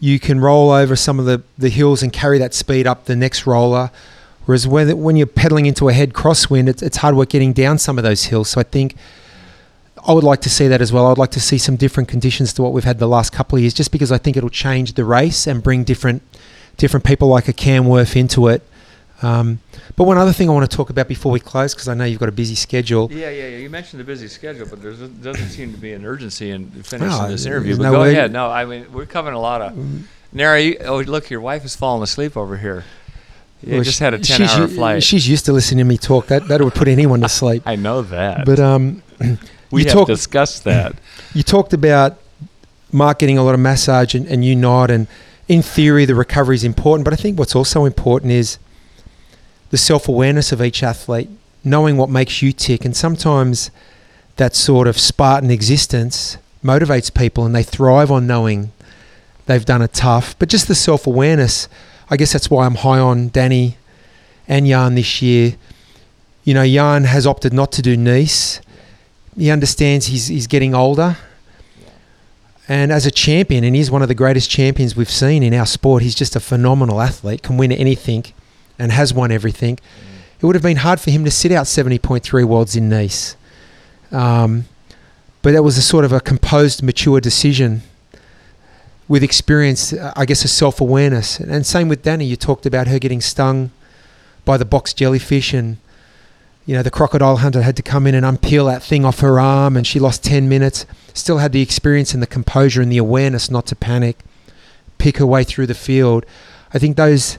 You 0.00 0.18
can 0.18 0.40
roll 0.40 0.70
over 0.70 0.96
some 0.96 1.18
of 1.20 1.26
the, 1.26 1.42
the 1.58 1.68
hills 1.68 2.02
and 2.02 2.12
carry 2.12 2.38
that 2.38 2.54
speed 2.54 2.86
up 2.86 3.04
the 3.04 3.14
next 3.14 3.46
roller. 3.46 3.90
Whereas 4.46 4.66
when, 4.66 4.98
when 5.00 5.16
you're 5.16 5.26
pedaling 5.28 5.66
into 5.66 5.88
a 5.88 5.92
head 5.92 6.12
crosswind, 6.14 6.68
it's, 6.68 6.82
it's 6.82 6.96
hard 6.96 7.14
work 7.14 7.28
getting 7.28 7.52
down 7.52 7.78
some 7.78 7.98
of 7.98 8.02
those 8.04 8.24
hills. 8.24 8.48
So 8.50 8.60
I 8.60 8.64
think 8.64 8.96
I 10.08 10.12
would 10.14 10.24
like 10.24 10.40
to 10.40 10.50
see 10.50 10.66
that 10.66 10.80
as 10.80 10.92
well. 10.92 11.06
I'd 11.08 11.18
like 11.18 11.30
to 11.32 11.40
see 11.40 11.58
some 11.58 11.76
different 11.76 12.08
conditions 12.08 12.52
to 12.54 12.62
what 12.62 12.72
we've 12.72 12.84
had 12.84 12.98
the 12.98 13.06
last 13.06 13.30
couple 13.32 13.56
of 13.56 13.62
years, 13.62 13.74
just 13.74 13.92
because 13.92 14.10
I 14.10 14.18
think 14.18 14.36
it'll 14.36 14.48
change 14.48 14.94
the 14.94 15.04
race 15.04 15.46
and 15.46 15.62
bring 15.62 15.84
different 15.84 16.22
different 16.78 17.04
people 17.04 17.28
like 17.28 17.46
a 17.46 17.52
Cam 17.52 17.84
Wurf 17.84 18.16
into 18.16 18.48
it. 18.48 18.62
Um, 19.22 19.58
but 19.96 20.04
one 20.04 20.16
other 20.16 20.32
thing 20.32 20.48
I 20.48 20.52
want 20.52 20.70
to 20.70 20.74
talk 20.76 20.88
about 20.90 21.06
before 21.08 21.30
we 21.32 21.40
close, 21.40 21.74
because 21.74 21.88
I 21.88 21.94
know 21.94 22.04
you've 22.04 22.20
got 22.20 22.28
a 22.30 22.32
busy 22.32 22.54
schedule. 22.54 23.10
Yeah, 23.12 23.28
yeah, 23.30 23.48
yeah. 23.48 23.56
You 23.58 23.68
mentioned 23.68 24.00
the 24.00 24.04
busy 24.04 24.28
schedule, 24.28 24.66
but 24.68 24.80
there 24.82 24.92
doesn't 24.92 25.48
seem 25.50 25.72
to 25.72 25.78
be 25.78 25.92
an 25.92 26.04
urgency 26.06 26.50
in 26.50 26.70
finishing 26.70 27.08
No, 27.18 27.28
this 27.28 27.44
interview. 27.44 27.76
But 27.76 27.82
no 27.82 27.92
go 27.92 28.00
way- 28.02 28.12
ahead. 28.12 28.32
No, 28.32 28.48
I 28.50 28.64
mean 28.64 28.90
we're 28.92 29.06
covering 29.06 29.34
a 29.34 29.40
lot 29.40 29.60
of. 29.60 29.76
Nara, 30.32 30.60
you, 30.62 30.76
oh 30.84 31.00
look, 31.00 31.28
your 31.28 31.40
wife 31.40 31.64
is 31.64 31.76
falling 31.76 32.02
asleep 32.02 32.36
over 32.36 32.56
here. 32.56 32.84
You 33.62 33.74
Well, 33.74 33.82
just 33.82 33.98
had 33.98 34.14
a 34.14 34.24
she's 34.24 34.36
ten-hour 34.38 34.68
flight. 34.68 35.02
She's 35.02 35.28
used 35.28 35.44
to 35.46 35.52
listening 35.52 35.78
to 35.78 35.84
me 35.84 35.98
talk. 35.98 36.28
That 36.28 36.48
that 36.48 36.62
would 36.62 36.74
put 36.74 36.88
anyone 36.88 37.20
to 37.20 37.28
sleep. 37.40 37.62
I 37.66 37.76
know 37.76 38.00
that. 38.02 38.46
But 38.46 38.58
um, 38.58 39.02
we 39.70 39.84
have 39.84 39.92
talk- 39.92 40.06
discussed 40.06 40.64
that. 40.64 40.94
you 41.34 41.42
talked 41.42 41.74
about 41.74 42.16
Mark 42.90 43.18
getting 43.18 43.36
a 43.36 43.42
lot 43.44 43.52
of 43.54 43.60
massage 43.60 44.14
and, 44.14 44.26
and 44.28 44.44
you 44.44 44.56
not, 44.56 44.90
and 44.90 45.06
in 45.46 45.60
theory 45.60 46.06
the 46.06 46.14
recovery 46.14 46.54
is 46.56 46.64
important. 46.64 47.04
But 47.04 47.12
I 47.12 47.16
think 47.16 47.38
what's 47.38 47.54
also 47.54 47.84
important 47.84 48.32
is 48.32 48.58
the 49.70 49.78
self 49.78 50.08
awareness 50.08 50.52
of 50.52 50.60
each 50.60 50.82
athlete, 50.82 51.28
knowing 51.64 51.96
what 51.96 52.10
makes 52.10 52.42
you 52.42 52.52
tick, 52.52 52.84
and 52.84 52.96
sometimes 52.96 53.70
that 54.36 54.54
sort 54.54 54.86
of 54.86 54.98
Spartan 54.98 55.50
existence 55.50 56.36
motivates 56.64 57.12
people, 57.12 57.46
and 57.46 57.54
they 57.54 57.62
thrive 57.62 58.10
on 58.10 58.26
knowing 58.26 58.72
they've 59.46 59.64
done 59.64 59.82
it 59.82 59.92
tough. 59.92 60.38
But 60.38 60.48
just 60.48 60.68
the 60.68 60.74
self 60.74 61.06
awareness, 61.06 61.68
I 62.10 62.16
guess 62.16 62.32
that's 62.32 62.50
why 62.50 62.66
I'm 62.66 62.76
high 62.76 62.98
on 62.98 63.28
Danny 63.28 63.76
and 64.48 64.66
Jan 64.66 64.94
this 64.96 65.22
year. 65.22 65.54
You 66.44 66.54
know, 66.54 66.66
Jan 66.66 67.04
has 67.04 67.26
opted 67.26 67.52
not 67.52 67.72
to 67.72 67.82
do 67.82 67.96
Nice. 67.96 68.60
He 69.36 69.50
understands 69.50 70.06
he's 70.06 70.26
he's 70.26 70.46
getting 70.46 70.74
older. 70.74 71.16
And 72.68 72.92
as 72.92 73.04
a 73.04 73.10
champion, 73.10 73.64
and 73.64 73.74
he's 73.74 73.90
one 73.90 74.00
of 74.00 74.06
the 74.06 74.14
greatest 74.14 74.48
champions 74.48 74.94
we've 74.94 75.10
seen 75.10 75.42
in 75.42 75.52
our 75.54 75.66
sport, 75.66 76.04
he's 76.04 76.14
just 76.14 76.36
a 76.36 76.40
phenomenal 76.40 77.00
athlete, 77.00 77.42
can 77.42 77.56
win 77.56 77.72
anything 77.72 78.24
and 78.80 78.90
has 78.90 79.14
won 79.14 79.30
everything. 79.30 79.78
It 80.40 80.46
would 80.46 80.56
have 80.56 80.62
been 80.62 80.78
hard 80.78 81.00
for 81.00 81.10
him 81.10 81.24
to 81.24 81.30
sit 81.30 81.52
out 81.52 81.66
70.3 81.66 82.44
worlds 82.44 82.74
in 82.74 82.88
Nice. 82.88 83.36
Um, 84.10 84.64
but 85.42 85.52
that 85.52 85.62
was 85.62 85.76
a 85.78 85.82
sort 85.82 86.04
of 86.04 86.12
a 86.12 86.20
composed, 86.20 86.82
mature 86.82 87.20
decision 87.20 87.82
with 89.06 89.22
experience, 89.22 89.92
uh, 89.92 90.12
I 90.16 90.24
guess, 90.24 90.44
a 90.44 90.48
self 90.48 90.80
awareness. 90.80 91.40
And 91.40 91.66
same 91.66 91.88
with 91.88 92.02
Danny. 92.02 92.24
You 92.24 92.36
talked 92.36 92.64
about 92.64 92.88
her 92.88 92.98
getting 92.98 93.20
stung 93.20 93.70
by 94.44 94.56
the 94.56 94.64
box 94.64 94.94
jellyfish, 94.94 95.52
and 95.52 95.76
you 96.64 96.74
know 96.74 96.82
the 96.82 96.90
crocodile 96.90 97.38
hunter 97.38 97.62
had 97.62 97.76
to 97.76 97.82
come 97.82 98.06
in 98.06 98.14
and 98.14 98.24
unpeel 98.24 98.70
that 98.70 98.82
thing 98.82 99.04
off 99.04 99.20
her 99.20 99.40
arm, 99.40 99.76
and 99.76 99.86
she 99.86 99.98
lost 99.98 100.24
ten 100.24 100.48
minutes. 100.48 100.86
Still 101.12 101.38
had 101.38 101.52
the 101.52 101.60
experience 101.60 102.14
and 102.14 102.22
the 102.22 102.26
composure 102.26 102.80
and 102.80 102.90
the 102.92 102.98
awareness 102.98 103.50
not 103.50 103.66
to 103.66 103.76
panic, 103.76 104.18
pick 104.98 105.18
her 105.18 105.26
way 105.26 105.44
through 105.44 105.66
the 105.66 105.74
field. 105.74 106.24
I 106.72 106.78
think 106.78 106.96
those 106.96 107.38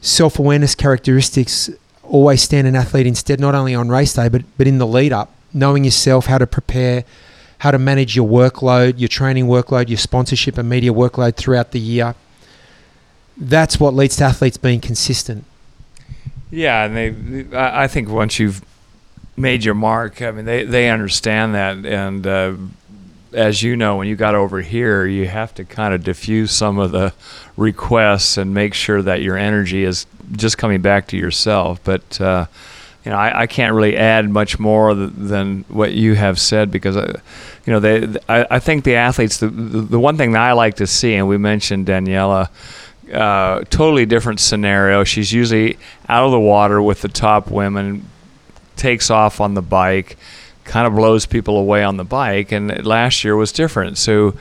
self 0.00 0.38
awareness 0.38 0.74
characteristics 0.74 1.70
always 2.02 2.42
stand 2.42 2.66
an 2.66 2.76
athlete 2.76 3.06
instead, 3.06 3.40
not 3.40 3.54
only 3.54 3.74
on 3.74 3.88
race 3.88 4.14
day, 4.14 4.28
but 4.28 4.42
but 4.58 4.66
in 4.66 4.78
the 4.78 4.86
lead 4.86 5.12
up, 5.12 5.32
knowing 5.52 5.84
yourself, 5.84 6.26
how 6.26 6.38
to 6.38 6.46
prepare, 6.46 7.04
how 7.58 7.70
to 7.70 7.78
manage 7.78 8.16
your 8.16 8.28
workload, 8.28 8.98
your 8.98 9.08
training 9.08 9.46
workload, 9.46 9.88
your 9.88 9.98
sponsorship 9.98 10.58
and 10.58 10.68
media 10.68 10.92
workload 10.92 11.36
throughout 11.36 11.72
the 11.72 11.80
year. 11.80 12.14
That's 13.36 13.80
what 13.80 13.94
leads 13.94 14.16
to 14.16 14.24
athletes 14.24 14.56
being 14.56 14.80
consistent. 14.80 15.44
Yeah, 16.50 16.84
and 16.84 16.96
they. 16.96 17.56
I 17.56 17.86
think 17.86 18.08
once 18.08 18.38
you've 18.38 18.64
made 19.36 19.64
your 19.64 19.74
mark, 19.74 20.20
I 20.20 20.30
mean, 20.32 20.44
they 20.44 20.64
they 20.64 20.90
understand 20.90 21.54
that, 21.54 21.86
and 21.86 22.26
uh, 22.26 22.54
as 23.32 23.62
you 23.62 23.76
know, 23.76 23.96
when 23.96 24.08
you 24.08 24.16
got 24.16 24.34
over 24.34 24.60
here, 24.60 25.06
you 25.06 25.26
have 25.26 25.54
to 25.54 25.64
kind 25.64 25.94
of 25.94 26.02
diffuse 26.02 26.50
some 26.50 26.78
of 26.78 26.90
the 26.90 27.12
requests 27.56 28.36
and 28.36 28.52
make 28.54 28.74
sure 28.74 29.02
that 29.02 29.22
your 29.22 29.36
energy 29.36 29.84
is 29.84 30.06
just 30.32 30.58
coming 30.58 30.80
back 30.80 31.08
to 31.08 31.16
yourself. 31.16 31.82
But 31.84 32.20
uh, 32.20 32.46
you 33.04 33.10
know, 33.10 33.16
I, 33.16 33.42
I 33.42 33.46
can't 33.46 33.74
really 33.74 33.96
add 33.96 34.28
much 34.28 34.58
more 34.58 34.94
th- 34.94 35.12
than 35.14 35.64
what 35.68 35.92
you 35.92 36.14
have 36.14 36.38
said 36.38 36.70
because, 36.70 36.96
uh, 36.96 37.20
you 37.66 37.72
know, 37.72 37.80
they. 37.80 38.18
I, 38.28 38.46
I 38.50 38.58
think 38.58 38.84
the 38.84 38.96
athletes. 38.96 39.38
The, 39.38 39.48
the 39.48 39.80
the 39.82 40.00
one 40.00 40.16
thing 40.16 40.32
that 40.32 40.42
I 40.42 40.52
like 40.52 40.76
to 40.76 40.86
see, 40.86 41.14
and 41.14 41.28
we 41.28 41.38
mentioned 41.38 41.86
Daniela 41.86 42.48
uh, 43.12 43.62
totally 43.70 44.06
different 44.06 44.40
scenario. 44.40 45.04
She's 45.04 45.32
usually 45.32 45.78
out 46.08 46.24
of 46.24 46.30
the 46.30 46.40
water 46.40 46.80
with 46.80 47.00
the 47.00 47.08
top 47.08 47.50
women, 47.50 48.08
takes 48.76 49.10
off 49.10 49.40
on 49.40 49.54
the 49.54 49.62
bike, 49.62 50.16
kind 50.64 50.86
of 50.86 50.94
blows 50.94 51.26
people 51.26 51.56
away 51.56 51.82
on 51.82 51.96
the 51.96 52.04
bike. 52.04 52.52
And 52.52 52.84
last 52.86 53.24
year 53.24 53.36
was 53.36 53.52
different. 53.52 53.98
So 53.98 54.34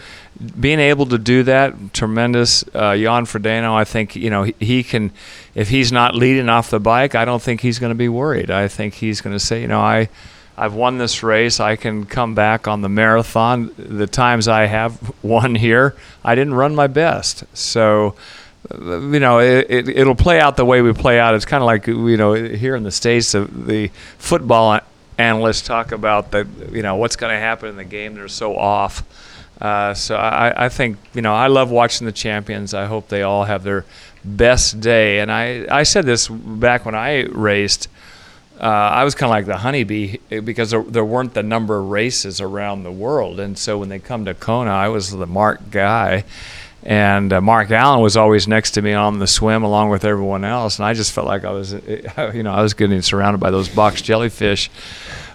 being 0.60 0.80
able 0.80 1.06
to 1.08 1.18
do 1.18 1.44
that, 1.44 1.94
tremendous. 1.94 2.64
Uh, 2.74 2.96
Jan 2.96 3.26
Frodeno, 3.26 3.74
I 3.74 3.84
think 3.84 4.16
you 4.16 4.30
know 4.30 4.44
he, 4.44 4.56
he 4.60 4.84
can. 4.84 5.12
If 5.54 5.70
he's 5.70 5.92
not 5.92 6.16
leading 6.16 6.50
off 6.50 6.70
the 6.70 6.80
bike, 6.80 7.16
I 7.16 7.26
don't 7.26 7.42
think 7.42 7.62
he's 7.62 7.80
going 7.80 7.92
to 7.92 7.96
be 7.96 8.10
worried. 8.10 8.50
I 8.50 8.68
think 8.68 8.94
he's 8.96 9.22
going 9.22 9.36
to 9.36 9.40
say, 9.40 9.62
you 9.62 9.68
know, 9.68 9.82
I. 9.82 10.10
I've 10.58 10.74
won 10.74 10.98
this 10.98 11.24
race. 11.24 11.62
I 11.62 11.78
can 11.78 12.06
come 12.06 12.36
back 12.36 12.68
on 12.68 12.82
the 12.82 12.90
marathon. 12.90 13.74
The 13.78 14.08
times 14.08 14.50
I 14.50 14.66
have 14.66 15.16
won 15.24 15.56
here, 15.56 15.96
I 16.22 16.36
didn't 16.36 16.54
run 16.54 16.76
my 16.76 16.88
best. 16.88 17.46
So, 17.54 18.16
uh, 18.70 19.00
you 19.00 19.22
know, 19.22 19.40
it, 19.40 19.68
it, 19.70 19.88
it'll 19.88 20.16
play 20.16 20.42
out 20.42 20.58
the 20.58 20.66
way 20.66 20.82
we 20.82 20.92
play 20.92 21.18
out. 21.18 21.34
It's 21.34 21.46
kind 21.46 21.64
of 21.64 21.66
like, 21.66 21.88
you 21.88 22.18
know, 22.18 22.34
here 22.34 22.76
in 22.76 22.84
the 22.84 22.92
States, 22.92 23.32
the, 23.32 23.46
the 23.46 23.90
football 24.18 24.82
analysts 25.20 25.62
talk 25.62 25.92
about 25.92 26.32
the, 26.32 26.48
you 26.72 26.82
know, 26.82 26.96
what's 26.96 27.16
going 27.16 27.34
to 27.34 27.40
happen 27.40 27.70
in 27.70 27.76
the 27.76 27.84
game. 27.84 28.16
They're 28.16 28.28
so 28.28 28.56
off. 28.56 29.04
Uh, 29.62 29.94
so 29.94 30.16
I, 30.16 30.66
I 30.66 30.70
think, 30.70 30.98
you 31.14 31.22
know, 31.22 31.36
I 31.36 31.48
love 31.48 31.70
watching 31.70 32.06
the 32.06 32.14
champions. 32.14 32.74
I 32.74 32.86
hope 32.86 33.10
they 33.10 33.24
all 33.24 33.44
have 33.44 33.64
their 33.64 33.84
best 34.24 34.80
day. 34.80 35.20
And 35.20 35.32
I, 35.32 35.66
I 35.70 35.84
said 35.84 36.06
this 36.06 36.30
back 36.30 36.86
when 36.86 36.96
I 36.96 37.24
raced. 37.26 37.90
Uh, 38.58 38.64
I 38.64 39.04
was 39.04 39.16
kind 39.16 39.30
of 39.30 39.32
like 39.32 39.46
the 39.46 39.58
honeybee 39.58 40.18
because 40.30 40.72
there, 40.72 40.84
there, 40.84 41.06
weren't 41.06 41.34
the 41.34 41.44
number 41.44 41.80
of 41.80 41.90
races 41.90 42.42
around 42.42 42.84
the 42.84 42.92
world. 42.92 43.40
And 43.40 43.58
so 43.58 43.78
when 43.78 43.90
they 43.90 44.00
come 44.00 44.26
to 44.26 44.34
Kona, 44.34 44.72
I 44.72 44.88
was 44.90 45.12
the 45.12 45.28
Mark 45.28 45.72
guy. 45.72 46.24
And 46.84 47.34
uh, 47.34 47.42
Mark 47.42 47.72
Allen 47.72 48.02
was 48.02 48.16
always 48.16 48.48
next 48.48 48.72
to 48.72 48.82
me 48.82 48.94
on 48.94 49.20
the 49.20 49.28
swim 49.28 49.64
along 49.64 49.90
with 49.90 50.06
everyone 50.06 50.46
else. 50.46 50.80
And 50.80 50.86
I 50.86 50.94
just 50.94 51.12
felt 51.12 51.28
like 51.28 51.44
I 51.44 51.52
was, 51.52 51.74
you 52.34 52.44
know, 52.44 52.54
I 52.54 52.62
was 52.62 52.74
getting 52.74 53.02
surrounded 53.02 53.40
by 53.40 53.52
those 53.52 53.68
box 53.68 54.02
jellyfish. 54.02 54.70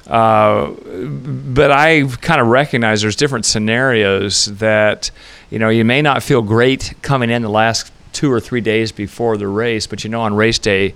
Uh, 0.06 0.68
but 0.68 1.70
I 1.70 2.06
kind 2.06 2.40
of 2.40 2.48
recognize 2.48 3.02
there's 3.02 3.16
different 3.16 3.46
scenarios 3.46 4.46
that, 4.46 5.10
you 5.50 5.58
know, 5.58 5.70
you 5.70 5.84
may 5.84 6.02
not 6.02 6.22
feel 6.22 6.42
great 6.42 6.94
coming 7.02 7.30
in 7.30 7.42
the 7.42 7.50
last 7.50 7.90
two 8.12 8.30
or 8.30 8.40
three 8.40 8.60
days 8.60 8.92
before 8.92 9.36
the 9.36 9.48
race, 9.48 9.86
but 9.86 10.04
you 10.04 10.10
know, 10.10 10.20
on 10.20 10.34
race 10.34 10.58
day, 10.58 10.94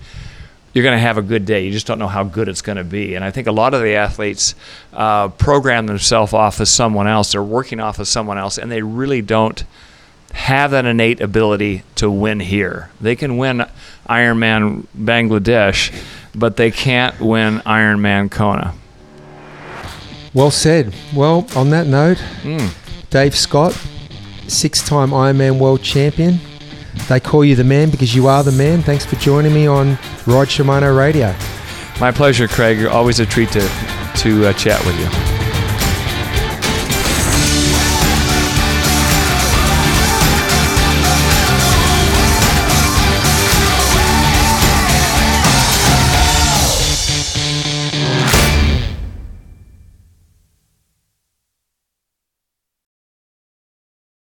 you're 0.72 0.84
going 0.84 0.96
to 0.96 1.01
have 1.01 1.18
a 1.18 1.22
good 1.22 1.44
day. 1.44 1.64
You 1.64 1.72
just 1.72 1.86
don't 1.86 1.99
know 1.99 2.09
how 2.09 2.22
good 2.22 2.49
it's 2.49 2.62
going 2.62 2.76
to 2.76 2.84
be. 2.84 3.14
And 3.14 3.24
I 3.24 3.30
think 3.30 3.46
a 3.46 3.53
lot 3.53 3.74
of 3.74 3.80
the 3.80 3.94
athletes 3.94 4.55
uh, 4.92 5.28
program 5.28 5.86
themselves 5.86 6.32
off 6.32 6.61
of 6.61 6.68
someone 6.68 7.09
else. 7.09 7.32
They're 7.32 7.42
working 7.42 7.80
off 7.80 7.99
of 7.99 8.07
someone 8.07 8.38
else, 8.38 8.59
and 8.59 8.70
they 8.70 8.82
really 8.82 9.22
don't 9.22 9.64
have 10.39 10.70
that 10.70 10.86
innate 10.86 11.20
ability 11.20 11.82
to 11.97 12.09
win 12.11 12.39
here. 12.41 12.91
They 13.01 13.16
can 13.16 13.36
win 13.36 13.66
Ironman 14.09 14.86
Bangladesh, 14.97 15.93
but 16.34 16.57
they 16.57 16.70
can't 16.70 17.20
win 17.20 17.59
Ironman 17.66 18.30
Kona. 18.30 18.72
Well 20.32 20.51
said. 20.53 20.95
Well, 21.14 21.47
on 21.57 21.70
that 21.70 21.86
note, 21.86 22.18
Mm. 22.43 22.72
Dave 23.11 23.36
Scott, 23.36 23.76
six 24.47 24.80
time 24.86 25.11
Ironman 25.11 25.59
world 25.59 25.82
champion. 25.82 26.39
They 27.09 27.20
call 27.20 27.45
you 27.45 27.57
the 27.57 27.64
man 27.64 27.91
because 27.91 28.14
you 28.14 28.26
are 28.28 28.43
the 28.45 28.53
man. 28.53 28.82
Thanks 28.82 29.05
for 29.05 29.16
joining 29.16 29.53
me 29.55 29.66
on 29.66 29.99
Rod 30.26 30.49
Shimano 30.49 30.97
Radio. 30.97 31.34
My 32.01 32.12
pleasure, 32.12 32.47
Craig. 32.47 32.84
Always 32.86 33.18
a 33.18 33.26
treat 33.26 33.51
to, 33.53 33.61
to 34.18 34.47
uh, 34.47 34.53
chat 34.53 34.84
with 34.86 34.99
you. 35.01 35.47